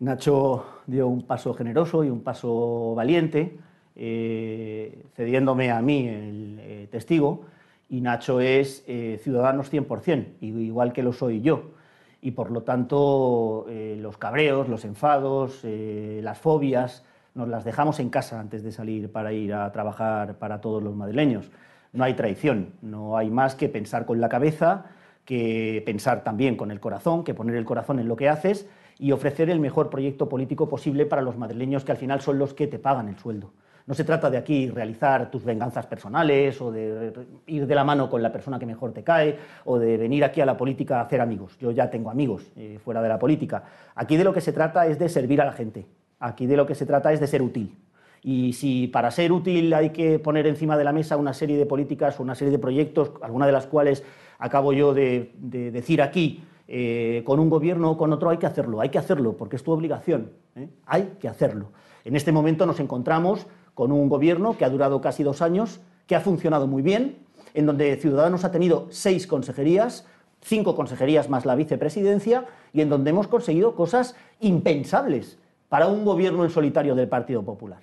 Nacho 0.00 0.64
dio 0.86 1.08
un 1.08 1.22
paso 1.22 1.54
generoso 1.54 2.04
y 2.04 2.10
un 2.10 2.20
paso 2.20 2.94
valiente, 2.94 3.58
eh, 3.96 5.04
cediéndome 5.14 5.70
a 5.70 5.80
mí 5.82 6.08
el 6.08 6.58
eh, 6.60 6.88
testigo, 6.90 7.42
y 7.88 8.00
Nacho 8.00 8.40
es 8.40 8.84
Ciudadanos 9.22 9.72
100%, 9.72 10.26
igual 10.40 10.92
que 10.92 11.02
lo 11.02 11.12
soy 11.12 11.40
yo 11.40 11.77
y 12.20 12.32
por 12.32 12.50
lo 12.50 12.62
tanto 12.62 13.66
eh, 13.68 13.96
los 13.98 14.18
cabreos, 14.18 14.68
los 14.68 14.84
enfados, 14.84 15.60
eh, 15.64 16.20
las 16.22 16.38
fobias, 16.38 17.04
nos 17.34 17.48
las 17.48 17.64
dejamos 17.64 18.00
en 18.00 18.10
casa 18.10 18.40
antes 18.40 18.62
de 18.62 18.72
salir 18.72 19.12
para 19.12 19.32
ir 19.32 19.54
a 19.54 19.70
trabajar 19.70 20.38
para 20.38 20.60
todos 20.60 20.82
los 20.82 20.96
madrileños. 20.96 21.50
No 21.92 22.04
hay 22.04 22.14
traición, 22.14 22.72
no 22.82 23.16
hay 23.16 23.30
más 23.30 23.54
que 23.54 23.68
pensar 23.68 24.06
con 24.06 24.20
la 24.20 24.28
cabeza, 24.28 24.86
que 25.24 25.82
pensar 25.86 26.24
también 26.24 26.56
con 26.56 26.70
el 26.70 26.80
corazón, 26.80 27.22
que 27.22 27.34
poner 27.34 27.54
el 27.54 27.64
corazón 27.64 27.98
en 28.00 28.08
lo 28.08 28.16
que 28.16 28.28
haces 28.28 28.68
y 28.98 29.12
ofrecer 29.12 29.50
el 29.50 29.60
mejor 29.60 29.90
proyecto 29.90 30.28
político 30.28 30.68
posible 30.68 31.06
para 31.06 31.22
los 31.22 31.36
madrileños 31.36 31.84
que 31.84 31.92
al 31.92 31.98
final 31.98 32.20
son 32.20 32.38
los 32.38 32.54
que 32.54 32.66
te 32.66 32.78
pagan 32.78 33.08
el 33.08 33.18
sueldo. 33.18 33.52
No 33.88 33.94
se 33.94 34.04
trata 34.04 34.28
de 34.28 34.36
aquí 34.36 34.68
realizar 34.68 35.30
tus 35.30 35.42
venganzas 35.42 35.86
personales 35.86 36.60
o 36.60 36.70
de 36.70 37.10
ir 37.46 37.66
de 37.66 37.74
la 37.74 37.84
mano 37.84 38.10
con 38.10 38.22
la 38.22 38.30
persona 38.30 38.58
que 38.58 38.66
mejor 38.66 38.92
te 38.92 39.02
cae 39.02 39.38
o 39.64 39.78
de 39.78 39.96
venir 39.96 40.22
aquí 40.24 40.42
a 40.42 40.46
la 40.46 40.58
política 40.58 40.98
a 40.98 41.04
hacer 41.04 41.22
amigos. 41.22 41.56
Yo 41.58 41.70
ya 41.70 41.88
tengo 41.88 42.10
amigos 42.10 42.52
eh, 42.54 42.78
fuera 42.84 43.00
de 43.00 43.08
la 43.08 43.18
política. 43.18 43.64
Aquí 43.94 44.18
de 44.18 44.24
lo 44.24 44.34
que 44.34 44.42
se 44.42 44.52
trata 44.52 44.86
es 44.86 44.98
de 44.98 45.08
servir 45.08 45.40
a 45.40 45.46
la 45.46 45.52
gente. 45.52 45.86
Aquí 46.20 46.44
de 46.44 46.58
lo 46.58 46.66
que 46.66 46.74
se 46.74 46.84
trata 46.84 47.14
es 47.14 47.18
de 47.20 47.26
ser 47.26 47.40
útil. 47.40 47.78
Y 48.22 48.52
si 48.52 48.88
para 48.88 49.10
ser 49.10 49.32
útil 49.32 49.72
hay 49.72 49.88
que 49.88 50.18
poner 50.18 50.46
encima 50.46 50.76
de 50.76 50.84
la 50.84 50.92
mesa 50.92 51.16
una 51.16 51.32
serie 51.32 51.56
de 51.56 51.64
políticas 51.64 52.20
o 52.20 52.22
una 52.22 52.34
serie 52.34 52.52
de 52.52 52.58
proyectos, 52.58 53.12
alguna 53.22 53.46
de 53.46 53.52
las 53.52 53.66
cuales 53.66 54.04
acabo 54.38 54.74
yo 54.74 54.92
de, 54.92 55.32
decir 55.38 56.02
aquí, 56.02 56.44
eh, 56.66 57.22
con 57.24 57.40
un 57.40 57.48
gobierno 57.48 57.92
o 57.92 57.96
con 57.96 58.12
otro 58.12 58.28
hay 58.28 58.36
que 58.36 58.44
hacerlo, 58.44 58.82
hay 58.82 58.90
que 58.90 58.98
hacerlo, 58.98 59.34
porque 59.38 59.56
es 59.56 59.62
tu 59.62 59.72
obligación, 59.72 60.32
¿eh? 60.56 60.68
hay 60.84 61.14
que 61.18 61.26
hacerlo. 61.26 61.70
En 62.04 62.16
este 62.16 62.32
momento 62.32 62.66
nos 62.66 62.80
encontramos 62.80 63.46
con 63.78 63.92
un 63.92 64.08
gobierno 64.08 64.58
que 64.58 64.64
ha 64.64 64.70
durado 64.70 65.00
casi 65.00 65.22
dos 65.22 65.40
años, 65.40 65.78
que 66.08 66.16
ha 66.16 66.20
funcionado 66.20 66.66
muy 66.66 66.82
bien, 66.82 67.18
en 67.54 67.64
donde 67.64 67.94
Ciudadanos 67.94 68.44
ha 68.44 68.50
tenido 68.50 68.88
seis 68.90 69.28
consejerías, 69.28 70.04
cinco 70.40 70.74
consejerías 70.74 71.30
más 71.30 71.46
la 71.46 71.54
vicepresidencia, 71.54 72.46
y 72.72 72.80
en 72.80 72.88
donde 72.88 73.10
hemos 73.10 73.28
conseguido 73.28 73.76
cosas 73.76 74.16
impensables 74.40 75.38
para 75.68 75.86
un 75.86 76.04
gobierno 76.04 76.42
en 76.42 76.50
solitario 76.50 76.96
del 76.96 77.06
Partido 77.06 77.44
Popular. 77.44 77.78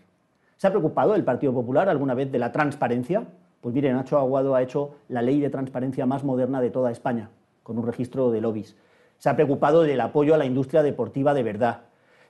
¿Se 0.57 0.67
ha 0.67 0.71
preocupado 0.71 1.15
el 1.15 1.23
Partido 1.23 1.53
Popular 1.53 1.87
alguna 1.87 2.13
vez 2.13 2.29
de 2.29 2.39
la 2.39 2.51
transparencia? 2.51 3.23
Pues 3.61 3.73
mire, 3.73 3.93
Nacho 3.93 4.19
Aguado 4.19 4.53
ha 4.53 4.61
hecho 4.61 4.95
la 5.07 5.21
ley 5.21 5.39
de 5.39 5.49
transparencia 5.49 6.05
más 6.05 6.25
moderna 6.25 6.59
de 6.59 6.71
toda 6.71 6.91
España, 6.91 7.29
con 7.63 7.77
un 7.77 7.85
registro 7.85 8.31
de 8.31 8.41
lobbies. 8.41 8.75
Se 9.17 9.29
ha 9.29 9.37
preocupado 9.37 9.83
del 9.83 10.01
apoyo 10.01 10.35
a 10.35 10.37
la 10.37 10.45
industria 10.45 10.83
deportiva 10.83 11.33
de 11.33 11.43
verdad. 11.43 11.83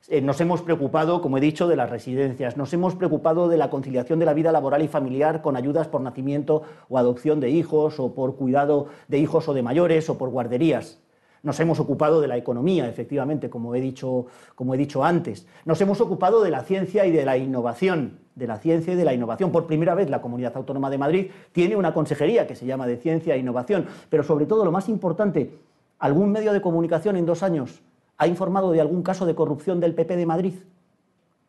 Eh, 0.07 0.21
nos 0.21 0.39
hemos 0.39 0.61
preocupado, 0.61 1.19
como 1.19 1.39
he 1.39 1.41
dicho, 1.41 1.67
de 1.67 1.75
las 1.75 1.89
residencias, 1.89 2.57
nos 2.57 2.71
hemos 2.73 2.93
preocupado 2.93 3.49
de 3.49 3.57
la 3.57 3.71
conciliación 3.71 4.19
de 4.19 4.25
la 4.25 4.35
vida 4.35 4.51
laboral 4.51 4.83
y 4.83 4.87
familiar 4.87 5.41
con 5.41 5.55
ayudas 5.55 5.87
por 5.87 6.01
nacimiento 6.01 6.61
o 6.89 6.99
adopción 6.99 7.39
de 7.39 7.49
hijos, 7.49 7.99
o 7.99 8.13
por 8.13 8.35
cuidado 8.35 8.87
de 9.07 9.17
hijos 9.17 9.47
o 9.49 9.55
de 9.55 9.63
mayores, 9.63 10.07
o 10.11 10.17
por 10.19 10.29
guarderías. 10.29 10.99
Nos 11.41 11.59
hemos 11.59 11.79
ocupado 11.79 12.21
de 12.21 12.27
la 12.27 12.37
economía, 12.37 12.87
efectivamente, 12.87 13.49
como 13.49 13.73
he 13.73 13.81
dicho, 13.81 14.27
como 14.53 14.75
he 14.75 14.77
dicho 14.77 15.03
antes. 15.03 15.47
Nos 15.65 15.81
hemos 15.81 15.99
ocupado 16.01 16.43
de 16.43 16.51
la 16.51 16.61
ciencia 16.61 17.07
y 17.07 17.11
de 17.11 17.25
la 17.25 17.37
innovación, 17.37 18.19
de 18.35 18.45
la 18.45 18.57
ciencia 18.57 18.93
y 18.93 18.95
de 18.95 19.05
la 19.05 19.13
innovación. 19.13 19.51
Por 19.51 19.65
primera 19.65 19.95
vez 19.95 20.11
la 20.11 20.21
Comunidad 20.21 20.55
Autónoma 20.55 20.91
de 20.91 20.99
Madrid 20.99 21.31
tiene 21.51 21.75
una 21.75 21.95
consejería 21.95 22.45
que 22.45 22.55
se 22.55 22.67
llama 22.67 22.85
de 22.85 22.97
Ciencia 22.97 23.33
e 23.33 23.39
Innovación, 23.39 23.87
pero 24.09 24.23
sobre 24.23 24.45
todo 24.45 24.65
lo 24.65 24.71
más 24.71 24.87
importante, 24.87 25.57
algún 25.97 26.31
medio 26.31 26.53
de 26.53 26.61
comunicación 26.61 27.15
en 27.15 27.25
dos 27.25 27.41
años 27.41 27.81
ha 28.17 28.27
informado 28.27 28.71
de 28.71 28.81
algún 28.81 29.03
caso 29.03 29.25
de 29.25 29.35
corrupción 29.35 29.79
del 29.79 29.93
PP 29.93 30.15
de 30.15 30.25
Madrid. 30.25 30.53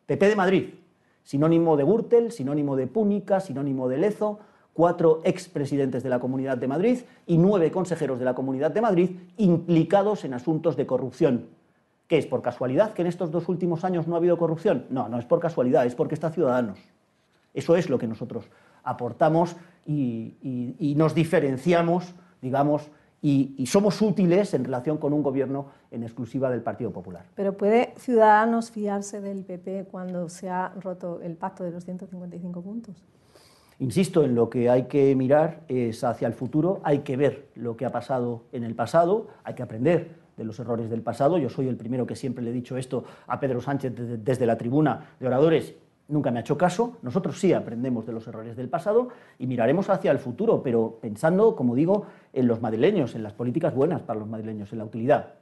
PP 0.05 0.29
de 0.29 0.35
Madrid, 0.35 0.73
sinónimo 1.23 1.77
de 1.77 1.83
Gürtel, 1.83 2.31
sinónimo 2.31 2.75
de 2.75 2.87
Púnica, 2.87 3.39
sinónimo 3.39 3.87
de 3.89 3.97
Lezo, 3.97 4.39
cuatro 4.73 5.21
expresidentes 5.23 6.03
de 6.03 6.09
la 6.09 6.19
Comunidad 6.19 6.57
de 6.57 6.67
Madrid 6.67 6.99
y 7.25 7.37
nueve 7.37 7.71
consejeros 7.71 8.19
de 8.19 8.25
la 8.25 8.35
Comunidad 8.35 8.71
de 8.71 8.81
Madrid 8.81 9.11
implicados 9.37 10.23
en 10.23 10.33
asuntos 10.33 10.75
de 10.77 10.85
corrupción. 10.85 11.47
¿Qué 12.07 12.17
es? 12.17 12.25
¿Por 12.25 12.41
casualidad 12.41 12.93
que 12.93 13.01
en 13.01 13.07
estos 13.07 13.31
dos 13.31 13.49
últimos 13.49 13.83
años 13.83 14.07
no 14.07 14.15
ha 14.15 14.19
habido 14.19 14.37
corrupción? 14.37 14.85
No, 14.89 15.09
no 15.09 15.19
es 15.19 15.25
por 15.25 15.39
casualidad, 15.39 15.85
es 15.85 15.95
porque 15.95 16.13
está 16.13 16.29
Ciudadanos. 16.29 16.79
Eso 17.53 17.75
es 17.75 17.89
lo 17.89 17.97
que 17.97 18.07
nosotros 18.07 18.45
aportamos 18.83 19.55
y, 19.85 20.93
nos 20.95 21.15
diferenciamos, 21.15 22.13
digamos, 22.41 22.89
y, 23.21 23.65
somos 23.65 24.01
útiles 24.01 24.53
en 24.53 24.63
relación 24.63 24.97
con 24.97 25.11
un 25.13 25.23
gobierno 25.23 25.67
en 25.91 26.03
exclusiva 26.03 26.49
del 26.49 26.61
Partido 26.61 26.91
Popular. 26.91 27.25
Pero 27.35 27.57
¿puede 27.57 27.93
Ciudadanos 27.97 28.71
fiarse 28.71 29.21
del 29.21 29.43
PP 29.43 29.87
cuando 29.91 30.29
se 30.29 30.49
ha 30.49 30.73
roto 30.81 31.21
el 31.21 31.35
pacto 31.35 31.63
de 31.63 31.71
los 31.71 31.83
155 31.83 32.61
puntos? 32.61 32.95
Insisto, 33.79 34.23
en 34.23 34.33
lo 34.33 34.49
que 34.49 34.69
hay 34.69 34.83
que 34.83 35.15
mirar 35.15 35.61
es 35.67 36.03
hacia 36.03 36.27
el 36.27 36.33
futuro, 36.33 36.79
hay 36.83 36.99
que 36.99 37.17
ver 37.17 37.49
lo 37.55 37.77
que 37.77 37.85
ha 37.85 37.91
pasado 37.91 38.43
en 38.51 38.63
el 38.63 38.75
pasado, 38.75 39.27
hay 39.43 39.53
que 39.53 39.63
aprender 39.63 40.15
de 40.35 40.43
los 40.43 40.59
errores 40.59 40.89
del 40.89 41.01
pasado. 41.01 41.37
Yo 41.37 41.49
soy 41.49 41.67
el 41.67 41.77
primero 41.77 42.07
que 42.07 42.15
siempre 42.15 42.43
le 42.43 42.51
he 42.51 42.53
dicho 42.53 42.77
esto 42.77 43.03
a 43.27 43.39
Pedro 43.39 43.61
Sánchez 43.61 43.93
desde 44.23 44.45
la 44.45 44.57
tribuna 44.57 45.11
de 45.19 45.27
oradores 45.27 45.75
nunca 46.07 46.31
me 46.31 46.39
ha 46.39 46.41
hecho 46.41 46.57
caso. 46.57 46.97
Nosotros 47.01 47.39
sí 47.39 47.53
aprendemos 47.53 48.05
de 48.05 48.13
los 48.13 48.27
errores 48.27 48.55
del 48.55 48.69
pasado 48.69 49.09
y 49.39 49.47
miraremos 49.47 49.89
hacia 49.89 50.11
el 50.11 50.19
futuro, 50.19 50.61
pero 50.63 50.97
pensando, 51.01 51.55
como 51.55 51.75
digo, 51.75 52.05
en 52.33 52.47
los 52.47 52.61
madrileños, 52.61 53.15
en 53.15 53.23
las 53.23 53.33
políticas 53.33 53.73
buenas 53.73 54.01
para 54.01 54.19
los 54.19 54.27
madrileños, 54.27 54.71
en 54.71 54.79
la 54.79 54.85
utilidad. 54.85 55.33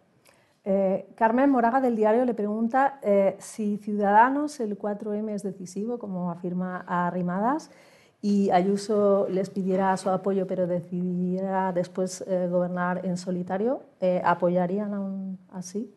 Eh, 0.68 1.08
Carmen 1.16 1.52
Moraga 1.52 1.80
del 1.80 1.96
diario 1.96 2.26
le 2.26 2.34
pregunta 2.34 3.00
eh, 3.04 3.36
si 3.38 3.78
Ciudadanos 3.78 4.60
el 4.60 4.78
4M 4.80 5.30
es 5.30 5.44
decisivo, 5.44 6.00
como 6.00 6.32
afirma 6.32 6.84
Arrimadas, 6.88 7.70
y 8.20 8.50
Ayuso 8.50 9.28
les 9.30 9.52
pidiera 9.52 9.96
su 9.98 10.10
apoyo, 10.10 10.48
pero 10.48 10.66
decidiera 10.66 11.72
después 11.72 12.24
eh, 12.28 12.48
gobernar 12.50 13.06
en 13.06 13.18
solitario, 13.18 13.82
¿apoyarían 14.24 14.96
aún 14.96 15.38
así? 15.52 15.94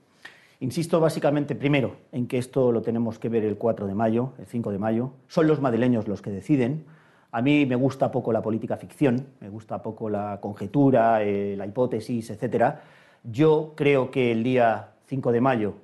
Insisto 0.61 0.99
básicamente, 1.01 1.55
primero, 1.55 1.97
en 2.11 2.27
que 2.27 2.39
esto 2.39 2.73
lo 2.73 2.83
tenemos 2.83 3.19
que 3.19 3.29
ver 3.29 3.45
el 3.45 3.57
4 3.57 3.87
de 3.87 3.95
mayo, 3.95 4.33
el 4.39 4.47
5 4.47 4.73
de 4.73 4.79
mayo. 4.79 5.13
Son 5.29 5.47
los 5.47 5.61
madrileños 5.61 6.09
los 6.09 6.21
que 6.21 6.31
deciden. 6.31 6.85
A 7.31 7.43
mí 7.43 7.67
me 7.67 7.77
gusta 7.77 8.11
poco 8.11 8.33
la 8.33 8.43
política 8.43 8.77
ficción, 8.77 9.27
me 9.41 9.49
gusta 9.49 9.83
poco 9.83 10.09
la 10.11 10.41
conjetura, 10.41 11.23
eh, 11.23 11.55
la 11.57 11.67
hipótesis, 11.67 12.31
etc. 12.31 12.77
Yo 13.23 13.75
creo 13.77 14.11
que 14.11 14.33
el 14.33 14.43
día 14.43 14.91
5 15.07 15.33
de 15.33 15.41
mayo 15.41 15.75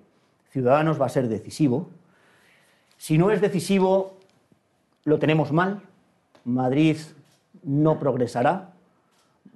Ciudadanos 0.54 1.00
va 1.00 1.06
a 1.06 1.08
ser 1.08 1.26
decisivo. 1.26 1.88
Si 2.96 3.18
no 3.18 3.32
es 3.32 3.40
decisivo, 3.40 4.18
lo 5.02 5.18
tenemos 5.18 5.50
mal. 5.50 5.82
Madrid 6.44 6.96
no 7.64 7.98
progresará. 7.98 8.70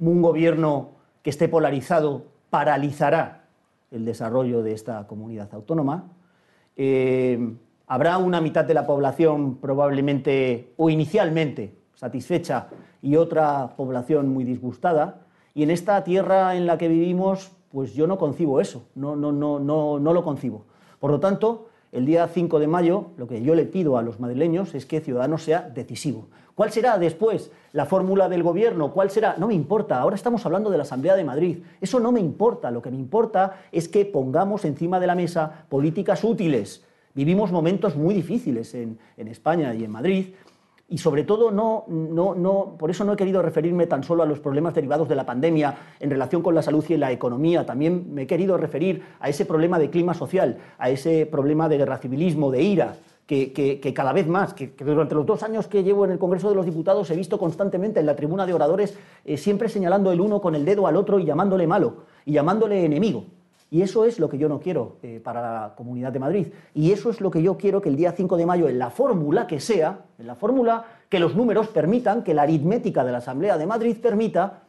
Un 0.01 0.21
gobierno 0.23 0.91
que 1.23 1.31
esté 1.31 1.49
polarizado 1.49 2.25
paralizará 2.51 3.45
el 3.91 4.05
desarrollo 4.05 4.62
de 4.62 4.72
esta 4.72 5.07
comunidad 5.07 5.49
autónoma. 5.53 6.12
Eh, 6.76 7.57
habrá 7.86 8.18
una 8.18 8.41
mitad 8.41 8.64
de 8.64 8.74
la 8.74 8.86
población 8.86 9.57
probablemente 9.57 10.72
o 10.76 10.91
inicialmente 10.91 11.74
satisfecha 11.95 12.68
y 13.03 13.16
otra 13.16 13.74
población 13.76 14.28
muy 14.28 14.45
disgustada. 14.45 15.22
Y 15.55 15.62
en 15.62 15.70
esta 15.70 16.05
tierra 16.05 16.55
en 16.57 16.66
la 16.66 16.78
que 16.78 16.89
vivimos, 16.89 17.51
pues 17.70 17.95
yo 17.95 18.07
no 18.07 18.18
concibo 18.18 18.61
eso, 18.61 18.84
no, 18.95 19.16
no, 19.16 19.32
no, 19.32 19.59
no, 19.59 19.99
no 19.99 20.12
lo 20.12 20.22
concibo. 20.22 20.66
Por 21.01 21.11
lo 21.11 21.20
tanto, 21.20 21.68
el 21.93 22.07
día 22.07 22.28
5 22.28 22.59
de 22.59 22.66
mayo, 22.66 23.07
lo 23.16 23.26
que 23.26 23.43
yo 23.43 23.55
le 23.55 23.64
pido 23.64 23.97
a 23.97 24.03
los 24.03 24.20
madrileños 24.20 24.74
es 24.74 24.86
que 24.86 25.01
Ciudadanos 25.01 25.43
sea 25.43 25.62
decisivo. 25.62 26.28
¿Cuál 26.55 26.72
será 26.72 26.99
después 26.99 27.53
la 27.72 27.86
fórmula 27.86 28.28
del 28.28 28.43
gobierno? 28.43 28.93
¿Cuál 28.93 29.11
será? 29.11 29.36
No 29.39 29.47
me 29.47 29.55
importa, 29.55 30.01
ahora 30.01 30.16
estamos 30.16 30.45
hablando 30.45 30.70
de 30.70 30.76
la 30.76 30.82
Asamblea 30.82 31.14
de 31.14 31.22
Madrid. 31.22 31.59
Eso 31.80 32.01
no 32.01 32.11
me 32.11 32.18
importa, 32.18 32.70
lo 32.70 32.82
que 32.82 32.91
me 32.91 32.97
importa 32.97 33.61
es 33.70 33.89
que 33.89 34.05
pongamos 34.05 34.64
encima 34.64 34.99
de 34.99 35.07
la 35.07 35.14
mesa 35.14 35.66
políticas 35.68 36.24
útiles. 36.24 36.84
Vivimos 37.14 37.53
momentos 37.53 37.97
muy 37.97 38.14
difíciles 38.14 38.74
en, 38.74 38.99
España 39.16 39.74
y 39.74 39.84
en 39.84 39.91
Madrid 39.91 40.34
y 40.89 40.99
sobre 40.99 41.24
todo 41.24 41.51
no, 41.51 41.84
no, 41.89 42.34
no, 42.34 42.76
por 42.78 42.91
eso 42.91 43.05
no 43.05 43.12
he 43.12 43.16
querido 43.16 43.43
referirme 43.43 43.86
tan 43.86 44.03
solo 44.03 44.22
a 44.22 44.26
los 44.26 44.41
problemas 44.41 44.74
derivados 44.74 45.09
de 45.09 45.14
la 45.14 45.26
pandemia 45.26 45.76
en 46.01 46.11
relación 46.11 46.41
con 46.41 46.55
la 46.55 46.62
salud 46.62 46.84
y 46.89 46.97
la 46.97 47.12
economía, 47.12 47.66
también 47.66 48.14
me 48.14 48.22
he 48.22 48.26
querido 48.26 48.57
referir 48.57 49.03
a 49.20 49.28
ese 49.28 49.45
problema 49.45 49.78
de 49.78 49.91
clima 49.91 50.14
social, 50.14 50.59
a 50.78 50.89
ese 50.89 51.26
problema 51.26 51.68
de 51.68 51.76
guerra 51.76 51.99
civilismo, 51.99 52.51
de 52.51 52.62
ira, 52.62 52.97
que, 53.26 53.93
cada 53.95 54.14
vez 54.14 54.26
más, 54.26 54.55
que, 54.55 54.72
durante 54.78 55.14
los 55.14 55.26
dos 55.26 55.43
años 55.43 55.68
que 55.68 55.82
llevo 55.82 56.07
en 56.07 56.12
el 56.12 56.18
Congreso 56.18 56.49
de 56.49 56.55
los 56.55 56.64
Diputados 56.64 57.11
he 57.11 57.16
visto 57.16 57.39
constantemente 57.39 58.01
en 58.01 58.07
la 58.07 58.16
tribuna 58.16 58.47
de 58.47 58.55
oradores 58.55 58.97
eh, 59.26 59.36
siempre 59.36 59.68
señalando 59.68 60.11
el 60.11 60.22
uno 60.22 60.41
con 60.41 60.55
el 60.55 60.64
dedo 60.64 60.86
al 60.86 60.97
otro 60.97 61.18
y 61.18 61.26
llamándole 61.26 61.66
malo 61.66 62.05
y 62.24 62.32
llamándole 62.32 62.86
enemigo. 62.86 63.26
Y 63.71 63.83
eso 63.83 64.05
es 64.05 64.19
lo 64.19 64.29
que 64.29 64.39
yo 64.39 64.49
no 64.49 64.61
quiero 64.61 64.97
eh, 65.03 65.21
para 65.23 65.43
la 65.43 65.75
Comunidad 65.75 66.12
de 66.12 66.19
Madrid. 66.19 66.47
Y 66.75 66.93
eso 66.93 67.11
es 67.11 67.21
lo 67.21 67.31
que 67.31 67.43
yo 67.43 67.59
quiero 67.59 67.83
que 67.83 67.89
el 67.89 67.97
día 67.97 68.12
5 68.12 68.37
de 68.37 68.47
mayo, 68.47 68.69
en 68.69 68.79
la 68.79 68.91
fórmula 68.91 69.47
que 69.47 69.61
sea, 69.61 70.01
en 70.19 70.27
la 70.27 70.35
fórmula 70.35 70.85
que 71.09 71.19
los 71.19 71.37
números 71.37 71.69
permitan, 71.69 72.23
que 72.23 72.35
la 72.35 72.43
aritmética 72.43 73.05
de 73.05 73.12
la 73.12 73.19
Asamblea 73.19 73.59
de 73.59 73.66
Madrid 73.66 73.97
permita, 74.01 74.62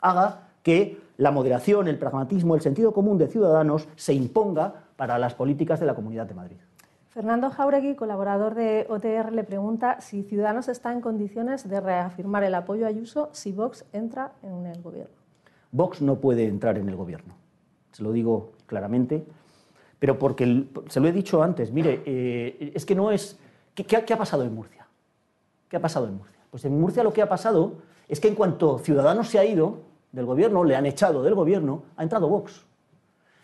haga 0.00 0.48
que 0.62 0.98
la 1.18 1.30
moderación, 1.30 1.88
el 1.88 1.98
pragmatismo, 1.98 2.54
el 2.54 2.60
sentido 2.60 2.92
común 2.92 3.18
de 3.18 3.28
ciudadanos 3.28 3.88
se 3.96 4.14
imponga 4.14 4.74
para 4.96 5.18
las 5.18 5.34
políticas 5.34 5.80
de 5.80 5.86
la 5.86 5.94
Comunidad 5.94 6.26
de 6.26 6.34
Madrid. 6.34 6.56
Fernando 7.16 7.48
Jauregui, 7.48 7.94
colaborador 7.94 8.54
de 8.54 8.86
OTR, 8.90 9.32
le 9.32 9.42
pregunta 9.42 10.02
si 10.02 10.22
Ciudadanos 10.22 10.68
está 10.68 10.92
en 10.92 11.00
condiciones 11.00 11.66
de 11.66 11.80
reafirmar 11.80 12.44
el 12.44 12.54
apoyo 12.54 12.84
a 12.84 12.88
Ayuso 12.88 13.30
si 13.32 13.52
Vox 13.52 13.86
entra 13.94 14.32
en 14.42 14.66
el 14.66 14.82
gobierno. 14.82 15.14
Vox 15.72 16.02
no 16.02 16.16
puede 16.16 16.46
entrar 16.46 16.76
en 16.76 16.90
el 16.90 16.96
gobierno, 16.96 17.34
se 17.96 18.02
lo 18.02 18.12
digo 18.12 18.52
claramente, 18.66 19.24
pero 19.98 20.18
porque 20.18 20.66
se 20.90 21.00
lo 21.00 21.08
he 21.08 21.12
dicho 21.12 21.42
antes, 21.42 21.72
mire, 21.72 22.02
eh, 22.04 22.72
es 22.74 22.84
que 22.84 22.94
no 22.94 23.10
es... 23.10 23.38
¿qué, 23.74 23.96
ha 23.96 24.18
pasado 24.18 24.42
en 24.42 24.54
Murcia? 24.54 24.86
¿Qué 25.70 25.78
ha 25.78 25.80
pasado 25.80 26.06
en 26.06 26.18
Murcia? 26.18 26.38
Pues 26.50 26.66
en 26.66 26.78
Murcia 26.78 27.02
lo 27.02 27.14
que 27.14 27.22
ha 27.22 27.28
pasado 27.30 27.72
es 28.06 28.20
que 28.20 28.28
en 28.28 28.34
cuanto 28.34 28.78
Ciudadanos 28.80 29.28
se 29.28 29.38
ha 29.38 29.46
ido 29.46 29.78
del 30.12 30.26
gobierno, 30.26 30.62
le 30.62 30.76
han 30.76 30.84
echado 30.84 31.22
del 31.22 31.34
gobierno, 31.34 31.84
ha 31.96 32.02
entrado 32.02 32.28
Vox. 32.28 32.66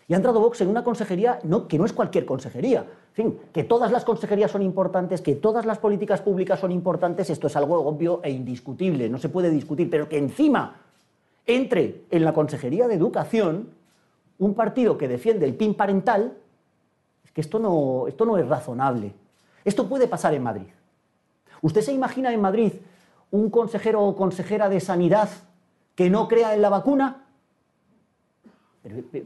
Y 0.07 0.13
ha 0.13 0.17
entrado 0.17 0.39
Vox 0.39 0.61
en 0.61 0.67
una 0.67 0.83
consejería 0.83 1.39
que 1.67 1.79
no 1.79 1.85
es 1.85 1.93
cualquier 1.93 2.27
consejería, 2.27 2.81
en 2.81 3.13
fin, 3.15 3.39
que 3.51 3.63
todas 3.63 3.91
las 3.91 4.05
consejerías 4.05 4.51
son 4.51 4.61
importantes, 4.61 5.21
que 5.21 5.33
todas 5.33 5.65
las 5.65 5.79
políticas 5.79 6.21
públicas 6.21 6.59
son 6.59 6.71
importantes, 6.71 7.31
esto 7.31 7.47
es 7.47 7.55
algo 7.55 7.81
obvio 7.81 8.21
e 8.23 8.29
indiscutible, 8.29 9.09
no 9.09 9.17
se 9.17 9.29
puede 9.29 9.49
discutir, 9.49 9.89
pero 9.89 10.07
que 10.07 10.19
encima 10.19 10.75
entre 11.47 12.03
en 12.11 12.23
la 12.23 12.33
Consejería 12.33 12.87
de 12.87 12.93
Educación 12.93 13.81
un 14.43 14.55
partido 14.55 14.97
que 14.97 15.07
defiende 15.07 15.45
el 15.45 15.55
PIN 15.55 15.73
parental, 15.73 16.37
es 17.23 17.31
que 17.31 17.41
esto 17.41 17.59
no, 17.59 18.07
esto 18.07 18.25
no 18.25 18.37
es 18.37 18.47
razonable. 18.47 19.13
Esto 19.63 19.87
puede 19.87 20.07
pasar 20.07 20.33
en 20.33 20.43
Madrid. 20.43 20.67
¿Usted 21.61 21.81
se 21.81 21.93
imagina 21.93 22.33
en 22.33 22.41
Madrid 22.41 22.73
un 23.31 23.49
consejero 23.49 24.03
o 24.03 24.15
consejera 24.15 24.67
de 24.69 24.79
sanidad 24.79 25.29
que 25.95 26.09
no 26.09 26.27
crea 26.27 26.53
en 26.53 26.61
la 26.61 26.69
vacuna? 26.69 27.25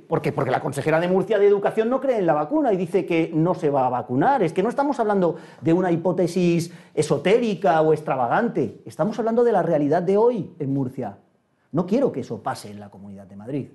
¿Por 0.08 0.22
qué? 0.22 0.32
Porque 0.32 0.52
la 0.52 0.62
consejera 0.62 1.00
de 1.00 1.08
Murcia 1.08 1.40
de 1.40 1.48
Educación 1.48 1.90
no 1.90 2.00
cree 2.00 2.20
en 2.20 2.28
la 2.28 2.34
vacuna 2.34 2.72
y 2.72 2.78
dice 2.78 3.08
que 3.08 3.32
no 3.34 3.56
se 3.56 3.72
va 3.72 3.88
a 3.88 3.90
vacunar. 3.90 4.44
Es 4.44 4.54
que 4.54 4.62
no 4.62 4.70
estamos 4.70 5.00
hablando 5.00 5.38
de 5.62 5.74
una 5.74 5.92
hipótesis 5.92 6.72
esotérica 6.94 7.82
o 7.82 7.92
extravagante. 7.92 8.82
Estamos 8.86 9.18
hablando 9.18 9.44
de 9.44 9.52
la 9.52 9.64
realidad 9.64 10.04
de 10.04 10.16
hoy 10.16 10.54
en 10.60 10.72
Murcia. 10.72 11.18
No 11.72 11.88
quiero 11.88 12.12
que 12.12 12.20
eso 12.20 12.44
pase 12.44 12.70
en 12.70 12.80
la 12.80 12.92
Comunidad 12.92 13.26
de 13.26 13.36
Madrid. 13.36 13.68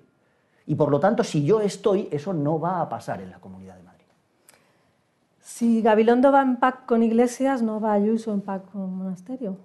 Y 0.67 0.75
por 0.75 0.91
lo 0.91 1.01
tanto, 1.01 1.25
si 1.25 1.45
yo 1.45 1.61
estoy, 1.61 2.09
eso 2.11 2.33
no 2.33 2.61
va 2.61 2.81
a 2.81 2.89
pasar 2.89 3.21
en 3.21 3.31
la 3.31 3.39
Comunidad 3.39 3.77
de 3.77 3.83
Madrid. 3.83 4.07
Si 5.41 5.83
Gabilondo 5.83 6.31
va 6.31 6.43
en 6.43 6.57
PAC 6.57 6.87
con 6.87 7.03
Iglesias, 7.03 7.63
¿no 7.63 7.81
va 7.81 7.93
Ayuso 7.93 8.33
en 8.33 8.41
PAC 8.41 8.71
con 8.71 8.97
Monasterio? 8.97 9.57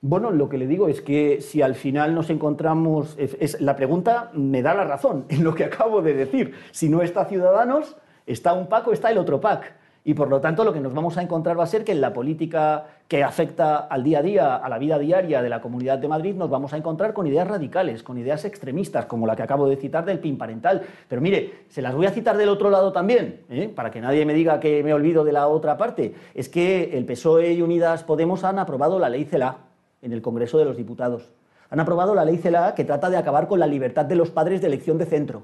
Bueno, 0.00 0.30
lo 0.30 0.48
que 0.48 0.58
le 0.58 0.66
digo 0.66 0.88
es 0.88 1.00
que 1.00 1.40
si 1.40 1.62
al 1.62 1.74
final 1.74 2.14
nos 2.14 2.30
encontramos, 2.30 3.16
es, 3.18 3.60
la 3.60 3.74
pregunta 3.74 4.30
me 4.34 4.62
da 4.62 4.74
la 4.74 4.84
razón 4.84 5.24
en 5.28 5.42
lo 5.42 5.54
que 5.54 5.64
acabo 5.66 6.02
de 6.02 6.14
decir. 6.14 6.54
Si 6.70 6.88
no 6.88 7.02
está 7.02 7.24
Ciudadanos, 7.24 7.96
está 8.26 8.52
un 8.52 8.68
PAC 8.68 8.88
o 8.88 8.92
está 8.92 9.10
el 9.10 9.18
otro 9.18 9.40
PAC. 9.40 9.74
Y 10.08 10.14
por 10.14 10.28
lo 10.28 10.40
tanto 10.40 10.62
lo 10.62 10.72
que 10.72 10.78
nos 10.78 10.94
vamos 10.94 11.18
a 11.18 11.22
encontrar 11.22 11.58
va 11.58 11.64
a 11.64 11.66
ser 11.66 11.82
que 11.82 11.90
en 11.90 12.00
la 12.00 12.12
política 12.12 12.84
que 13.08 13.24
afecta 13.24 13.78
al 13.78 14.04
día 14.04 14.20
a 14.20 14.22
día, 14.22 14.54
a 14.54 14.68
la 14.68 14.78
vida 14.78 15.00
diaria 15.00 15.42
de 15.42 15.48
la 15.48 15.60
Comunidad 15.60 15.98
de 15.98 16.06
Madrid, 16.06 16.36
nos 16.36 16.48
vamos 16.48 16.72
a 16.72 16.76
encontrar 16.76 17.12
con 17.12 17.26
ideas 17.26 17.48
radicales, 17.48 18.04
con 18.04 18.16
ideas 18.16 18.44
extremistas, 18.44 19.06
como 19.06 19.26
la 19.26 19.34
que 19.34 19.42
acabo 19.42 19.68
de 19.68 19.74
citar 19.74 20.04
del 20.04 20.20
PIN 20.20 20.38
parental. 20.38 20.82
Pero 21.08 21.20
mire, 21.20 21.64
se 21.70 21.82
las 21.82 21.92
voy 21.92 22.06
a 22.06 22.12
citar 22.12 22.36
del 22.36 22.50
otro 22.50 22.70
lado 22.70 22.92
también, 22.92 23.40
¿eh? 23.50 23.68
para 23.74 23.90
que 23.90 24.00
nadie 24.00 24.24
me 24.24 24.32
diga 24.32 24.60
que 24.60 24.84
me 24.84 24.94
olvido 24.94 25.24
de 25.24 25.32
la 25.32 25.48
otra 25.48 25.76
parte. 25.76 26.14
Es 26.34 26.48
que 26.48 26.96
el 26.96 27.04
PSOE 27.04 27.54
y 27.54 27.62
Unidas 27.62 28.04
Podemos 28.04 28.44
han 28.44 28.60
aprobado 28.60 29.00
la 29.00 29.08
ley 29.08 29.24
CELA 29.24 29.56
en 30.02 30.12
el 30.12 30.22
Congreso 30.22 30.56
de 30.56 30.66
los 30.66 30.76
Diputados. 30.76 31.32
Han 31.68 31.80
aprobado 31.80 32.14
la 32.14 32.24
ley 32.24 32.36
CELA 32.36 32.76
que 32.76 32.84
trata 32.84 33.10
de 33.10 33.16
acabar 33.16 33.48
con 33.48 33.58
la 33.58 33.66
libertad 33.66 34.04
de 34.04 34.14
los 34.14 34.30
padres 34.30 34.60
de 34.60 34.68
elección 34.68 34.98
de 34.98 35.06
centro, 35.06 35.42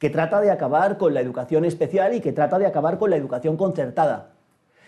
que 0.00 0.10
trata 0.10 0.40
de 0.40 0.50
acabar 0.50 0.96
con 0.96 1.12
la 1.12 1.20
educación 1.20 1.66
especial 1.66 2.14
y 2.14 2.20
que 2.20 2.32
trata 2.32 2.58
de 2.58 2.66
acabar 2.66 2.98
con 2.98 3.10
la 3.10 3.16
educación 3.16 3.58
concertada. 3.58 4.30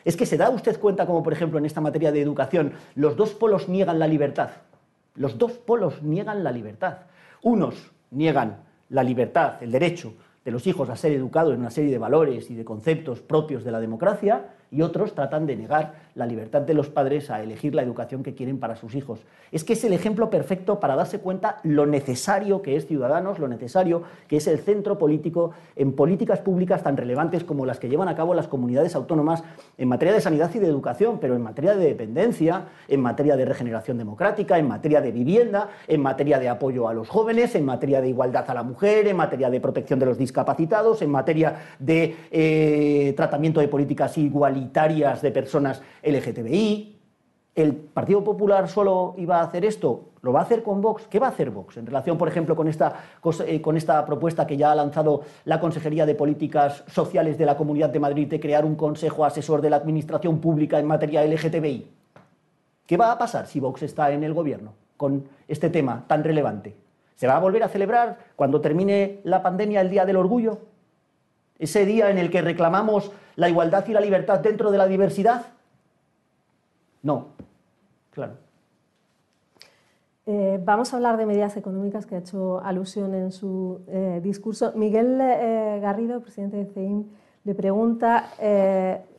Es 0.05 0.17
que 0.17 0.25
se 0.25 0.39
da 0.39 0.49
usted 0.49 0.81
cuenta 0.81 1.07
como, 1.07 1.23
por 1.23 1.35
ejemplo, 1.35 1.59
en 1.59 1.67
esta 1.67 1.83
materia 1.83 2.11
de 2.11 2.23
educación, 2.23 2.73
los 2.95 3.15
dos 3.15 3.35
polos 3.35 3.69
niegan 3.69 3.99
la 3.99 4.09
libertad. 4.09 4.49
Los 5.15 5.37
dos 5.37 5.53
polos 5.53 6.03
niegan 6.03 6.43
la 6.43 6.51
libertad. 6.51 7.01
Unos 7.43 7.93
niegan 8.11 8.65
la 8.89 9.03
libertad, 9.03 9.63
el 9.63 9.71
derecho 9.71 10.15
de 10.45 10.51
los 10.51 10.67
hijos 10.67 10.91
a 10.91 10.97
ser 10.97 11.13
educados 11.13 11.55
en 11.55 11.61
una 11.61 11.71
serie 11.71 11.91
de 11.91 11.99
valores 11.99 12.51
y 12.51 12.55
de 12.55 12.65
conceptos 12.65 13.21
propios 13.21 13.65
de 13.65 13.73
la 13.73 13.81
democracia 13.81 14.47
y 14.73 14.81
otros 14.81 15.15
tratan 15.15 15.47
de 15.47 15.55
negar 15.55 15.95
la 16.15 16.27
libertad 16.27 16.63
de 16.63 16.73
los 16.73 16.89
padres 16.89 17.31
a 17.31 17.43
elegir 17.43 17.75
la 17.75 17.83
educación 17.83 18.23
que 18.23 18.35
quieren 18.35 18.59
para 18.59 18.75
sus 18.75 18.95
hijos. 18.95 19.21
Es 19.51 19.65
que 19.65 19.75
es 19.75 19.85
el 19.85 19.93
ejemplo 19.93 20.31
perfecto 20.31 20.81
para 20.81 20.97
darse 20.97 21.19
cuenta 21.19 21.59
lo 21.63 21.85
necesario 21.85 22.63
que 22.63 22.77
es 22.77 22.87
Ciudadanos, 22.87 23.39
lo 23.39 23.49
necesario 23.49 24.03
que 24.29 24.39
es 24.39 24.47
el 24.47 24.59
centro 24.59 24.99
político 24.99 25.53
en 25.77 25.93
políticas 25.93 26.41
públicas 26.41 26.83
tan 26.83 26.97
relevantes 26.97 27.45
como 27.45 27.67
las 27.67 27.79
que 27.79 27.91
llevan 27.91 28.09
a 28.09 28.15
cabo 28.15 28.33
las 28.33 28.49
comunidades 28.49 28.95
autónomas 28.95 29.45
en 29.77 29.89
materia 29.89 30.15
de 30.15 30.23
sanidad 30.23 30.51
y 30.55 30.59
de 30.59 30.69
educación, 30.69 31.19
pero 31.21 31.35
en 31.35 31.43
materia 31.43 31.77
de 31.77 31.87
dependencia, 31.87 32.69
en 32.89 33.01
materia 33.03 33.37
de 33.37 33.45
regeneración 33.45 33.99
democrática, 33.99 34.59
en 34.59 34.69
materia 34.69 35.03
de 35.03 35.13
vivienda, 35.13 35.69
en 35.87 36.01
materia 36.01 36.39
de 36.39 36.49
apoyo 36.49 36.89
a 36.89 36.95
los 36.95 37.11
jóvenes, 37.11 37.55
en 37.55 37.67
materia 37.67 38.01
de 38.01 38.09
igualdad 38.09 38.49
a 38.49 38.55
la 38.55 38.63
mujer, 38.63 39.07
en 39.07 39.17
materia 39.17 39.51
de 39.51 39.61
protección 39.61 39.99
de 39.99 40.07
los 40.07 40.17
discapacitados, 40.17 40.32
en 41.03 41.11
materia 41.11 41.57
de 41.79 42.17
eh, 42.31 43.15
tratamiento 43.17 43.61
de 43.61 43.69
políticas 43.69 44.17
igualitarias 44.19 45.23
de 45.23 45.31
personas 45.31 45.83
LGTBI. 46.03 46.99
¿El 47.55 47.75
Partido 47.75 48.25
Popular 48.25 48.67
solo 48.69 49.15
iba 49.19 49.39
a 49.39 49.43
hacer 49.43 49.65
esto? 49.65 50.13
¿Lo 50.23 50.33
va 50.33 50.41
a 50.41 50.43
hacer 50.45 50.63
con 50.63 50.81
Vox? 50.81 51.07
¿Qué 51.09 51.19
va 51.19 51.27
a 51.27 51.31
hacer 51.31 51.51
Vox 51.51 51.77
en 51.77 51.85
relación, 51.85 52.17
por 52.17 52.29
ejemplo, 52.29 52.57
con 52.57 52.67
esta, 52.67 52.95
eh, 53.47 53.61
con 53.61 53.77
esta 53.77 54.07
propuesta 54.07 54.47
que 54.47 54.57
ya 54.57 54.73
ha 54.73 54.75
lanzado 54.75 55.23
la 55.45 55.61
Consejería 55.61 56.07
de 56.07 56.15
Políticas 56.15 56.85
Sociales 56.87 57.37
de 57.37 57.45
la 57.45 57.57
Comunidad 57.57 57.91
de 57.91 58.01
Madrid 58.01 58.29
de 58.29 58.41
crear 58.41 58.65
un 58.65 58.77
consejo 58.77 59.25
asesor 59.25 59.61
de 59.61 59.69
la 59.69 59.77
Administración 59.77 60.41
Pública 60.41 60.79
en 60.79 60.87
materia 60.87 61.25
LGTBI? 61.25 61.91
¿Qué 62.87 62.97
va 62.97 63.13
a 63.13 63.19
pasar 63.19 63.47
si 63.47 63.61
Vox 63.61 63.83
está 63.83 64.13
en 64.13 64.25
el 64.25 64.33
gobierno 64.33 64.73
con 64.97 65.29
este 65.47 65.69
tema 65.69 66.05
tan 66.07 66.25
relevante? 66.25 66.75
¿Se 67.17 67.27
va 67.27 67.37
a 67.37 67.41
volver 67.41 67.63
a 67.63 67.69
celebrar 67.69 68.19
cuando 68.37 68.61
termine 68.61 69.21
la 69.25 69.43
pandemia 69.43 69.81
el 69.81 69.91
Día 69.91 70.05
del 70.05 70.17
Orgullo? 70.17 70.73
ese 71.63 71.87
día 71.87 72.11
en 72.11 72.19
el 72.19 72.29
que 72.29 72.43
reclamamos 72.43 73.13
la 73.37 73.49
igualdad 73.49 73.87
y 73.87 73.93
la 73.93 74.01
libertad 74.01 74.41
dentro 74.41 74.73
de 74.73 74.79
la 74.79 74.89
diversidad? 74.89 75.47
No, 77.03 77.29
claro. 78.11 78.33
Eh, 80.27 80.61
vamos 80.65 80.93
a 80.93 80.97
hablar 80.97 81.17
de 81.17 81.27
medidas 81.27 81.57
económicas 81.57 82.05
que 82.05 82.17
ha 82.17 82.19
hecho 82.19 82.61
alusión 82.65 83.15
en 83.15 83.31
su 83.31 83.81
eh, 83.87 84.21
discurso. 84.23 84.73
Miguel 84.75 85.21
eh, 85.21 85.79
Garrido, 85.81 86.21
presidente 86.21 86.57
de 86.57 86.67
CEIM, 86.67 87.05
le 87.45 87.55
pregunta, 87.55 88.29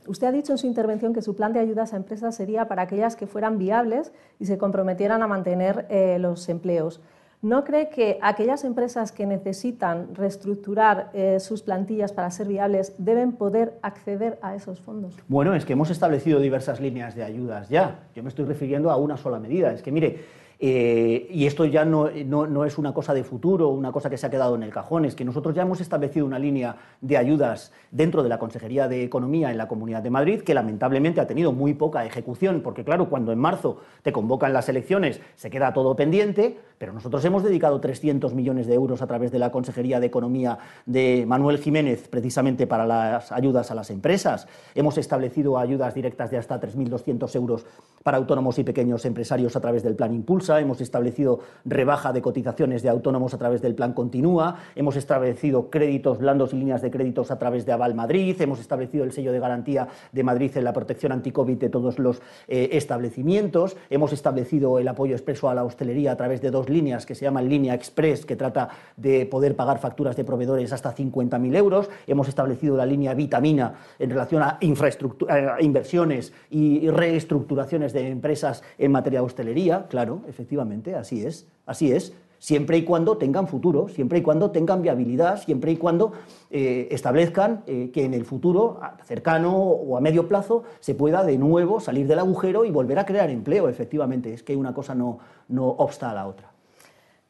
usted 0.07 0.27
ha 0.27 0.31
dicho 0.31 0.53
en 0.53 0.57
su 0.57 0.65
intervención 0.65 1.13
que 1.13 1.21
su 1.21 1.35
plan 1.35 1.51
de 1.51 1.59
ayudas 1.59 1.93
a 1.93 1.97
empresas 1.97 2.33
sería 2.35 2.69
para 2.69 2.83
aquellas 2.83 3.17
que 3.17 3.27
fueran 3.27 3.57
viables 3.57 4.13
y 4.39 4.45
se 4.45 4.57
comprometieran 4.57 5.21
a 5.21 5.27
mantener 5.27 5.87
los 6.21 6.47
empleos. 6.47 7.01
¿No 7.43 7.65
cree 7.65 7.89
que 7.89 8.19
aquellas 8.21 8.63
empresas 8.63 9.11
que 9.11 9.25
necesitan 9.25 10.15
reestructurar 10.15 11.09
eh, 11.13 11.41
sus 11.41 11.61
plantillas 11.61 12.13
para 12.13 12.31
ser 12.31 12.47
viables 12.47 12.95
deben 12.97 13.33
poder 13.33 13.77
acceder 13.81 14.39
a 14.41 14.55
esos 14.55 14.79
fondos? 14.79 15.13
Bueno, 15.27 15.53
es 15.53 15.65
que 15.65 15.73
hemos 15.73 15.89
establecido 15.89 16.39
diversas 16.39 16.79
líneas 16.79 17.15
de 17.15 17.23
ayudas 17.25 17.67
ya. 17.67 18.05
Yo 18.15 18.23
me 18.23 18.29
estoy 18.29 18.45
refiriendo 18.45 18.91
a 18.91 18.95
una 18.95 19.17
sola 19.17 19.39
medida. 19.39 19.73
Es 19.73 19.81
que, 19.81 19.91
mire, 19.91 20.21
eh, 20.65 21.27
y 21.29 21.45
esto 21.45 21.65
ya 21.65 21.83
no, 21.83 22.07
es 22.07 22.77
una 22.77 22.93
cosa 22.93 23.13
de 23.13 23.25
futuro, 23.25 23.67
una 23.67 23.91
cosa 23.91 24.09
que 24.09 24.15
se 24.15 24.27
ha 24.27 24.29
quedado 24.29 24.55
en 24.55 24.63
el 24.63 24.69
cajón, 24.69 25.03
es 25.03 25.13
que 25.13 25.25
nosotros 25.25 25.53
ya 25.53 25.63
hemos 25.63 25.81
establecido 25.81 26.25
una 26.25 26.39
línea 26.39 26.77
de 27.01 27.17
ayudas 27.17 27.73
dentro 27.91 28.23
de 28.23 28.29
la 28.29 28.39
Consejería 28.39 28.87
de 28.87 29.03
Economía 29.03 29.51
en 29.51 29.57
la 29.57 29.67
Comunidad 29.67 30.01
de 30.01 30.09
Madrid, 30.09 30.41
que 30.41 30.53
lamentablemente 30.53 31.19
ha 31.19 31.27
tenido 31.27 31.51
muy 31.51 31.73
poca 31.73 32.05
ejecución, 32.05 32.61
porque 32.61 32.85
claro, 32.85 33.09
cuando 33.09 33.33
en 33.33 33.39
marzo 33.39 33.81
te 34.03 34.13
convocan 34.13 34.53
las 34.53 34.69
elecciones 34.69 35.19
se 35.35 35.49
queda 35.49 35.73
todo 35.73 35.97
pendiente, 35.97 36.57
pero 36.77 36.93
nosotros 36.93 37.25
hemos 37.25 37.43
dedicado 37.43 37.81
300 37.81 38.33
millones 38.33 38.65
de 38.65 38.75
euros 38.75 39.01
a 39.01 39.07
través 39.07 39.33
de 39.33 39.39
la 39.39 39.51
Consejería 39.51 39.99
de 39.99 40.05
Economía 40.05 40.59
de 40.85 41.25
Manuel 41.27 41.57
Jiménez 41.57 42.07
precisamente 42.07 42.67
para 42.67 42.85
las 42.85 43.33
ayudas 43.33 43.69
a 43.69 43.75
las 43.75 43.89
empresas. 43.89 44.47
Hemos 44.75 44.97
establecido 44.97 45.57
ayudas 45.57 45.93
directas 45.93 46.31
de 46.31 46.37
hasta 46.37 46.61
3.200 46.61 47.35
euros 47.35 47.65
para 48.01 48.17
autónomos 48.17 48.59
y 48.59 48.63
pequeños 48.63 49.03
empresarios 49.05 49.55
a 49.57 49.61
través 49.61 49.83
del 49.83 49.95
Plan 49.95 50.13
Impulsa 50.13 50.52
hemos 50.59 50.81
establecido 50.81 51.39
rebaja 51.65 52.13
de 52.13 52.21
cotizaciones 52.21 52.83
de 52.83 52.89
autónomos 52.89 53.33
a 53.33 53.37
través 53.37 53.61
del 53.61 53.75
Plan 53.75 53.93
Continúa, 53.93 54.57
hemos 54.75 54.95
establecido 54.95 55.69
créditos 55.69 56.19
blandos 56.19 56.53
y 56.53 56.57
líneas 56.57 56.81
de 56.81 56.91
créditos 56.91 57.31
a 57.31 57.39
través 57.39 57.65
de 57.65 57.71
Aval 57.71 57.95
Madrid, 57.95 58.39
hemos 58.41 58.59
establecido 58.59 59.03
el 59.03 59.11
sello 59.11 59.31
de 59.31 59.39
garantía 59.39 59.87
de 60.11 60.23
Madrid 60.23 60.51
en 60.55 60.63
la 60.63 60.73
protección 60.73 61.11
anti-COVID 61.11 61.57
de 61.57 61.69
todos 61.69 61.99
los 61.99 62.21
eh, 62.47 62.69
establecimientos, 62.73 63.77
hemos 63.89 64.13
establecido 64.13 64.79
el 64.79 64.87
apoyo 64.87 65.13
expreso 65.13 65.49
a 65.49 65.55
la 65.55 65.63
hostelería 65.63 66.11
a 66.11 66.17
través 66.17 66.41
de 66.41 66.51
dos 66.51 66.69
líneas 66.69 67.05
que 67.05 67.15
se 67.15 67.25
llaman 67.25 67.49
Línea 67.49 67.73
Express, 67.73 68.25
que 68.25 68.35
trata 68.35 68.69
de 68.97 69.25
poder 69.25 69.55
pagar 69.55 69.79
facturas 69.79 70.15
de 70.15 70.23
proveedores 70.23 70.71
hasta 70.73 70.95
50.000 70.95 71.55
euros, 71.55 71.89
hemos 72.07 72.27
establecido 72.27 72.77
la 72.77 72.85
línea 72.85 73.13
Vitamina 73.13 73.75
en 73.99 74.09
relación 74.09 74.43
a, 74.43 74.57
infraestructura, 74.61 75.57
inversiones 75.61 76.33
y 76.49 76.89
reestructuraciones 76.89 77.93
de 77.93 78.09
empresas 78.09 78.63
en 78.77 78.91
materia 78.91 79.19
de 79.19 79.25
hostelería, 79.25 79.85
claro, 79.89 80.21
efectivamente 80.27 80.42
efectivamente, 80.43 80.95
así 80.95 81.25
es, 81.25 81.47
así 81.65 81.93
es, 81.93 82.13
siempre 82.37 82.77
y 82.77 82.83
cuando 82.83 83.17
tengan 83.17 83.47
futuro, 83.47 83.87
siempre 83.87 84.19
y 84.19 84.21
cuando 84.21 84.51
tengan 84.51 84.81
viabilidad, 84.81 85.41
siempre 85.41 85.71
y 85.71 85.77
cuando 85.77 86.11
eh, 86.51 86.89
establezcan 86.91 87.63
eh, 87.65 87.89
que 87.93 88.03
en 88.03 88.13
el 88.13 88.25
futuro 88.25 88.81
cercano 89.05 89.55
o 89.57 89.95
a 89.95 90.01
medio 90.01 90.27
plazo 90.27 90.63
se 90.81 90.93
pueda 90.95 91.23
de 91.23 91.37
nuevo 91.37 91.79
salir 91.79 92.05
del 92.05 92.19
agujero 92.19 92.65
y 92.65 92.71
volver 92.71 92.99
a 92.99 93.05
crear 93.05 93.29
empleo, 93.29 93.69
efectivamente, 93.69 94.33
es 94.33 94.43
que 94.43 94.57
una 94.57 94.73
cosa 94.73 94.93
no, 94.93 95.19
no 95.47 95.67
obsta 95.67 96.11
a 96.11 96.13
la 96.13 96.27
otra. 96.27 96.51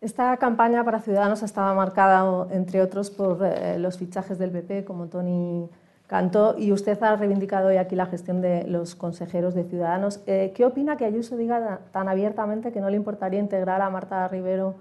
Esta 0.01 0.35
campaña 0.37 0.83
para 0.83 0.99
Ciudadanos 0.99 1.43
estaba 1.43 1.75
marcada, 1.75 2.47
entre 2.49 2.81
otros, 2.81 3.11
por 3.11 3.37
eh, 3.45 3.77
los 3.77 3.99
fichajes 3.99 4.39
del 4.39 4.49
PP, 4.49 4.83
como 4.83 5.05
Tony 5.07 5.69
Cantó, 6.07 6.55
y 6.57 6.71
usted 6.71 7.01
ha 7.01 7.15
reivindicado 7.15 7.69
hoy 7.69 7.77
aquí 7.77 7.95
la 7.95 8.05
gestión 8.05 8.41
de 8.41 8.65
los 8.67 8.93
consejeros 8.93 9.55
de 9.55 9.63
Ciudadanos. 9.63 10.21
Eh, 10.27 10.51
¿Qué 10.53 10.65
opina 10.65 10.97
que 10.97 11.05
Ayuso 11.05 11.37
diga 11.37 11.79
tan 11.91 12.09
abiertamente 12.09 12.71
que 12.71 12.81
no 12.81 12.89
le 12.89 12.97
importaría 12.97 13.39
integrar 13.39 13.81
a 13.81 13.89
Marta 13.89 14.27
Rivero, 14.27 14.75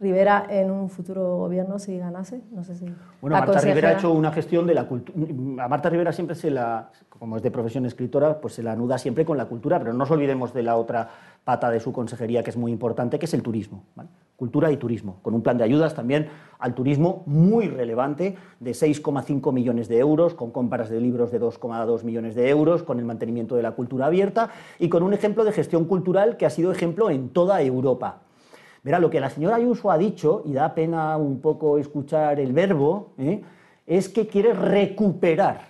Rivera 0.00 0.46
en 0.48 0.70
un 0.70 0.88
futuro 0.88 1.38
gobierno 1.38 1.80
si 1.80 1.98
ganase? 1.98 2.40
No 2.52 2.62
sé 2.62 2.76
si 2.76 2.84
bueno, 3.20 3.36
Marta 3.36 3.60
Rivera 3.60 3.88
ha 3.88 3.92
hecho 3.94 4.12
una 4.12 4.30
gestión 4.30 4.64
de 4.64 4.74
la 4.74 4.86
cultura. 4.86 5.64
A 5.64 5.68
Marta 5.68 5.90
Rivera 5.90 6.12
siempre 6.12 6.36
se 6.36 6.52
la, 6.52 6.90
como 7.08 7.36
es 7.36 7.42
de 7.42 7.50
profesión 7.50 7.84
escritora, 7.84 8.40
pues 8.40 8.54
se 8.54 8.62
la 8.62 8.72
anuda 8.72 8.96
siempre 8.98 9.24
con 9.24 9.36
la 9.36 9.46
cultura, 9.46 9.80
pero 9.80 9.92
no 9.92 9.98
nos 9.98 10.10
olvidemos 10.12 10.54
de 10.54 10.62
la 10.62 10.76
otra 10.76 11.08
pata 11.42 11.68
de 11.70 11.80
su 11.80 11.92
consejería 11.92 12.44
que 12.44 12.50
es 12.50 12.56
muy 12.56 12.70
importante, 12.70 13.18
que 13.18 13.26
es 13.26 13.34
el 13.34 13.42
turismo. 13.42 13.82
Cultura 14.36 14.70
y 14.70 14.76
turismo, 14.76 15.18
con 15.22 15.34
un 15.34 15.42
plan 15.42 15.58
de 15.58 15.64
ayudas 15.64 15.96
también 15.96 16.28
al 16.60 16.74
turismo 16.74 17.24
muy 17.26 17.66
relevante 17.66 18.36
de 18.60 18.70
6,5 18.70 19.52
millones 19.52 19.88
de 19.88 19.98
euros, 19.98 20.34
con 20.34 20.52
compras 20.52 20.90
de 20.90 21.00
libros 21.00 21.32
de 21.32 21.40
2,2 21.40 22.04
millones 22.04 22.36
de 22.36 22.48
euros, 22.48 22.84
con 22.84 23.00
el 23.00 23.04
mantenimiento 23.04 23.56
de 23.56 23.62
la 23.62 23.72
cultura 23.72 24.06
abierta 24.06 24.50
y 24.78 24.88
con 24.88 25.02
un 25.02 25.12
ejemplo 25.12 25.42
de 25.42 25.50
gestión 25.50 25.86
cultural 25.86 26.36
que 26.36 26.46
ha 26.46 26.50
sido 26.50 26.70
ejemplo 26.70 27.10
en 27.10 27.30
toda 27.30 27.60
Europa. 27.62 28.20
Verá, 28.88 28.98
lo 28.98 29.10
que 29.10 29.20
la 29.20 29.28
señora 29.28 29.56
Ayuso 29.56 29.90
ha 29.90 29.98
dicho, 29.98 30.42
y 30.46 30.54
da 30.54 30.74
pena 30.74 31.14
un 31.18 31.42
poco 31.42 31.76
escuchar 31.76 32.40
el 32.40 32.54
verbo, 32.54 33.10
¿eh? 33.18 33.42
es 33.86 34.08
que 34.08 34.26
quiere 34.26 34.54
recuperar, 34.54 35.60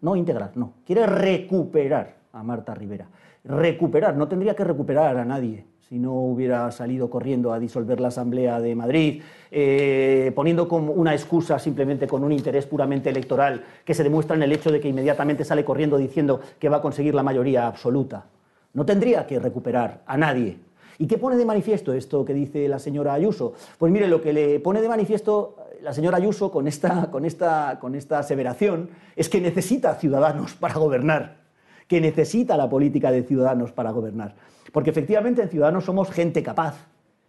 no 0.00 0.14
integrar, 0.14 0.52
no, 0.54 0.74
quiere 0.86 1.06
recuperar 1.06 2.14
a 2.32 2.44
Marta 2.44 2.72
Rivera 2.72 3.08
recuperar, 3.46 4.16
no 4.16 4.28
tendría 4.28 4.54
que 4.54 4.62
recuperar 4.64 5.16
a 5.16 5.24
nadie 5.24 5.64
si 5.88 5.98
no 5.98 6.12
hubiera 6.14 6.70
salido 6.72 7.10
corriendo 7.10 7.52
a 7.52 7.58
disolver 7.58 8.00
la 8.00 8.08
Asamblea 8.08 8.60
de 8.60 8.74
Madrid, 8.74 9.22
eh, 9.52 10.32
poniendo 10.34 10.68
como 10.68 10.92
una 10.92 11.14
excusa 11.14 11.58
simplemente 11.58 12.08
con 12.08 12.22
un 12.22 12.32
interés 12.32 12.66
puramente 12.66 13.10
electoral 13.10 13.64
que 13.84 13.94
se 13.94 14.02
demuestra 14.02 14.36
en 14.36 14.42
el 14.42 14.52
hecho 14.52 14.70
de 14.70 14.80
que 14.80 14.88
inmediatamente 14.88 15.44
sale 15.44 15.64
corriendo 15.64 15.96
diciendo 15.96 16.40
que 16.58 16.68
va 16.68 16.78
a 16.78 16.82
conseguir 16.82 17.14
la 17.14 17.22
mayoría 17.22 17.68
absoluta. 17.68 18.26
No 18.72 18.84
tendría 18.84 19.28
que 19.28 19.38
recuperar 19.38 20.02
a 20.06 20.16
nadie. 20.16 20.58
¿Y 20.98 21.06
qué 21.06 21.18
pone 21.18 21.36
de 21.36 21.44
manifiesto 21.44 21.92
esto 21.92 22.24
que 22.24 22.34
dice 22.34 22.68
la 22.68 22.78
señora 22.78 23.14
Ayuso? 23.14 23.52
Pues 23.78 23.92
mire, 23.92 24.08
lo 24.08 24.20
que 24.20 24.32
le 24.32 24.60
pone 24.60 24.80
de 24.80 24.88
manifiesto 24.88 25.56
la 25.82 25.92
señora 25.92 26.16
Ayuso 26.16 26.50
con 26.50 26.66
esta, 26.66 27.10
con 27.10 27.24
esta, 27.24 27.78
con 27.80 27.94
esta 27.94 28.18
aseveración 28.18 28.90
es 29.14 29.28
que 29.28 29.40
necesita 29.40 29.94
ciudadanos 29.94 30.54
para 30.60 30.74
gobernar 30.74 31.46
que 31.88 32.00
necesita 32.00 32.56
la 32.56 32.68
política 32.68 33.10
de 33.10 33.22
Ciudadanos 33.22 33.72
para 33.72 33.90
gobernar. 33.90 34.34
Porque 34.72 34.90
efectivamente 34.90 35.42
en 35.42 35.48
Ciudadanos 35.48 35.84
somos 35.84 36.10
gente 36.10 36.42
capaz, 36.42 36.74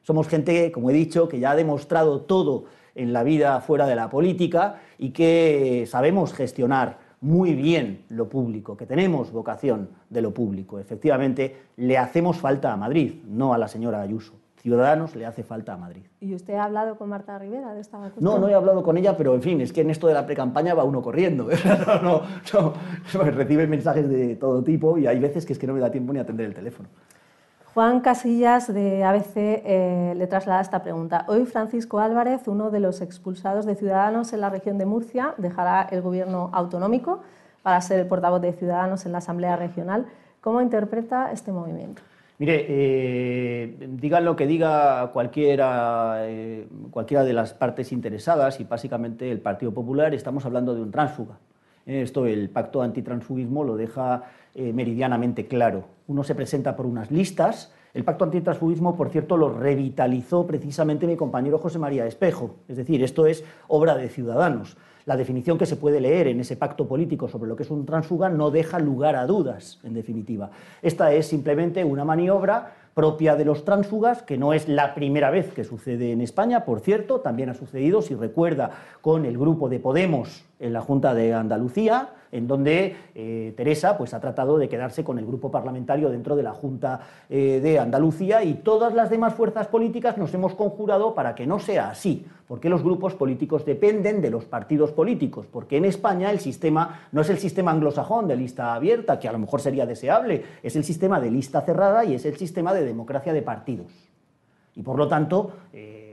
somos 0.01 0.27
gente, 0.27 0.71
como 0.71 0.89
he 0.89 0.93
dicho, 0.93 1.27
que 1.27 1.39
ya 1.39 1.51
ha 1.51 1.55
demostrado 1.55 2.21
todo 2.21 2.65
en 2.95 3.13
la 3.13 3.23
vida 3.23 3.61
fuera 3.61 3.85
de 3.85 3.95
la 3.95 4.09
política 4.09 4.81
y 4.97 5.11
que 5.11 5.85
sabemos 5.87 6.33
gestionar 6.33 6.97
muy 7.21 7.53
bien 7.53 8.05
lo 8.09 8.29
público, 8.29 8.77
que 8.77 8.85
tenemos 8.85 9.31
vocación 9.31 9.89
de 10.09 10.21
lo 10.21 10.33
público. 10.33 10.79
Efectivamente, 10.79 11.55
le 11.77 11.97
hacemos 11.97 12.37
falta 12.37 12.71
a 12.71 12.77
Madrid, 12.77 13.23
no 13.27 13.53
a 13.53 13.57
la 13.57 13.67
señora 13.67 14.01
Ayuso. 14.01 14.33
Ciudadanos 14.57 15.15
le 15.15 15.25
hace 15.25 15.43
falta 15.43 15.73
a 15.73 15.77
Madrid. 15.77 16.01
¿Y 16.19 16.33
usted 16.33 16.55
ha 16.55 16.65
hablado 16.65 16.97
con 16.97 17.09
Marta 17.09 17.37
Rivera 17.37 17.73
de 17.73 17.81
esta 17.81 17.99
cuestión? 17.99 18.23
No, 18.23 18.39
no 18.39 18.49
he 18.49 18.53
hablado 18.53 18.83
con 18.83 18.97
ella, 18.97 19.15
pero 19.15 19.35
en 19.35 19.41
fin, 19.41 19.61
es 19.61 19.71
que 19.71 19.81
en 19.81 19.91
esto 19.91 20.07
de 20.07 20.13
la 20.13 20.25
precampaña 20.25 20.73
va 20.73 20.83
uno 20.83 21.01
corriendo. 21.01 21.47
no, 22.03 22.21
no, 22.53 22.73
no, 23.13 23.23
recibe 23.23 23.67
mensajes 23.67 24.09
de 24.09 24.35
todo 24.35 24.63
tipo 24.63 24.97
y 24.97 25.07
hay 25.07 25.19
veces 25.19 25.45
que 25.45 25.53
es 25.53 25.59
que 25.59 25.67
no 25.67 25.73
me 25.73 25.79
da 25.79 25.91
tiempo 25.91 26.11
ni 26.11 26.19
atender 26.19 26.47
el 26.47 26.53
teléfono. 26.53 26.89
Juan 27.77 27.99
Casillas 27.99 28.73
de 28.73 29.03
ABC 29.03 29.35
eh, 29.37 30.13
le 30.17 30.25
traslada 30.25 30.61
esta 30.61 30.81
pregunta. 30.81 31.25
Hoy 31.27 31.45
Francisco 31.45 31.99
Álvarez, 31.99 32.47
uno 32.47 32.71
de 32.71 32.79
los 32.79 33.01
expulsados 33.01 33.67
de 33.67 33.75
Ciudadanos 33.75 34.33
en 34.33 34.41
la 34.41 34.49
región 34.49 34.79
de 34.79 34.87
Murcia, 34.87 35.35
dejará 35.37 35.87
el 35.91 36.01
gobierno 36.01 36.49
autonómico 36.53 37.21
para 37.61 37.79
ser 37.81 37.99
el 37.99 38.07
portavoz 38.07 38.41
de 38.41 38.51
Ciudadanos 38.53 39.05
en 39.05 39.11
la 39.11 39.19
Asamblea 39.19 39.57
Regional. 39.57 40.07
¿Cómo 40.41 40.59
interpreta 40.59 41.31
este 41.31 41.51
movimiento? 41.51 42.01
Mire, 42.39 42.65
eh, 42.67 43.87
digan 43.91 44.25
lo 44.25 44.35
que 44.35 44.47
diga 44.47 45.11
cualquiera, 45.13 46.21
eh, 46.21 46.67
cualquiera 46.89 47.23
de 47.23 47.33
las 47.33 47.53
partes 47.53 47.91
interesadas 47.91 48.59
y 48.59 48.63
básicamente 48.63 49.31
el 49.31 49.39
Partido 49.39 49.71
Popular, 49.71 50.15
estamos 50.15 50.47
hablando 50.47 50.73
de 50.73 50.81
un 50.81 50.89
tránsfuga. 50.89 51.37
Esto, 51.87 52.25
el 52.25 52.49
pacto 52.49 52.81
antitransfugismo 52.81 53.63
lo 53.63 53.77
deja 53.77 54.23
eh, 54.53 54.73
meridianamente 54.73 55.47
claro. 55.47 55.85
Uno 56.07 56.23
se 56.23 56.35
presenta 56.35 56.75
por 56.75 56.85
unas 56.85 57.11
listas. 57.11 57.73
El 57.93 58.03
pacto 58.03 58.25
antitransfugismo, 58.25 58.95
por 58.97 59.09
cierto, 59.09 59.37
lo 59.37 59.57
revitalizó 59.57 60.45
precisamente 60.45 61.07
mi 61.07 61.15
compañero 61.15 61.57
José 61.57 61.79
María 61.79 62.05
Espejo. 62.05 62.57
Es 62.67 62.75
decir, 62.75 63.01
esto 63.03 63.25
es 63.25 63.43
obra 63.69 63.95
de 63.95 64.09
ciudadanos. 64.09 64.77
La 65.05 65.15
definición 65.15 65.57
que 65.57 65.65
se 65.65 65.77
puede 65.77 66.01
leer 66.01 66.27
en 66.27 66.41
ese 66.41 66.57
pacto 66.57 66.85
político 66.85 67.29
sobre 67.29 67.47
lo 67.47 67.55
que 67.55 67.63
es 67.63 67.71
un 67.71 67.85
transfuga 67.85 68.27
no 68.27 68.51
deja 68.51 68.77
lugar 68.77 69.15
a 69.15 69.25
dudas, 69.25 69.79
en 69.83 69.93
definitiva. 69.93 70.51
Esta 70.81 71.13
es 71.13 71.27
simplemente 71.27 71.85
una 71.85 72.03
maniobra 72.03 72.75
propia 72.97 73.35
de 73.35 73.45
los 73.45 73.63
tránsfugas, 73.63 74.23
que 74.23 74.39
no 74.39 74.53
es 74.53 74.67
la 74.67 74.95
primera 74.95 75.29
vez 75.29 75.53
que 75.53 75.63
sucede 75.63 76.11
en 76.11 76.19
España, 76.19 76.65
por 76.65 76.79
cierto, 76.79 77.19
también 77.19 77.47
ha 77.47 77.53
sucedido, 77.53 78.01
si 78.01 78.15
recuerda, 78.15 78.71
con 79.01 79.23
el 79.23 79.37
grupo 79.37 79.69
de 79.69 79.79
Podemos 79.79 80.43
en 80.59 80.73
la 80.73 80.81
Junta 80.81 81.13
de 81.13 81.31
Andalucía, 81.31 82.09
en 82.31 82.47
donde 82.47 82.95
eh, 83.15 83.53
Teresa 83.55 83.97
pues, 83.97 84.13
ha 84.13 84.19
tratado 84.19 84.57
de 84.57 84.69
quedarse 84.69 85.03
con 85.03 85.19
el 85.19 85.25
grupo 85.25 85.51
parlamentario 85.51 86.09
dentro 86.09 86.35
de 86.35 86.43
la 86.43 86.53
Junta 86.53 87.01
eh, 87.29 87.59
de 87.61 87.79
Andalucía 87.79 88.43
y 88.43 88.55
todas 88.55 88.93
las 88.93 89.09
demás 89.09 89.33
fuerzas 89.33 89.67
políticas 89.67 90.17
nos 90.17 90.33
hemos 90.33 90.55
conjurado 90.55 91.13
para 91.13 91.35
que 91.35 91.47
no 91.47 91.59
sea 91.59 91.89
así, 91.89 92.25
porque 92.47 92.69
los 92.69 92.83
grupos 92.83 93.13
políticos 93.15 93.65
dependen 93.65 94.21
de 94.21 94.29
los 94.29 94.45
partidos 94.45 94.91
políticos, 94.91 95.47
porque 95.51 95.77
en 95.77 95.85
España 95.85 96.31
el 96.31 96.39
sistema 96.39 97.01
no 97.11 97.21
es 97.21 97.29
el 97.29 97.37
sistema 97.37 97.71
anglosajón 97.71 98.27
de 98.27 98.35
lista 98.35 98.73
abierta, 98.73 99.19
que 99.19 99.27
a 99.27 99.31
lo 99.31 99.39
mejor 99.39 99.61
sería 99.61 99.85
deseable, 99.85 100.43
es 100.63 100.75
el 100.75 100.83
sistema 100.83 101.19
de 101.19 101.31
lista 101.31 101.61
cerrada 101.61 102.05
y 102.05 102.15
es 102.15 102.25
el 102.25 102.37
sistema 102.37 102.73
de 102.73 102.85
democracia 102.85 103.33
de 103.33 103.41
partidos. 103.41 103.91
Y 104.75 104.83
por 104.83 104.97
lo 104.97 105.07
tanto, 105.07 105.53
eh, 105.73 106.06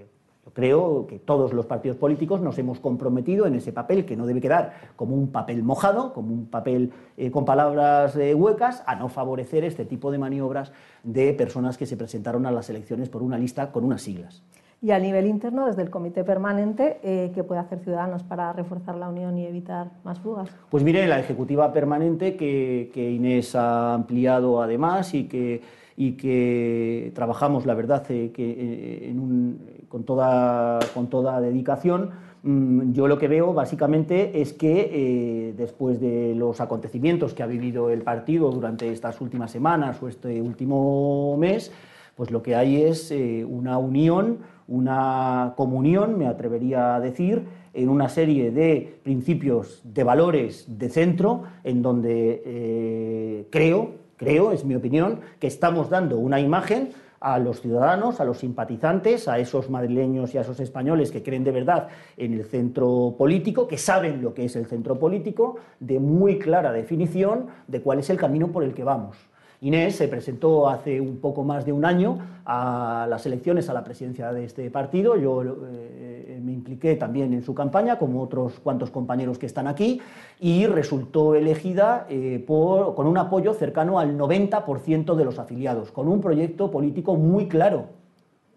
creo 0.55 1.07
que 1.07 1.19
todos 1.19 1.53
los 1.53 1.67
partidos 1.67 1.99
políticos 1.99 2.41
nos 2.41 2.57
hemos 2.59 2.81
comprometido 2.81 3.47
en 3.47 3.57
ese 3.57 3.73
papel 3.73 4.07
que 4.07 4.17
no 4.17 4.25
debe 4.25 4.41
quedar 4.41 4.73
como 4.97 5.15
un 5.15 5.31
papel 5.31 5.63
mojado, 5.63 6.15
como 6.15 6.33
un 6.33 6.47
papel 6.47 6.93
eh, 7.19 7.31
con 7.31 7.45
palabras 7.45 8.17
eh, 8.17 8.35
huecas, 8.35 8.83
a 8.87 8.95
no 8.95 9.09
favorecer 9.09 9.65
este 9.65 9.85
tipo 9.85 10.11
de 10.11 10.19
maniobras 10.19 10.73
de 11.03 11.35
personas 11.35 11.77
que 11.77 11.87
se 11.87 11.97
presentaron 11.97 12.47
a 12.47 12.53
las 12.53 12.71
elecciones 12.71 13.11
por 13.11 13.23
una 13.23 13.37
lista 13.37 13.71
con 13.73 13.85
unas 13.85 14.01
siglas. 14.01 14.43
Y 14.81 14.91
a 14.91 14.99
nivel 14.99 15.27
interno, 15.27 15.67
desde 15.67 15.83
el 15.83 15.89
Comité 15.91 16.25
Permanente, 16.25 17.01
eh, 17.03 17.33
¿qué 17.35 17.43
puede 17.43 17.61
hacer 17.61 17.79
Ciudadanos 17.79 18.23
para 18.23 18.53
reforzar 18.53 18.97
la 18.97 19.09
unión 19.09 19.39
y 19.39 19.47
evitar 19.47 19.91
más 20.05 20.21
fugas? 20.21 20.51
Pues 20.69 20.85
mire, 20.85 21.07
la 21.07 21.19
Ejecutiva 21.19 21.73
Permanente 21.73 22.37
que, 22.37 22.91
que 22.93 23.11
Inés 23.11 23.55
ha 23.55 23.95
ampliado 23.95 24.61
además 24.61 25.15
y 25.15 25.25
que, 25.25 25.63
y 25.97 26.13
que 26.13 27.13
trabajamos, 27.15 27.65
la 27.65 27.73
verdad, 27.73 28.03
que 28.07 29.09
en 29.09 29.21
un, 29.21 29.74
con 29.95 30.03
toda, 30.03 30.81
con 30.93 31.07
toda 31.07 31.41
dedicación. 31.41 32.11
Mm, 32.43 32.95
yo 32.95 33.07
lo 33.07 33.17
que 33.17 33.29
veo 33.29 33.55
básicamente 33.55 34.41
es 34.43 34.53
que 34.53 34.91
eh, 34.93 35.55
después 35.57 36.01
de 36.01 36.35
los 36.35 36.61
acontecimientos 36.61 37.33
que 37.33 37.45
ha 37.45 37.47
vivido 37.47 37.91
el 37.91 38.03
partido 38.03 38.51
durante 38.51 38.91
estas 38.91 39.21
últimas 39.21 39.53
semanas 39.53 40.03
o 40.03 40.09
este 40.09 40.43
último 40.43 41.37
mes, 41.39 41.71
pues 42.17 42.33
lo 42.33 42.43
que 42.43 42.57
hay 42.57 42.83
es 42.83 43.13
eh, 43.13 43.47
una 43.49 43.79
unión, 43.79 44.39
una 44.67 45.55
comunión, 45.57 46.19
me 46.19 46.27
atrevería 46.27 46.97
a 46.97 47.01
decir, 47.01 47.45
en 47.73 47.89
una 47.89 48.09
serie 48.09 48.51
de 48.51 48.99
principios, 49.05 49.81
de 49.85 50.03
valores 50.03 50.65
de 50.77 50.89
centro, 50.89 51.45
en 51.63 51.83
donde 51.83 52.43
eh, 52.45 53.47
creo, 53.49 53.93
creo, 54.17 54.51
es 54.51 54.65
mi 54.65 54.75
opinión, 54.75 55.21
que 55.39 55.47
estamos 55.47 55.89
dando 55.89 56.19
una 56.19 56.41
imagen 56.41 56.89
a 57.25 57.39
los 57.39 57.63
ciudadanos, 57.63 58.21
a 58.21 58.25
los 58.27 58.37
simpatizantes, 58.37 59.29
a 59.29 59.39
esos 59.39 59.71
madrileños 59.71 60.35
y 60.35 60.39
a 60.39 60.43
esos 60.43 60.61
españoles 60.61 61.11
que 61.11 61.23
creen 61.23 61.43
de 61.43 61.53
verdad 61.53 61.89
en 62.19 62.35
el 62.35 62.45
centro 62.45 63.15
político, 63.17 63.67
que 63.67 63.79
saben 63.79 64.21
lo 64.21 64.35
que 64.35 64.45
es 64.45 64.57
el 64.57 64.67
centro 64.67 64.99
político, 64.99 65.57
de 65.81 65.99
muy 65.99 66.39
clara 66.39 66.71
definición 66.71 67.47
de 67.67 67.81
cuál 67.81 68.01
es 68.01 68.11
el 68.11 68.19
camino 68.19 68.53
por 68.53 68.63
el 68.63 68.75
que 68.75 68.85
vamos. 68.85 69.17
Inés 69.65 69.97
se 69.97 70.09
presentó 70.09 70.69
hace 70.69 71.01
un 71.01 71.17
poco 71.17 71.43
más 71.43 71.65
de 71.65 71.73
un 71.73 71.87
año 71.87 72.19
a 72.45 73.07
las 73.09 73.25
elecciones 73.25 73.71
a 73.71 73.73
la 73.73 73.83
presidencia 73.83 74.31
de 74.31 74.45
este 74.45 74.71
partido. 74.71 75.17
Yo 75.17 75.43
eh, 75.43 76.39
me 76.45 76.53
impliqué 76.53 76.97
también 76.97 77.33
en 77.33 77.43
su 77.43 77.55
campaña, 77.55 77.99
como 77.99 78.21
otros 78.21 78.61
cuantos 78.61 78.91
compañeros 78.91 79.39
que 79.39 79.47
están 79.47 79.67
aquí, 79.67 80.03
y 80.39 80.67
resultó 80.67 81.35
elegida 81.35 82.07
eh, 82.11 82.45
con 82.47 83.07
un 83.07 83.17
apoyo 83.17 83.55
cercano 83.55 83.99
al 83.99 84.19
90% 84.19 85.15
de 85.15 85.25
los 85.25 85.39
afiliados, 85.39 85.91
con 85.93 86.09
un 86.09 86.21
proyecto 86.21 86.71
político 86.71 87.17
muy 87.17 87.49
claro, 87.49 87.87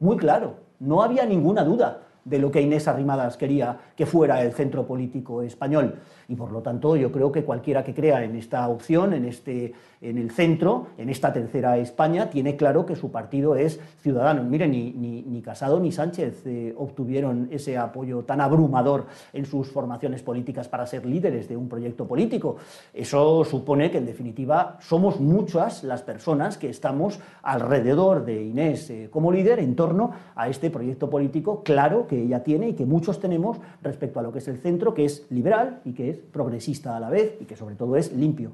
muy 0.01 0.18
claro. 0.18 0.55
No 0.82 1.03
había 1.03 1.26
ninguna 1.26 1.64
duda 1.64 2.01
de 2.28 2.39
lo 2.39 2.51
que 2.51 2.62
Inés 2.62 2.88
Arrimadas 2.89 3.38
quería 3.38 3.78
que 3.95 4.05
fuera 4.05 4.41
el 4.41 4.51
centro 4.51 4.86
político 4.86 5.41
español. 5.41 5.95
Y 6.28 6.36
por 6.36 6.51
lo 6.51 6.62
tanto, 6.62 6.97
yo 6.97 7.10
creo 7.10 7.32
que 7.32 7.45
cualquiera 7.45 7.84
que 7.84 7.93
crea 7.93 8.22
en 8.24 8.36
esta 8.36 8.68
opción, 8.68 9.14
en, 9.14 9.24
este, 9.24 9.74
en 10.02 10.18
el 10.18 10.32
centro, 10.32 10.88
en 10.98 11.10
esta 11.10 11.34
tercera 11.34 11.78
España, 11.78 12.30
tiene 12.30 12.56
claro 12.56 12.86
que 12.86 12.95
su 12.95 13.12
partido 13.12 13.56
es 13.56 13.80
ciudadano. 14.02 14.43
Miren, 14.43 14.72
ni, 14.72 14.91
ni, 14.91 15.41
Casado 15.41 15.80
ni 15.80 15.91
Sánchez 15.91 16.45
eh, 16.45 16.74
obtuvieron 16.78 17.48
ese 17.52 17.78
apoyo 17.78 18.24
tan 18.24 18.41
abrumador 18.41 19.06
en 19.32 19.45
sus 19.45 19.70
formaciones 19.70 20.22
políticas 20.22 20.68
para 20.68 20.86
ser 20.86 21.06
líderes 21.06 21.48
de 21.48 21.56
un 21.56 21.70
proyecto 21.70 22.06
político. 22.06 22.58
Eso 22.93 23.45
supone 23.45 23.89
que, 23.89 24.00
en 24.00 24.06
definitiva, 24.06 24.78
somos 24.82 25.20
muchas 25.20 25.84
las 25.84 26.02
personas 26.02 26.58
que 26.58 26.70
estamos 26.70 27.20
alrededor 27.43 28.26
de 28.26 28.43
Inés 28.43 28.89
eh, 28.89 29.08
como 29.10 29.32
líder 29.32 29.60
en 29.60 29.76
torno 29.76 30.12
a 30.36 30.50
este 30.50 30.70
proyecto 30.70 31.10
político 31.10 31.64
claro 31.64 32.08
que 32.08 32.22
ella 32.22 32.43
tiene 32.43 32.70
y 32.70 32.74
que 32.74 32.86
muchos 32.86 33.20
tenemos 33.20 33.58
respecto 33.82 34.20
a 34.20 34.24
lo 34.24 34.32
que 34.32 34.39
es 34.39 34.48
el 34.48 34.58
centro, 34.58 34.93
que 34.93 35.06
es 35.06 35.26
liberal 35.30 35.82
y 35.86 35.93
que 35.93 36.10
es 36.10 36.18
progresista 36.18 36.95
a 36.95 37.00
la 37.00 37.10
vez 37.10 37.38
y 37.39 37.45
que 37.45 37.56
sobre 37.56 37.76
todo 37.76 37.95
es 37.95 38.12
limpio. 38.12 38.52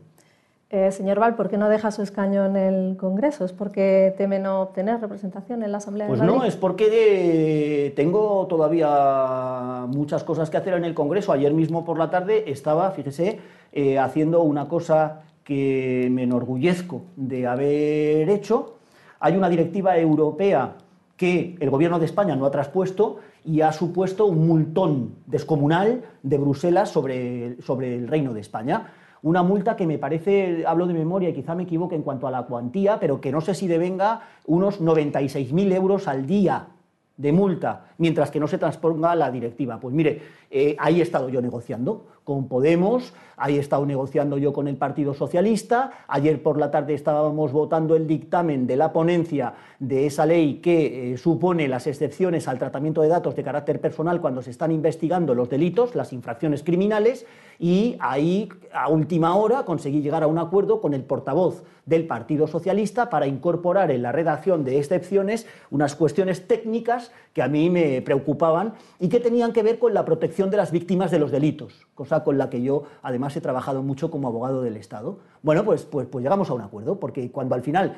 Eh, 0.74 0.92
señor 0.92 1.20
Val, 1.20 1.36
¿por 1.36 1.50
qué 1.50 1.58
no 1.60 1.70
deja 1.70 1.92
su 1.92 2.02
escaño 2.02 2.44
en 2.48 2.56
el 2.56 2.98
Congreso? 2.98 3.46
¿Es 3.46 3.54
porque 3.54 4.12
teme 4.18 4.40
no 4.40 4.62
obtener 4.62 5.00
representación 5.00 5.62
en 5.62 5.72
la 5.72 5.78
Asamblea 5.78 6.08
pues 6.08 6.20
de 6.20 6.26
Madrid? 6.26 6.40
no, 6.40 6.46
es 6.46 6.56
porque 6.56 7.94
tengo 7.96 8.48
todavía 8.48 9.86
muchas 9.88 10.24
cosas 10.24 10.50
que 10.50 10.58
hacer 10.58 10.74
en 10.74 10.84
el 10.84 10.96
Congreso. 10.96 11.32
Ayer 11.32 11.54
mismo 11.54 11.86
por 11.86 12.00
la 12.00 12.10
tarde 12.10 12.46
estaba, 12.48 12.90
fíjese, 12.90 13.40
eh, 13.72 14.00
haciendo 14.00 14.42
una 14.42 14.68
cosa 14.68 15.22
que 15.44 16.08
me 16.12 16.24
enorgullezco 16.24 17.04
de 17.18 17.46
haber 17.46 18.28
hecho. 18.32 18.78
Hay 19.20 19.38
una 19.38 19.50
directiva 19.50 19.96
europea 20.00 20.74
que 21.16 21.56
el 21.60 21.70
Gobierno 21.70 22.00
de 22.00 22.06
España 22.06 22.36
no 22.36 22.48
ha 22.48 22.52
traspuesto 22.52 23.20
y 23.46 23.62
ha 23.62 23.72
supuesto 23.72 24.26
un 24.26 24.48
multón 24.48 25.18
descomunal 25.28 26.02
de 26.24 26.38
Bruselas 26.40 26.90
sobre, 26.90 27.62
sobre 27.62 27.94
el 27.94 28.08
Reino 28.08 28.34
de 28.34 28.42
España. 28.42 28.88
Una 29.24 29.42
multa 29.42 29.78
que 29.78 29.88
me 29.88 29.98
parece, 29.98 30.66
hablo 30.68 30.86
de 30.86 30.94
memoria 30.94 31.30
y 31.30 31.34
quizá 31.34 31.56
me 31.56 31.64
equivoque 31.64 31.96
en 31.96 32.04
cuanto 32.04 32.28
a 32.28 32.32
la 32.32 32.44
cuantía, 32.44 33.00
pero 33.00 33.22
que 33.22 33.32
no 33.32 33.40
sé 33.40 33.56
si 33.56 33.68
devenga 33.68 34.22
unos 34.46 34.82
96.000 34.82 35.74
euros 35.74 36.10
al 36.10 36.28
día 36.28 36.68
de 37.16 37.32
multa, 37.32 37.86
mientras 38.00 38.32
que 38.32 38.40
no 38.40 38.48
se 38.48 38.58
transponga 38.58 39.16
la 39.16 39.32
directiva. 39.32 39.80
Pues 39.80 39.96
mire, 39.96 40.22
eh, 40.52 40.76
ahí 40.78 41.00
he 41.00 41.04
estado 41.04 41.30
yo 41.30 41.42
negociando 41.42 42.08
con 42.26 42.50
Podemos, 42.50 43.14
ahí 43.38 43.56
he 43.56 43.60
estado 43.60 43.86
negociando 43.86 44.38
yo 44.38 44.52
con 44.52 44.68
el 44.68 44.76
Partido 44.76 45.14
Socialista, 45.14 45.92
ayer 46.08 46.42
por 46.44 46.58
la 46.58 46.72
tarde 46.72 46.94
estábamos 46.94 47.52
votando 47.52 47.96
el 47.96 48.08
dictamen 48.08 48.68
de 48.68 48.76
la 48.76 48.92
ponencia 48.92 49.54
de 49.80 50.06
esa 50.06 50.26
ley 50.26 50.56
que 50.56 51.14
eh, 51.14 51.18
supone 51.18 51.68
las 51.68 51.88
excepciones 51.88 52.48
al 52.48 52.60
tratamiento 52.60 53.02
de 53.02 53.10
datos 53.10 53.36
de 53.36 53.44
carácter 53.44 53.80
personal 53.80 54.20
cuando 54.20 54.42
se 54.42 54.50
están 54.50 54.72
investigando 54.72 55.36
los 55.36 55.50
delitos, 55.50 55.96
las 55.96 56.12
infracciones 56.14 56.64
criminales, 56.64 57.26
y 57.60 57.98
ahí 58.00 58.50
a 58.74 58.90
última 58.90 59.36
hora 59.36 59.64
conseguí 59.66 60.02
llegar 60.02 60.24
a 60.24 60.28
un 60.28 60.38
acuerdo 60.38 60.82
con 60.82 60.94
el 60.94 61.04
portavoz 61.04 61.64
del 61.86 62.08
Partido 62.08 62.48
Socialista 62.48 63.10
para 63.10 63.28
incorporar 63.28 63.92
en 63.92 64.02
la 64.02 64.12
redacción 64.12 64.64
de 64.64 64.78
excepciones 64.80 65.46
unas 65.70 65.96
cuestiones 65.96 66.48
técnicas 66.48 67.12
que 67.34 67.42
a 67.42 67.48
mí 67.48 67.70
me 67.70 68.02
preocupaban 68.02 68.74
y 69.00 69.10
que 69.10 69.20
tenían 69.20 69.54
que 69.54 69.64
ver 69.64 69.80
con 69.80 69.94
la 69.94 70.06
protección 70.06 70.50
de 70.50 70.58
las 70.58 70.72
víctimas 70.72 71.12
de 71.12 71.20
los 71.20 71.32
delitos, 71.32 71.88
cosa 71.96 72.24
con 72.24 72.38
la 72.38 72.50
que 72.50 72.62
yo 72.62 72.84
además 73.02 73.36
he 73.36 73.42
trabajado 73.42 73.84
mucho 73.84 74.10
como 74.10 74.28
abogado 74.28 74.62
del 74.62 74.78
Estado. 74.78 75.20
Bueno, 75.42 75.66
pues, 75.66 75.84
pues, 75.84 76.08
pues 76.08 76.24
llegamos 76.24 76.50
a 76.50 76.54
un 76.54 76.62
acuerdo, 76.62 77.00
porque 77.00 77.32
cuando 77.32 77.56
al 77.56 77.62
final, 77.62 77.98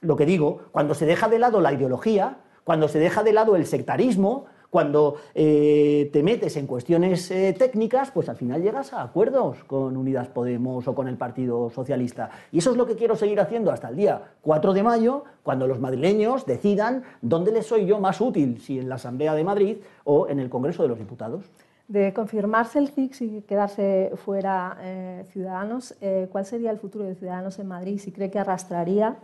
lo 0.00 0.16
que 0.16 0.26
digo, 0.26 0.60
cuando 0.72 0.94
se 0.94 1.06
deja 1.06 1.28
de 1.28 1.38
lado 1.38 1.60
la 1.60 1.72
ideología, 1.72 2.38
cuando 2.64 2.88
se 2.88 2.98
deja 2.98 3.22
de 3.22 3.32
lado 3.32 3.56
el 3.56 3.66
sectarismo, 3.66 4.46
Cuando 4.70 5.16
eh, 5.34 6.10
te 6.12 6.22
metes 6.22 6.56
en 6.58 6.66
cuestiones 6.66 7.30
eh, 7.30 7.54
técnicas, 7.58 8.10
pues 8.10 8.28
al 8.28 8.36
final 8.36 8.62
llegas 8.62 8.92
a 8.92 9.02
acuerdos 9.02 9.64
con 9.64 9.96
Unidas 9.96 10.28
Podemos 10.28 10.86
o 10.86 10.94
con 10.94 11.08
el 11.08 11.16
Partido 11.16 11.70
Socialista. 11.70 12.30
Y 12.52 12.58
eso 12.58 12.72
es 12.72 12.76
lo 12.76 12.86
que 12.86 12.94
quiero 12.94 13.16
seguir 13.16 13.40
haciendo 13.40 13.70
hasta 13.72 13.88
el 13.88 13.96
día 13.96 14.20
4 14.42 14.74
de 14.74 14.82
mayo, 14.82 15.24
cuando 15.42 15.66
los 15.66 15.80
madrileños 15.80 16.44
decidan 16.44 17.04
dónde 17.22 17.50
les 17.50 17.66
soy 17.66 17.86
yo 17.86 17.98
más 17.98 18.20
útil, 18.20 18.60
si 18.60 18.78
en 18.78 18.90
la 18.90 18.96
Asamblea 18.96 19.34
de 19.34 19.44
Madrid 19.44 19.76
o 20.04 20.28
en 20.28 20.38
el 20.38 20.50
Congreso 20.50 20.82
de 20.82 20.90
los 20.90 20.98
Diputados. 20.98 21.46
De 21.86 22.12
confirmarse 22.12 22.78
el 22.78 22.88
CIX 22.88 23.22
y 23.22 23.40
quedarse 23.48 24.12
fuera 24.16 24.76
eh, 24.82 25.24
Ciudadanos, 25.32 25.94
¿cuál 26.30 26.44
sería 26.44 26.70
el 26.70 26.78
futuro 26.78 27.06
de 27.06 27.14
Ciudadanos 27.14 27.58
en 27.58 27.68
Madrid? 27.68 27.98
Si 27.98 28.12
cree 28.12 28.30
que 28.30 28.38
arrastraría 28.38 29.16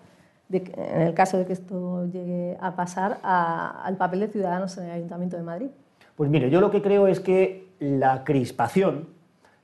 en 0.51 1.01
el 1.01 1.14
caso 1.14 1.38
de 1.38 1.47
que 1.47 1.53
esto 1.53 2.07
llegue 2.07 2.57
a 2.61 2.76
pasar, 2.76 3.18
al 3.22 3.97
papel 3.97 4.20
de 4.20 4.28
Ciudadanos 4.28 4.76
en 4.78 4.84
el 4.84 4.90
Ayuntamiento 4.90 5.36
de 5.36 5.42
Madrid? 5.42 5.68
Pues 6.16 6.30
mire, 6.30 6.51
yo 6.51 6.61
lo 6.61 6.70
que 6.70 6.82
creo 6.82 7.07
es 7.07 7.20
que 7.20 7.72
la 7.80 8.24
crispación, 8.24 9.09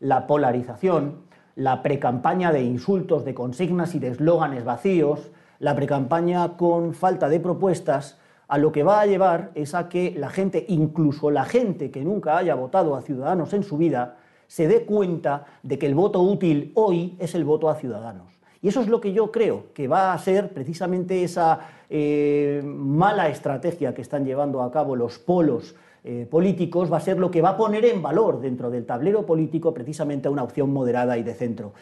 la 0.01 0.27
polarización, 0.27 1.23
la 1.55 1.83
precampaña 1.83 2.53
de 2.53 2.63
insultos, 2.63 3.25
de 3.25 3.35
consignas 3.35 3.95
y 3.95 3.99
de 3.99 4.09
eslóganes 4.09 4.65
vacíos, 4.65 5.31
la 5.59 5.77
precampaña 5.77 6.57
con 6.57 6.95
falta 6.95 7.29
de 7.29 7.39
propuestas, 7.39 8.19
a 8.49 8.59
lo 8.59 8.73
que 8.73 8.83
va 8.83 9.01
a 9.01 9.07
llevar 9.07 9.53
es 9.55 9.75
a 9.75 9.89
que 9.89 10.13
la 10.17 10.29
gente, 10.29 10.65
incluso 10.69 11.31
la 11.31 11.45
gente 11.45 11.93
que 11.93 12.05
nunca 12.05 12.37
haya 12.37 12.57
votado 12.57 12.97
a 12.97 13.03
Ciudadanos 13.03 13.53
en 13.53 13.63
su 13.63 13.77
vida, 13.77 14.17
se 14.49 14.67
dé 14.67 14.85
cuenta 14.85 15.45
de 15.63 15.79
que 15.79 15.87
el 15.87 15.95
voto 15.95 16.21
útil 16.21 16.73
hoy 16.75 17.15
es 17.21 17.37
el 17.37 17.45
voto 17.45 17.71
a 17.71 17.77
Ciudadanos. 17.77 18.40
Y 18.63 18.69
eso 18.69 18.81
es 18.81 18.89
lo 18.89 19.01
que 19.01 19.13
yo 19.13 19.31
creo 19.31 19.67
que 19.73 19.89
va 19.89 20.13
a 20.13 20.19
ser 20.19 20.53
precisamente 20.53 21.25
esa 21.25 21.61
eh, 21.89 22.61
mala 22.65 23.29
estrategia 23.29 23.95
que 23.95 24.03
están 24.03 24.25
llevando 24.25 24.63
a 24.63 24.71
cabo 24.71 24.97
los 24.97 25.19
polos 25.19 25.75
eh, 26.05 26.27
políticos, 26.31 26.93
va 26.93 26.99
a 26.99 27.01
ser 27.01 27.19
lo 27.19 27.31
que 27.31 27.43
va 27.43 27.51
a 27.51 27.57
poner 27.57 27.85
en 27.85 28.01
valor 28.03 28.41
dentro 28.41 28.71
del 28.71 28.87
tablero 28.87 29.27
político 29.27 29.73
precisamente 29.73 30.29
a 30.29 30.31
una 30.31 30.43
opción 30.43 30.73
moderada 30.73 31.17
y 31.17 31.23
de 31.23 31.35
centro. 31.35 31.73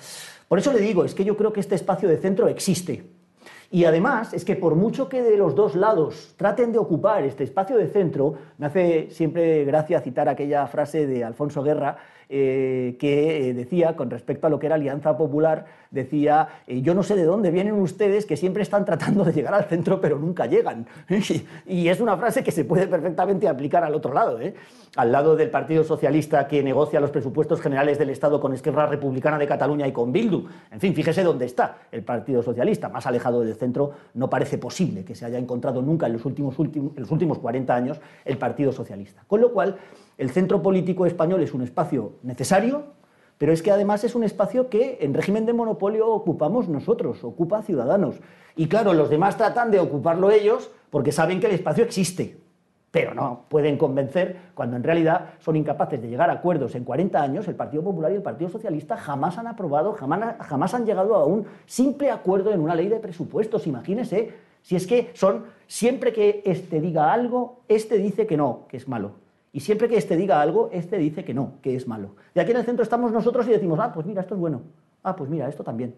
Por 0.49 0.59
eso 0.59 0.73
le 0.73 0.81
digo, 0.81 1.05
es 1.05 1.15
que 1.15 1.25
yo 1.25 1.37
creo 1.37 1.53
que 1.53 1.61
este 1.61 1.75
espacio 1.75 2.09
de 2.09 2.17
centro 2.17 2.49
existe. 2.49 3.05
Y 3.71 3.85
además 3.85 4.33
es 4.33 4.45
que 4.45 4.57
por 4.57 4.77
mucho 4.77 5.09
que 5.09 5.23
de 5.23 5.37
los 5.37 5.55
dos 5.55 5.75
lados 5.75 6.35
traten 6.37 6.73
de 6.73 6.79
ocupar 6.79 7.23
este 7.25 7.45
espacio 7.45 7.77
de 7.77 7.89
centro, 7.89 8.35
me 8.57 8.67
hace 8.67 9.11
siempre 9.11 9.65
gracia 9.65 10.01
citar 10.01 10.29
aquella 10.29 10.67
frase 10.67 11.07
de 11.07 11.23
Alfonso 11.23 11.63
Guerra, 11.63 11.99
eh, 12.29 12.97
que 12.99 13.55
decía, 13.55 13.97
con 13.97 14.11
respecto 14.11 14.47
a 14.47 14.51
lo 14.51 14.59
que 14.59 14.67
era 14.67 14.75
Alianza 14.75 15.17
Popular, 15.17 15.67
decía, 15.91 16.49
eh, 16.67 16.83
yo 16.83 16.95
no 16.95 17.03
sé 17.03 17.17
de 17.17 17.25
dónde 17.25 17.51
vienen 17.51 17.75
ustedes 17.75 18.27
que 18.27 18.37
siempre 18.37 18.63
están 18.63 18.85
tratando 18.85 19.25
de 19.25 19.33
llegar 19.33 19.55
al 19.55 19.65
centro 19.65 20.01
pero 20.01 20.19
nunca 20.19 20.47
llegan. 20.47 20.87
y 21.67 21.89
es 21.89 22.01
una 22.01 22.17
frase 22.17 22.45
que 22.45 22.53
se 22.53 22.65
puede 22.65 22.87
perfectamente 22.87 23.49
aplicar 23.49 23.85
al 23.85 23.95
otro 23.95 24.13
lado, 24.13 24.41
¿eh? 24.41 24.55
al 24.97 25.13
lado 25.13 25.37
del 25.37 25.51
Partido 25.51 25.85
Socialista 25.85 26.47
que 26.49 26.63
negocia 26.63 27.01
los 27.01 27.11
presupuestos 27.11 27.61
generales 27.61 27.99
del 27.99 28.11
Estado 28.11 28.41
con 28.41 28.53
Esquerra 28.53 28.87
Republicana 28.87 29.39
de 29.39 29.47
Cataluña 29.47 29.87
y 29.87 29.93
con 29.93 30.13
Bildu. 30.13 30.47
En 30.71 30.81
fin, 30.81 30.95
fíjese 30.95 31.23
dónde 31.23 31.47
está 31.47 31.79
el 31.93 32.03
Partido 32.03 32.43
Socialista, 32.43 32.89
más 32.89 33.07
alejado 33.07 33.41
del 33.41 33.55
centro, 33.55 33.93
no 34.15 34.29
parece 34.29 34.59
posible 34.59 35.05
que 35.05 35.15
se 35.15 35.25
haya 35.25 35.39
encontrado 35.39 35.83
nunca 35.83 36.07
en 36.07 36.15
los 36.15 36.25
últimos, 36.25 36.59
últimos, 36.59 36.97
en 36.97 37.03
los 37.03 37.11
últimos 37.11 37.39
40 37.39 37.75
años 37.75 38.01
el 38.25 38.39
Partido 38.39 38.73
Socialista. 38.73 39.23
Con 39.27 39.41
lo 39.41 39.53
cual, 39.53 39.77
el 40.19 40.31
centro 40.31 40.63
político 40.63 41.07
español 41.07 41.43
es 41.43 41.55
un 41.55 41.63
espacio 41.63 42.15
necesario, 42.23 42.99
pero 43.39 43.53
es 43.53 43.63
que 43.63 43.71
además 43.71 44.03
es 44.03 44.17
un 44.17 44.25
espacio 44.25 44.69
que 44.69 44.99
en 45.01 45.15
régimen 45.15 45.47
de 45.47 45.53
monopolio 45.53 46.09
ocupamos 46.09 46.69
nosotros, 46.69 47.23
ocupa 47.23 47.63
Ciudadanos. 47.63 48.17
Y 48.57 48.67
claro, 48.67 48.93
los 48.93 49.11
demás 49.11 49.37
tratan 49.37 49.71
de 49.71 49.79
ocuparlo 49.79 50.33
ellos 50.33 50.71
porque 50.91 51.13
saben 51.13 51.39
que 51.39 51.47
el 51.47 51.53
espacio 51.53 51.85
existe, 51.85 52.37
pero 52.91 53.15
no 53.15 53.45
pueden 53.49 53.79
convencer 53.79 54.37
cuando 54.55 54.77
en 54.77 54.83
realidad 54.83 55.35
son 55.39 55.55
incapaces 55.55 56.03
de 56.03 56.09
llegar 56.09 56.31
a 56.31 56.35
acuerdos. 56.35 56.75
En 56.75 56.83
40 56.83 57.23
años 57.23 57.47
el 57.47 57.55
Partido 57.55 57.85
Popular 57.85 58.11
y 58.11 58.17
el 58.17 58.23
Partido 58.23 58.51
Socialista 58.51 58.97
jamás 58.97 59.39
han 59.39 59.47
aprobado, 59.47 59.93
jamás, 59.93 60.75
han 60.75 60.85
llegado 60.85 61.15
a 61.15 61.25
un 61.25 61.47
simple 61.67 62.11
acuerdo 62.11 62.53
en 62.53 62.61
una 62.61 62.75
ley 62.75 62.89
de 62.89 62.99
presupuestos. 62.99 63.69
Imagínese, 63.69 64.33
si 64.63 64.75
es 64.75 64.85
que 64.85 65.13
son, 65.15 65.45
siempre 65.69 66.13
que 66.13 66.43
este 66.45 66.81
diga 66.81 67.13
algo, 67.13 67.61
este 67.69 67.99
dice 67.99 68.27
que 68.27 68.37
no, 68.37 68.67
que 68.69 68.79
es 68.79 68.89
malo. 68.89 69.28
Y 69.53 69.61
siempre 69.61 69.89
que 69.89 69.97
este 69.97 70.17
diga 70.17 70.41
algo, 70.41 70.69
este 70.73 70.99
dice 70.99 71.25
que 71.25 71.35
no, 71.35 71.55
que 71.63 71.75
es 71.75 71.87
malo. 71.87 72.17
Y 72.35 72.41
aquí 72.41 72.51
en 72.51 72.59
el 72.59 72.65
centro 72.65 72.83
estamos 72.83 73.13
nosotros 73.13 73.47
y 73.49 73.51
decimos, 73.51 73.79
ah, 73.81 73.93
pues 73.93 74.07
mira, 74.07 74.21
esto 74.21 74.35
es 74.35 74.41
bueno. 74.41 74.63
Ah, 75.03 75.17
pues 75.17 75.31
mira, 75.31 75.49
esto 75.49 75.65
también. 75.65 75.95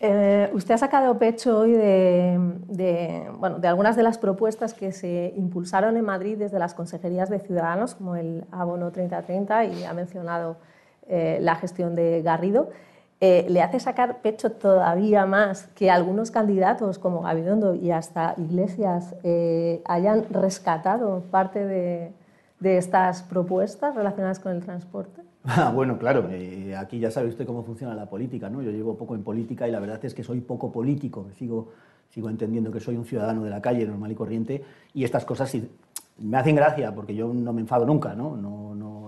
Eh, 0.00 0.50
usted 0.52 0.74
ha 0.74 0.78
sacado 0.78 1.18
pecho 1.18 1.60
hoy 1.60 1.72
de, 1.72 3.30
bueno, 3.38 3.58
de 3.58 3.68
algunas 3.68 3.96
de 3.96 4.02
las 4.02 4.18
propuestas 4.18 4.74
que 4.74 4.92
se 4.92 5.32
impulsaron 5.36 5.96
en 5.96 6.04
Madrid 6.04 6.36
desde 6.36 6.58
las 6.58 6.74
consejerías 6.74 7.30
de 7.30 7.38
Ciudadanos, 7.38 7.94
como 7.94 8.16
el 8.16 8.44
abono 8.50 8.90
3030, 8.90 9.64
y 9.64 9.84
ha 9.84 9.94
mencionado 9.94 10.56
eh, 11.08 11.38
la 11.40 11.54
gestión 11.56 11.94
de 11.94 12.22
Garrido. 12.22 12.70
Eh, 13.26 13.46
le 13.48 13.62
hace 13.62 13.80
sacar 13.80 14.20
pecho 14.20 14.52
todavía 14.52 15.24
más 15.24 15.68
que 15.68 15.90
algunos 15.90 16.30
candidatos 16.30 16.98
como 16.98 17.22
Gabidondo 17.22 17.74
y 17.74 17.90
hasta 17.90 18.34
Iglesias 18.36 19.14
eh, 19.22 19.80
hayan 19.86 20.26
rescatado 20.28 21.22
parte 21.30 21.64
de, 21.64 22.12
estas 22.60 23.22
propuestas 23.22 23.94
relacionadas 23.94 24.40
con 24.40 24.52
el 24.52 24.62
transporte? 24.62 25.22
Ah, 25.44 25.72
bueno, 25.74 25.96
claro, 25.96 26.28
eh, 26.30 26.76
aquí 26.76 26.98
ya 26.98 27.10
sabe 27.10 27.28
usted 27.28 27.46
cómo 27.46 27.62
funciona 27.62 27.94
la 27.94 28.10
política, 28.10 28.50
¿no? 28.50 28.60
Yo 28.60 28.70
llevo 28.70 28.98
poco 28.98 29.14
en 29.14 29.22
política 29.22 29.66
y 29.66 29.70
la 29.70 29.80
verdad 29.80 30.04
es 30.04 30.12
que 30.12 30.22
soy 30.22 30.42
poco 30.42 30.70
político, 30.70 31.26
sigo, 31.38 31.72
sigo 32.10 32.28
entendiendo 32.28 32.70
que 32.70 32.80
soy 32.80 32.96
un 32.96 33.06
ciudadano 33.06 33.42
de 33.44 33.48
la 33.48 33.62
calle 33.62 33.86
normal 33.86 34.12
y 34.12 34.14
corriente 34.14 34.64
y 34.92 35.02
estas 35.02 35.24
cosas 35.24 35.50
me 36.18 36.36
hacen 36.36 36.56
gracia 36.56 36.94
porque 36.94 37.14
yo 37.14 37.32
no 37.32 37.54
me 37.54 37.62
enfado 37.62 37.86
nunca, 37.86 38.14
no 38.14 38.36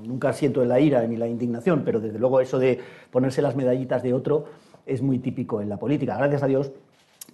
nunca 0.07 0.33
siento 0.33 0.65
la 0.65 0.81
ira 0.81 1.07
ni 1.07 1.17
la 1.17 1.27
indignación, 1.27 1.83
pero 1.85 2.01
desde 2.01 2.19
luego 2.19 2.41
eso 2.41 2.59
de 2.59 2.79
ponerse 3.11 3.43
las 3.43 3.57
medallitas 3.57 4.03
de 4.03 4.15
otro 4.15 4.47
es 4.87 5.03
muy 5.03 5.19
típico 5.19 5.61
en 5.61 5.69
la 5.69 5.77
política. 5.77 6.17
Gracias 6.17 6.43
a 6.43 6.47
Dios, 6.47 6.73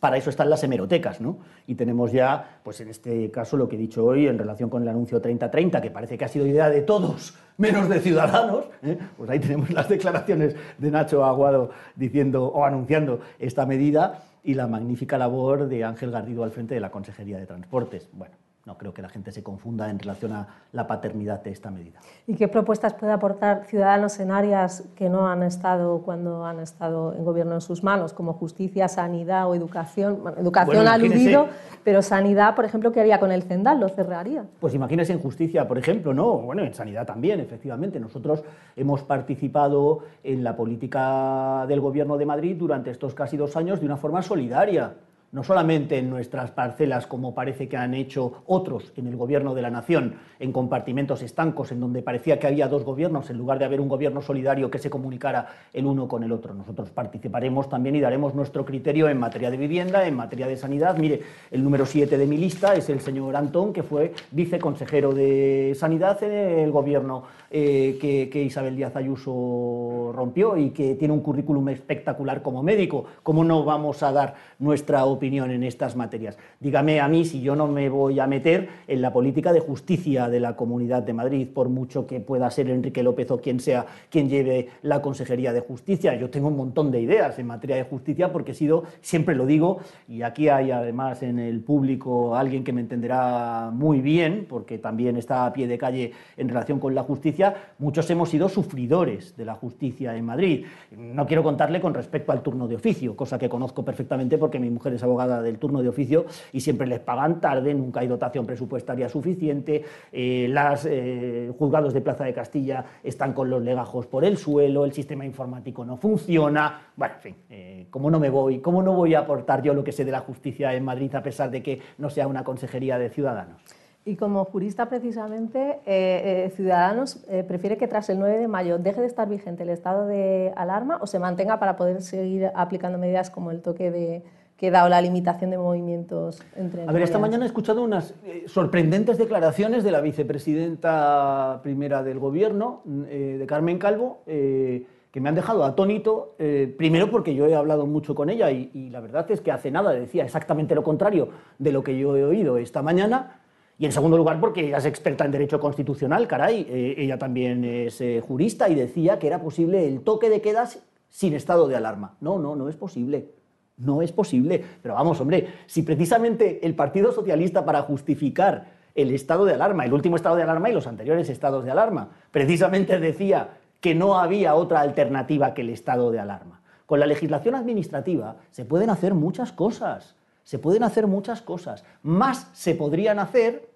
para 0.01 0.17
eso 0.17 0.31
están 0.31 0.51
las 0.51 0.65
hemerotecas, 0.65 1.21
¿no? 1.21 1.39
Y 1.67 1.77
tenemos 1.77 2.11
ya, 2.11 2.59
pues 2.65 2.81
en 2.81 2.89
este 2.89 3.31
caso, 3.31 3.57
lo 3.57 3.69
que 3.69 3.77
he 3.77 3.79
dicho 3.79 4.05
hoy 4.05 4.27
en 4.27 4.37
relación 4.37 4.69
con 4.69 4.83
el 4.83 4.89
anuncio 4.89 5.21
3030, 5.21 5.81
que 5.81 5.91
parece 5.93 6.19
que 6.19 6.25
ha 6.25 6.29
sido 6.29 6.45
idea 6.45 6.69
de 6.69 6.83
todos, 6.83 7.35
menos 7.57 7.89
de 7.89 8.01
Ciudadanos, 8.01 8.65
¿eh? 8.83 8.99
pues 9.17 9.31
ahí 9.31 9.39
tenemos 9.39 9.71
las 9.71 9.89
declaraciones 9.89 10.57
de 10.79 10.91
Nacho 10.91 11.25
Aguado 11.25 11.71
diciendo 11.95 12.47
o 12.47 12.65
anunciando 12.65 13.21
esta 13.39 13.65
medida 13.65 14.25
y 14.43 14.55
la 14.55 14.67
magnífica 14.67 15.17
labor 15.19 15.69
de 15.69 15.85
Ángel 15.85 16.11
Garrido 16.11 16.43
al 16.43 16.51
frente 16.51 16.75
de 16.75 16.81
la 16.81 16.91
Consejería 16.91 17.39
de 17.39 17.47
Transportes. 17.47 18.09
Bueno, 18.13 18.35
no 18.65 18.79
creo 18.79 18.95
que 18.95 19.03
la 19.03 19.09
gente 19.09 19.33
se 19.33 19.43
confunda 19.43 19.91
en 19.91 19.99
relación 19.99 20.33
a 20.33 20.47
la 20.71 20.87
paternidad 20.87 21.43
de 21.43 21.51
esta 21.51 21.71
medida. 21.71 21.99
¿Y 22.29 22.37
qué 22.37 22.47
propuestas 22.47 22.95
puede 22.95 23.13
aportar 23.13 23.65
Ciudadanos 23.65 24.21
en 24.21 24.31
áreas 24.31 24.85
que 24.95 25.09
no 25.09 25.27
han 25.27 25.43
estado 25.43 26.03
cuando 26.03 26.47
han 26.47 26.61
estado 26.61 27.13
en 27.15 27.25
gobierno 27.25 27.55
en 27.55 27.61
sus 27.61 27.83
manos, 27.83 28.13
como 28.13 28.35
justicia, 28.35 28.87
sanidad 28.87 29.49
o 29.49 29.55
educación? 29.57 30.23
educación 30.39 30.87
ha 30.87 30.95
aludido, 30.95 31.49
pero 31.83 32.03
sanidad, 32.03 32.55
por 32.55 32.65
ejemplo, 32.65 32.93
¿qué 32.93 33.01
haría 33.01 33.19
con 33.19 33.33
el 33.33 33.43
Cendal? 33.43 33.81
¿Lo 33.81 33.89
cerraría? 33.89 34.45
Pues 34.61 34.75
imagínese 34.75 35.13
en 35.13 35.19
justicia, 35.19 35.67
por 35.67 35.79
ejemplo, 35.79 36.15
no, 36.15 36.39
bueno, 36.39 36.63
en 36.63 36.73
sanidad 36.73 37.05
también, 37.05 37.41
efectivamente. 37.41 37.99
Nosotros 37.99 38.45
hemos 38.77 39.03
participado 39.03 40.01
en 40.23 40.45
la 40.45 40.55
política 40.55 41.67
del 41.67 41.81
gobierno 41.81 42.17
de 42.17 42.27
Madrid 42.27 42.57
durante 42.57 42.91
estos 42.91 43.13
casi 43.15 43.37
dos 43.37 43.57
años 43.57 43.81
de 43.81 43.87
una 43.87 43.97
forma 43.97 44.23
solidaria 44.23 44.95
no 45.33 45.43
solamente 45.43 45.97
en 45.97 46.11
nuestras 46.11 46.51
parcelas, 46.51 47.07
como 47.07 47.35
parece 47.35 47.67
que 47.67 47.79
han 47.79 47.95
hecho 47.95 48.43
otros 48.47 48.93
en 48.97 49.07
el 49.07 49.17
gobierno 49.17 49.55
de 49.55 49.63
la 49.63 49.71
nación, 49.71 50.17
en 50.39 50.53
compartimentos 50.53 51.23
estancos, 51.23 51.73
en 51.73 51.81
donde 51.81 52.03
parecía 52.03 52.39
que 52.39 52.47
había 52.47 52.69
dos 52.69 52.85
gobiernos, 52.85 53.31
en 53.31 53.39
lugar 53.39 53.59
de 53.59 53.65
haber 53.65 53.81
un 53.81 53.89
gobierno 53.89 54.21
solidario 54.21 54.71
que 54.71 54.79
se 54.79 54.91
comunicara 54.91 55.49
el 55.73 55.87
uno 55.87 56.07
con 56.07 56.23
el 56.23 56.33
otro. 56.33 56.53
Nosotros 56.53 56.91
participaremos 56.91 57.71
también 57.71 57.97
y 57.97 58.01
daremos 58.01 58.35
nuestro 58.35 58.67
criterio 58.67 59.09
en 59.09 59.19
materia 59.19 59.51
de 59.51 59.57
vivienda, 59.57 60.07
en 60.07 60.15
materia 60.15 60.47
de 60.47 60.57
sanidad. 60.59 60.99
Mire, 60.99 61.23
el 61.51 61.65
número 61.65 61.87
7 61.87 62.19
de 62.19 62.27
mi 62.27 62.37
lista 62.37 62.75
es 62.75 62.91
el 62.91 63.01
señor 63.01 63.35
Antón, 63.35 63.73
que 63.73 63.83
fue 63.83 64.13
viceconsejero 64.33 65.13
de 65.13 65.75
Sanidad 65.79 66.23
en 66.23 66.59
el 66.59 66.71
gobierno 66.71 67.23
eh, 67.51 67.99
que, 68.31 68.43
Isabel 68.43 68.77
Díaz 68.77 68.97
Ayuso 68.97 70.13
rompió 70.15 70.59
y 70.59 70.71
que 70.71 70.95
tiene 70.97 71.15
un 71.15 71.21
currículum 71.21 71.71
espectacular 71.71 72.43
como 72.43 72.63
médico. 72.63 73.07
¿Cómo 73.23 73.45
no 73.45 73.65
vamos 73.65 74.03
a 74.03 74.13
dar 74.13 74.35
nuestra 74.59 75.07
opinión? 75.07 75.22
Opinión 75.23 75.53
en 75.53 75.63
estas 75.63 75.95
materias. 75.95 76.37
Dígame 76.59 77.01
a 77.01 77.07
mí 77.07 77.25
si 77.25 77.41
yo 77.43 77.55
no 77.55 77.69
me 77.69 77.89
voy 77.89 78.19
a 78.19 78.27
meter 78.27 78.69
en 78.89 79.01
la 79.01 79.13
política 79.13 79.53
de 79.53 79.61
justicia 79.61 80.29
de 80.29 80.41
la 80.41 80.57
Comunidad 80.57 81.05
de 81.05 81.13
Madrid, 81.13 81.47
por 81.47 81.69
mucho 81.69 82.09
que 82.09 82.19
pueda 82.19 82.51
ser 82.51 82.69
Enrique 82.71 83.05
López 83.05 83.31
o 83.31 83.41
quien 83.41 83.61
sea 83.61 83.87
quien 84.11 84.29
lleve 84.29 84.71
la 84.83 85.01
Consejería 85.01 85.53
de 85.53 85.61
Justicia. 85.61 86.17
Yo 86.17 86.29
tengo 86.29 86.49
un 86.49 86.57
montón 86.57 86.91
de 86.91 87.01
ideas 87.01 87.39
en 87.39 87.47
materia 87.47 87.77
de 87.77 87.85
justicia 87.85 88.33
porque 88.33 88.51
he 88.51 88.55
sido, 88.57 88.83
siempre 89.01 89.37
lo 89.37 89.47
digo, 89.47 89.79
y 90.09 90.23
aquí 90.23 90.49
hay 90.49 90.73
además 90.73 91.23
en 91.23 91.39
el 91.39 91.61
público 91.61 92.35
alguien 92.35 92.65
que 92.65 92.73
me 92.73 92.81
entenderá 92.81 93.71
muy 93.73 94.01
bien, 94.01 94.47
porque 94.49 94.79
también 94.79 95.17
está 95.17 95.47
a 95.47 95.53
pie 95.53 95.69
de 95.69 95.79
calle 95.79 96.11
en 96.37 96.49
relación 96.49 96.81
con 96.81 96.97
la 96.97 97.05
justicia, 97.05 97.55
muchos 97.79 98.11
hemos 98.11 98.29
sido 98.29 98.49
sufridores 98.49 99.37
de 99.37 99.45
la 99.45 99.55
justicia 99.55 100.17
en 100.17 100.25
Madrid. 100.25 100.65
No 100.91 101.27
quiero 101.27 101.45
contarle 101.45 101.81
con 101.81 101.95
respecto 101.95 102.33
al 102.33 102.43
turno 102.43 102.67
de 102.67 102.75
oficio, 102.75 103.15
cosa 103.15 103.39
que 103.39 103.49
conozco 103.49 103.85
perfectamente 103.85 104.37
porque 104.37 104.59
mi 104.59 104.69
mujer 104.69 104.95
es 104.95 105.03
abogada 105.05 105.12
del 105.19 105.59
turno 105.59 105.83
de 105.83 105.89
oficio 105.89 106.25
y 106.53 106.61
siempre 106.61 106.87
les 106.87 107.01
pagan 107.01 107.41
tarde, 107.41 107.75
nunca 107.75 108.01
hay 108.01 108.09
dotación 108.09 108.47
presupuestaria 108.47 109.09
suficiente, 109.09 109.85
eh, 110.11 110.47
los 110.49 110.87
eh, 110.87 111.53
juzgados 111.59 111.93
de 111.93 112.01
Plaza 112.01 112.25
de 112.25 112.33
Castilla 112.33 112.85
están 113.03 113.33
con 113.33 113.51
los 113.51 113.63
legajos 113.63 114.07
por 114.07 114.25
el 114.25 114.37
suelo, 114.37 114.85
el 114.85 114.93
sistema 114.93 115.25
informático 115.25 115.85
no 115.85 115.97
funciona. 115.97 116.89
Bueno, 116.97 117.15
en 117.15 117.21
fin, 117.21 117.37
eh, 117.51 117.87
¿cómo 117.91 118.11
no 118.11 118.19
me 118.19 118.31
voy? 118.31 118.61
¿Cómo 118.61 118.83
no 118.83 118.95
voy 118.95 119.15
a 119.15 119.21
aportar 119.21 119.63
yo 119.63 119.75
lo 119.75 119.85
que 119.85 119.93
sé 119.93 120.05
de 120.05 120.13
la 120.13 120.21
justicia 120.21 120.75
en 120.75 120.85
Madrid 120.85 121.15
a 121.15 121.23
pesar 121.23 121.51
de 121.51 121.63
que 121.63 121.81
no 121.99 122.11
sea 122.11 122.27
una 122.27 122.43
consejería 122.43 122.99
de 122.99 123.11
ciudadanos? 123.11 123.61
Y 124.05 124.17
como 124.17 124.45
jurista, 124.45 124.89
precisamente, 124.89 125.79
eh, 125.87 126.47
eh, 126.47 126.53
Ciudadanos 126.57 127.25
eh, 127.29 127.45
prefiere 127.45 127.77
que 127.77 127.87
tras 127.87 128.11
el 128.11 128.19
9 128.19 128.37
de 128.37 128.49
mayo 128.49 128.79
deje 128.79 129.01
de 129.01 129.07
estar 129.07 129.29
vigente 129.29 129.63
el 129.63 129.69
estado 129.69 130.07
de 130.07 130.53
alarma 130.57 130.99
o 131.01 131.07
se 131.07 131.21
mantenga 131.21 131.61
para 131.61 131.77
poder 131.77 132.03
seguir 132.03 132.51
aplicando 132.57 132.99
medidas 132.99 133.31
como 133.31 133.53
el 133.53 133.63
toque 133.63 133.93
de 133.93 134.25
queda 134.63 134.85
o 134.85 134.89
la 134.89 135.03
limitación 135.03 135.51
de 135.51 135.59
movimientos 135.59 136.41
entre. 136.55 136.85
A 136.87 136.93
ver, 136.93 137.03
esta 137.03 137.19
mañana 137.19 137.45
he 137.45 137.49
escuchado 137.49 137.83
unas 137.83 138.15
sorprendentes 138.47 139.19
declaraciones 139.19 139.83
de 139.83 139.91
la 139.91 140.01
vicepresidenta 140.01 141.59
primera 141.65 142.05
del 142.05 142.21
Gobierno, 142.21 142.83
de 142.85 143.45
Carmen 143.49 143.79
Calvo. 143.79 144.23
que 144.25 145.21
me 145.21 145.29
han 145.29 145.35
dejado 145.35 145.65
atónito, 145.65 146.37
primero 146.79 147.11
porque 147.11 147.35
yo 147.35 147.47
he 147.47 147.57
hablado 147.57 147.87
mucho 147.87 148.15
con 148.15 148.31
ella 148.31 148.53
y, 148.53 148.71
y 148.73 148.91
la 148.91 149.01
verdad 149.01 149.29
es 149.31 149.41
que 149.41 149.51
hace 149.51 149.71
nada 149.73 149.91
decía 149.93 150.25
exactamente 150.25 150.77
lo 150.77 150.85
contrario 150.85 151.29
de 151.59 151.73
lo 151.73 151.83
que 151.83 151.99
yo 151.99 152.17
he 152.17 152.25
oído 152.25 152.57
esta 152.57 152.83
mañana, 152.83 153.43
y 153.83 153.87
en 153.87 153.91
segundo 153.91 154.17
lugar, 154.17 154.39
porque 154.39 154.69
ella 154.69 154.77
es 154.77 154.87
experta 154.87 155.25
en 155.25 155.33
derecho 155.33 155.59
constitucional, 155.59 156.29
caray, 156.29 156.67
eh, 156.71 156.95
ella 156.99 157.19
también 157.19 157.65
es 157.65 158.01
eh, 158.01 158.23
jurista 158.25 158.69
y 158.69 158.77
decía 158.77 159.19
que 159.19 159.27
era 159.27 159.43
posible 159.43 159.89
el 159.89 160.03
toque 160.03 160.31
de 160.31 160.41
quedas 160.41 160.85
sin 161.09 161.35
estado 161.35 161.67
de 161.67 161.75
alarma. 161.75 162.17
No, 162.21 162.39
no, 162.39 162.55
no 162.55 162.69
es 162.69 162.77
posible. 162.77 163.33
No 163.77 164.03
es 164.03 164.13
posible. 164.13 164.65
Pero 164.83 164.95
vamos, 164.95 165.21
hombre, 165.21 165.49
si 165.67 165.83
precisamente 165.83 166.65
el 166.67 166.75
Partido 166.75 167.13
Socialista 167.13 167.65
para 167.65 167.83
justificar 167.83 168.83
el 168.95 169.13
estado 169.13 169.45
de 169.45 169.55
alarma, 169.55 169.85
el 169.85 169.93
último 169.93 170.17
estado 170.17 170.37
de 170.37 170.43
alarma 170.43 170.71
y 170.71 170.75
los 170.75 170.87
anteriores 170.87 171.29
estados 171.29 171.65
de 171.65 171.71
alarma, 171.71 172.11
precisamente 172.31 172.99
decía 173.01 173.59
que 173.81 173.95
no 173.95 174.19
había 174.19 174.55
otra 174.55 174.81
alternativa 174.81 175.55
que 175.55 175.63
el 175.63 175.71
estado 175.71 176.11
de 176.11 176.21
alarma. 176.21 176.61
Con 176.87 177.01
la 177.01 177.07
legislación 177.07 177.55
administrativa 177.55 178.37
se 178.51 178.65
pueden 178.65 178.91
hacer 178.91 179.15
muchas 179.15 179.51
cosas 179.51 180.15
se 180.45 180.59
pueden 180.59 180.83
hacer 180.83 181.07
muchas 181.07 181.43
cosas. 181.43 181.85
Más 182.03 182.49
se 182.53 182.75
podrían 182.75 183.19
hacer, 183.19 183.71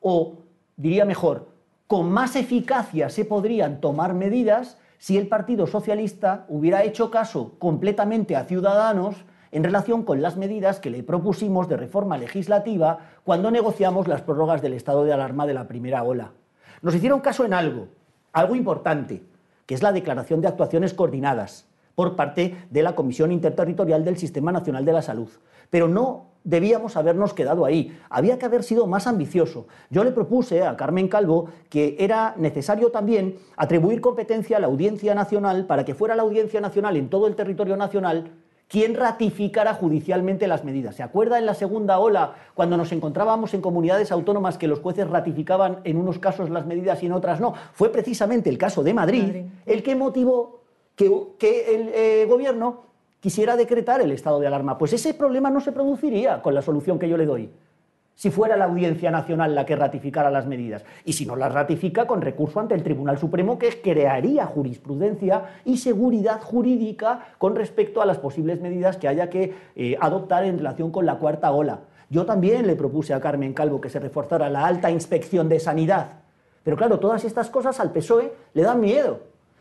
o 0.00 0.38
diría 0.76 1.04
mejor, 1.04 1.48
con 1.86 2.10
más 2.10 2.36
eficacia 2.36 3.08
se 3.08 3.24
podrían 3.24 3.80
tomar 3.80 4.14
medidas 4.14 4.78
si 4.98 5.18
el 5.18 5.28
Partido 5.28 5.66
Socialista 5.66 6.46
hubiera 6.48 6.84
hecho 6.84 7.10
caso 7.10 7.54
completamente 7.58 8.36
a 8.36 8.44
Ciudadanos 8.44 9.16
en 9.52 9.62
relación 9.62 10.02
con 10.02 10.22
las 10.22 10.36
medidas 10.36 10.80
que 10.80 10.90
le 10.90 11.02
propusimos 11.02 11.68
de 11.68 11.76
reforma 11.76 12.16
legislativa 12.16 12.98
cuando 13.22 13.50
negociamos 13.50 14.08
las 14.08 14.22
prórrogas 14.22 14.62
del 14.62 14.72
estado 14.72 15.04
de 15.04 15.12
alarma 15.12 15.46
de 15.46 15.54
la 15.54 15.68
primera 15.68 16.02
ola. 16.02 16.32
Nos 16.80 16.94
hicieron 16.94 17.20
caso 17.20 17.44
en 17.44 17.52
algo, 17.52 17.88
algo 18.32 18.56
importante, 18.56 19.22
que 19.66 19.74
es 19.74 19.82
la 19.82 19.92
declaración 19.92 20.40
de 20.40 20.48
actuaciones 20.48 20.94
coordinadas 20.94 21.68
por 21.94 22.16
parte 22.16 22.56
de 22.70 22.82
la 22.82 22.94
Comisión 22.94 23.30
Interterritorial 23.30 24.04
del 24.04 24.16
Sistema 24.16 24.50
Nacional 24.50 24.86
de 24.86 24.92
la 24.94 25.02
Salud. 25.02 25.28
Pero 25.68 25.86
no 25.86 26.32
debíamos 26.44 26.96
habernos 26.96 27.34
quedado 27.34 27.64
ahí, 27.64 27.96
había 28.08 28.38
que 28.38 28.46
haber 28.46 28.62
sido 28.62 28.86
más 28.86 29.06
ambicioso. 29.06 29.66
Yo 29.90 30.02
le 30.02 30.10
propuse 30.12 30.62
a 30.62 30.76
Carmen 30.76 31.08
Calvo 31.08 31.50
que 31.68 31.94
era 31.98 32.34
necesario 32.38 32.90
también 32.90 33.36
atribuir 33.56 34.00
competencia 34.00 34.56
a 34.56 34.60
la 34.60 34.66
Audiencia 34.66 35.14
Nacional 35.14 35.66
para 35.66 35.84
que 35.84 35.94
fuera 35.94 36.16
la 36.16 36.22
Audiencia 36.22 36.60
Nacional 36.60 36.96
en 36.96 37.10
todo 37.10 37.26
el 37.26 37.36
territorio 37.36 37.76
nacional 37.76 38.32
quien 38.72 38.94
ratificara 38.94 39.74
judicialmente 39.74 40.48
las 40.48 40.64
medidas. 40.64 40.96
¿Se 40.96 41.02
acuerda 41.02 41.38
en 41.38 41.44
la 41.44 41.52
segunda 41.52 41.98
ola, 41.98 42.36
cuando 42.54 42.78
nos 42.78 42.90
encontrábamos 42.90 43.52
en 43.52 43.60
comunidades 43.60 44.10
autónomas 44.10 44.56
que 44.56 44.66
los 44.66 44.80
jueces 44.80 45.10
ratificaban 45.10 45.80
en 45.84 45.98
unos 45.98 46.18
casos 46.18 46.48
las 46.48 46.64
medidas 46.64 47.02
y 47.02 47.06
en 47.06 47.12
otras 47.12 47.38
no? 47.38 47.52
Fue 47.74 47.92
precisamente 47.92 48.48
el 48.48 48.56
caso 48.56 48.82
de 48.82 48.94
Madrid, 48.94 49.44
el 49.66 49.82
que 49.82 49.94
motivó 49.94 50.62
que, 50.96 51.04
el 51.06 51.90
eh, 51.94 52.26
gobierno 52.26 52.84
quisiera 53.20 53.58
decretar 53.58 54.00
el 54.00 54.10
estado 54.10 54.40
de 54.40 54.46
alarma. 54.46 54.78
Pues 54.78 54.94
ese 54.94 55.12
problema 55.12 55.50
no 55.50 55.60
se 55.60 55.72
produciría 55.72 56.40
con 56.40 56.54
la 56.54 56.62
solución 56.62 56.98
que 56.98 57.10
yo 57.10 57.18
le 57.18 57.26
doy. 57.26 57.50
Si 58.14 58.30
fuera 58.30 58.56
la 58.56 58.66
Audiencia 58.66 59.10
Nacional 59.10 59.54
la 59.54 59.66
que 59.66 59.74
ratificara 59.74 60.30
las 60.30 60.46
medidas. 60.46 60.84
Y 61.04 61.14
si 61.14 61.26
no 61.26 61.34
las 61.34 61.52
ratifica, 61.52 62.06
con 62.06 62.20
recurso 62.20 62.60
ante 62.60 62.74
el 62.74 62.82
Tribunal 62.82 63.18
Supremo, 63.18 63.58
que 63.58 63.80
crearía 63.80 64.46
jurisprudencia 64.46 65.44
y 65.64 65.78
seguridad 65.78 66.40
jurídica 66.40 67.26
con 67.38 67.56
respecto 67.56 68.02
a 68.02 68.06
las 68.06 68.18
posibles 68.18 68.60
medidas 68.60 68.96
que 68.96 69.08
haya 69.08 69.30
que 69.30 69.54
eh, 69.74 69.96
adoptar 70.00 70.44
en 70.44 70.58
relación 70.58 70.90
con 70.90 71.06
la 71.06 71.16
cuarta 71.16 71.50
ola. 71.50 71.80
Yo 72.10 72.26
también 72.26 72.66
le 72.66 72.76
propuse 72.76 73.14
a 73.14 73.20
Carmen 73.20 73.54
Calvo 73.54 73.80
que 73.80 73.88
se 73.88 73.98
reforzara 73.98 74.50
la 74.50 74.66
alta 74.66 74.90
inspección 74.90 75.48
de 75.48 75.58
sanidad. 75.58 76.20
Pero 76.62 76.76
claro, 76.76 77.00
todas 77.00 77.24
estas 77.24 77.50
cosas 77.50 77.80
al 77.80 77.90
PSOE 77.90 78.32
le 78.52 78.62
dan 78.62 78.80
miedo. 78.80 79.20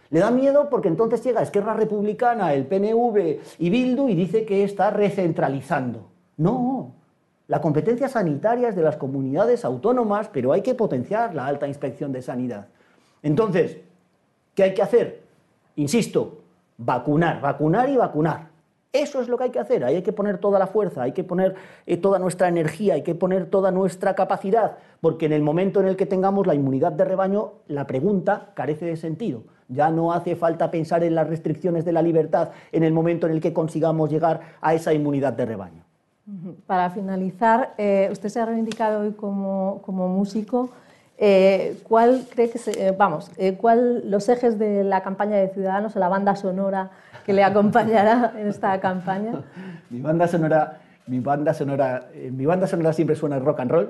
Le 0.10 0.20
da 0.20 0.30
miedo 0.30 0.70
porque 0.70 0.90
entonces 0.90 1.24
llega 1.24 1.42
Esquerra 1.42 1.74
Republicana, 1.74 2.54
el 2.54 2.66
PNV 2.66 3.40
y 3.60 3.70
Bildu 3.70 4.10
y 4.10 4.16
dice 4.16 4.44
que 4.44 4.66
está 4.66 4.92
recentralizando. 4.92 6.10
No, 6.36 6.94
la 7.52 7.60
competencia 7.60 8.08
sanitaria 8.08 8.70
es 8.70 8.78
de 8.78 8.82
las 8.82 8.96
comunidades 8.96 9.66
autónomas, 9.66 10.30
pero 10.30 10.54
hay 10.54 10.62
que 10.62 10.74
potenciar 10.74 11.36
la 11.36 11.48
alta 11.48 11.68
inspección 11.68 12.14
de 12.14 12.22
sanidad. 12.22 12.68
Entonces, 13.22 13.76
¿qué 14.56 14.64
hay 14.64 14.74
que 14.74 14.82
hacer? 14.82 15.24
Insisto, 15.76 16.44
vacunar, 16.78 17.42
vacunar 17.42 17.90
y 17.90 17.98
vacunar. 17.98 18.48
Eso 18.94 19.20
es 19.20 19.28
lo 19.28 19.38
que 19.38 19.44
hay 19.44 19.50
que 19.50 19.60
hacer, 19.60 19.84
ahí 19.84 19.98
hay 19.98 20.02
que 20.02 20.14
poner 20.14 20.38
toda 20.38 20.60
la 20.60 20.68
fuerza, 20.68 21.02
hay 21.02 21.12
que 21.12 21.26
poner 21.26 21.56
eh, 21.86 21.98
toda 21.98 22.20
nuestra 22.20 22.48
energía, 22.48 22.94
hay 22.94 23.02
que 23.02 23.16
poner 23.16 23.48
toda 23.48 23.70
nuestra 23.70 24.16
capacidad, 24.16 24.78
porque 25.02 25.26
en 25.26 25.34
el 25.34 25.42
momento 25.42 25.82
en 25.82 25.90
el 25.90 25.98
que 25.98 26.06
tengamos 26.06 26.48
la 26.48 26.56
inmunidad 26.56 26.94
de 26.94 27.04
rebaño, 27.04 27.56
la 27.68 27.86
pregunta 27.86 28.52
carece 28.54 28.86
de 28.86 28.96
sentido. 28.96 29.44
Ya 29.68 29.90
no 29.90 30.14
hace 30.14 30.38
falta 30.38 30.72
pensar 30.72 31.04
en 31.04 31.16
las 31.16 31.28
restricciones 31.28 31.84
de 31.84 31.92
la 31.92 32.02
libertad 32.02 32.52
en 32.72 32.86
el 32.86 32.94
momento 32.94 33.28
en 33.28 33.34
el 33.34 33.42
que 33.42 33.52
consigamos 33.52 34.10
llegar 34.10 34.40
a 34.62 34.74
esa 34.74 34.94
inmunidad 34.94 35.34
de 35.34 35.46
rebaño. 35.46 35.91
Para 36.68 36.90
finalizar, 36.90 37.74
eh, 37.78 38.10
usted 38.12 38.30
se 38.30 38.40
ha 38.40 38.46
reivindicado 38.46 39.02
hoy 39.02 39.12
como, 39.12 39.82
músico. 39.88 40.70
Eh, 41.18 41.78
¿Cuál 41.84 42.26
cree 42.34 42.50
que 42.50 42.60
eh, 42.72 42.96
vamos, 42.98 43.30
cuál 43.60 44.10
los 44.10 44.28
ejes 44.30 44.58
de 44.58 44.84
la 44.84 45.04
campaña 45.04 45.38
de 45.38 45.50
Ciudadanos 45.50 45.96
o 45.96 46.00
la 46.00 46.10
banda 46.10 46.36
sonora 46.36 46.90
que 47.26 47.34
le 47.34 47.44
acompañará 47.44 48.34
en 48.38 48.48
esta 48.48 48.80
campaña? 48.80 49.44
mi 49.90 50.02
banda 50.02 50.28
sonora, 50.28 50.80
mi 51.06 51.20
banda 51.20 51.54
sonora, 51.54 52.08
mi 52.32 52.46
banda 52.46 52.66
sonora 52.66 52.94
siempre 52.94 53.16
suena 53.16 53.38
rock 53.40 53.60
and 53.60 53.72
roll. 53.72 53.90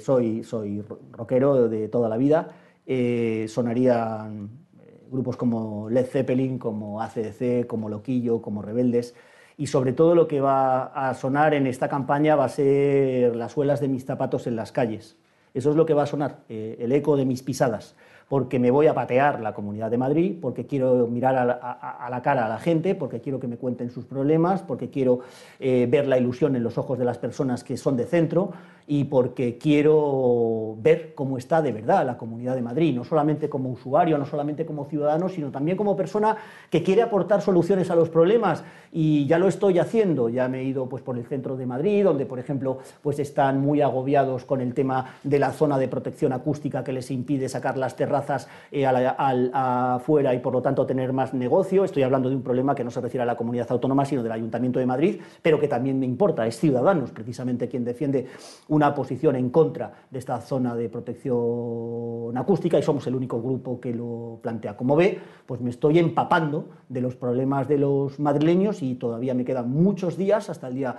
soy, 0.00 0.44
soy 0.44 0.84
rockero 1.12 1.68
de 1.68 1.88
toda 1.88 2.08
la 2.08 2.16
vida 2.16 2.48
eh, 2.84 3.46
sonarían 3.48 4.50
eh, 4.80 5.06
grupos 5.10 5.36
como 5.36 5.88
Led 5.88 6.06
Zeppelin, 6.06 6.58
como 6.58 7.00
ACDC, 7.00 7.66
como 7.66 7.88
Loquillo, 7.88 8.42
como 8.42 8.62
Rebeldes. 8.62 9.14
Y 9.56 9.66
sobre 9.66 9.92
todo 9.92 10.14
lo 10.14 10.28
que 10.28 10.40
va 10.40 10.84
a 10.84 11.14
sonar 11.14 11.54
en 11.54 11.66
esta 11.66 11.88
campaña 11.88 12.36
va 12.36 12.46
a 12.46 12.48
ser 12.48 13.36
las 13.36 13.52
suelas 13.52 13.80
de 13.80 13.88
mis 13.88 14.04
zapatos 14.04 14.46
en 14.46 14.56
las 14.56 14.72
calles. 14.72 15.16
Eso 15.54 15.70
es 15.70 15.76
lo 15.76 15.84
que 15.84 15.94
va 15.94 16.04
a 16.04 16.06
sonar, 16.06 16.38
eh, 16.48 16.76
el 16.80 16.92
eco 16.92 17.16
de 17.16 17.26
mis 17.26 17.42
pisadas 17.42 17.94
porque 18.32 18.58
me 18.58 18.70
voy 18.70 18.86
a 18.86 18.94
patear 18.94 19.42
la 19.42 19.52
Comunidad 19.52 19.90
de 19.90 19.98
Madrid, 19.98 20.38
porque 20.40 20.64
quiero 20.64 21.06
mirar 21.06 21.36
a 21.36 22.08
la, 22.08 22.22
cara 22.22 22.46
a 22.46 22.48
la 22.48 22.58
gente, 22.58 22.94
porque 22.94 23.20
quiero 23.20 23.38
que 23.38 23.46
me 23.46 23.58
cuenten 23.58 23.90
sus 23.90 24.06
problemas, 24.06 24.62
porque 24.62 24.88
quiero 24.88 25.20
ver 25.60 26.08
la 26.08 26.16
ilusión 26.16 26.56
en 26.56 26.62
los 26.62 26.78
ojos 26.78 26.98
de 26.98 27.04
las 27.04 27.18
personas 27.18 27.62
que 27.62 27.76
son 27.76 27.94
de 27.94 28.06
centro 28.06 28.52
y 28.86 29.04
porque 29.04 29.58
quiero 29.58 30.76
ver 30.80 31.12
cómo 31.14 31.36
está 31.36 31.60
de 31.60 31.72
verdad 31.72 32.06
la 32.06 32.16
Comunidad 32.16 32.54
de 32.54 32.62
Madrid, 32.62 32.94
no 32.94 33.04
solamente 33.04 33.50
como 33.50 33.70
usuario, 33.70 34.16
no 34.16 34.24
solamente 34.24 34.64
como 34.64 34.86
ciudadano, 34.86 35.28
sino 35.28 35.50
también 35.50 35.76
como 35.76 35.94
persona 35.94 36.36
que 36.70 36.82
quiere 36.82 37.02
aportar 37.02 37.42
soluciones 37.42 37.90
a 37.90 37.94
los 37.94 38.08
problemas. 38.08 38.64
Y 38.90 39.26
ya 39.26 39.38
lo 39.38 39.46
estoy 39.46 39.78
haciendo, 39.78 40.30
ya 40.30 40.48
me 40.48 40.60
he 40.60 40.64
ido 40.64 40.88
pues, 40.88 41.02
por 41.02 41.16
el 41.16 41.26
centro 41.26 41.56
de 41.56 41.66
Madrid, 41.66 42.02
donde 42.02 42.26
por 42.26 42.38
ejemplo 42.38 42.78
pues, 43.02 43.18
están 43.18 43.60
muy 43.60 43.82
agobiados 43.82 44.44
con 44.44 44.60
el 44.60 44.74
tema 44.74 45.14
de 45.22 45.38
la 45.38 45.52
zona 45.52 45.78
de 45.78 45.88
protección 45.88 46.32
acústica 46.32 46.82
que 46.82 46.92
les 46.92 47.10
impide 47.10 47.48
sacar 47.48 47.78
las 47.78 47.94
terrazas 47.94 48.21
eh, 48.70 48.86
afuera 48.86 50.34
y 50.34 50.38
por 50.38 50.52
lo 50.52 50.62
tanto 50.62 50.86
tener 50.86 51.12
más 51.12 51.34
negocio, 51.34 51.84
estoy 51.84 52.02
hablando 52.02 52.28
de 52.28 52.36
un 52.36 52.42
problema 52.42 52.74
que 52.74 52.84
no 52.84 52.90
se 52.90 53.00
refiere 53.00 53.22
a 53.22 53.26
la 53.26 53.36
comunidad 53.36 53.66
autónoma, 53.70 54.04
sino 54.04 54.22
del 54.22 54.32
Ayuntamiento 54.32 54.78
de 54.78 54.86
Madrid, 54.86 55.20
pero 55.40 55.58
que 55.58 55.68
también 55.68 55.98
me 55.98 56.06
importa, 56.06 56.46
es 56.46 56.58
Ciudadanos 56.58 57.10
precisamente 57.10 57.68
quien 57.68 57.84
defiende 57.84 58.26
una 58.68 58.94
posición 58.94 59.36
en 59.36 59.50
contra 59.50 59.92
de 60.10 60.18
esta 60.18 60.40
zona 60.40 60.74
de 60.74 60.88
protección 60.88 62.36
acústica 62.36 62.78
y 62.78 62.82
somos 62.82 63.06
el 63.06 63.14
único 63.14 63.40
grupo 63.40 63.80
que 63.80 63.92
lo 63.94 64.38
plantea. 64.42 64.76
Como 64.76 64.96
ve, 64.96 65.18
pues 65.46 65.60
me 65.60 65.70
estoy 65.70 65.98
empapando 65.98 66.68
de 66.88 67.00
los 67.00 67.16
problemas 67.16 67.68
de 67.68 67.78
los 67.78 68.18
madrileños 68.18 68.82
y 68.82 68.94
todavía 68.94 69.34
me 69.34 69.44
quedan 69.44 69.70
muchos 69.70 70.16
días 70.16 70.50
hasta 70.50 70.68
el 70.68 70.74
día 70.74 70.96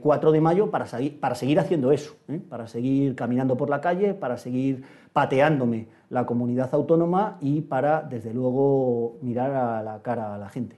4 0.00 0.30
eh, 0.30 0.32
de 0.32 0.40
mayo 0.40 0.70
para, 0.70 0.86
para 1.20 1.34
seguir 1.34 1.60
haciendo 1.60 1.92
eso, 1.92 2.16
¿eh? 2.28 2.40
para 2.48 2.66
seguir 2.66 3.14
caminando 3.14 3.56
por 3.56 3.70
la 3.70 3.80
calle, 3.80 4.14
para 4.14 4.36
seguir 4.36 4.84
pateándome 5.12 5.88
la 6.10 6.26
comunidad 6.26 6.70
autónoma 6.72 7.36
y 7.40 7.60
para, 7.60 8.02
desde 8.02 8.32
luego, 8.32 9.18
mirar 9.22 9.52
a 9.52 9.82
la 9.82 10.02
cara 10.02 10.34
a 10.34 10.38
la 10.38 10.48
gente. 10.48 10.76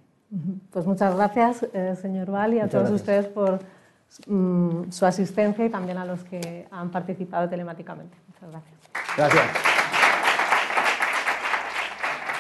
Pues 0.71 0.87
muchas 0.87 1.15
gracias, 1.17 1.67
eh, 1.73 1.97
señor 2.01 2.31
Val, 2.31 2.55
y 2.55 2.61
a 2.61 2.69
todos 2.69 2.91
ustedes 2.91 3.27
por 3.27 3.59
mm, 4.27 4.91
su 4.91 5.05
asistencia 5.07 5.65
y 5.65 5.71
también 5.71 5.99
a 5.99 6.05
los 6.05 6.23
que 6.25 6.69
han 6.71 6.91
participado 6.91 7.49
telemáticamente. 7.49 8.17
Muchas 8.29 8.51
gracias. 8.51 8.81
Gracias. 9.17 9.80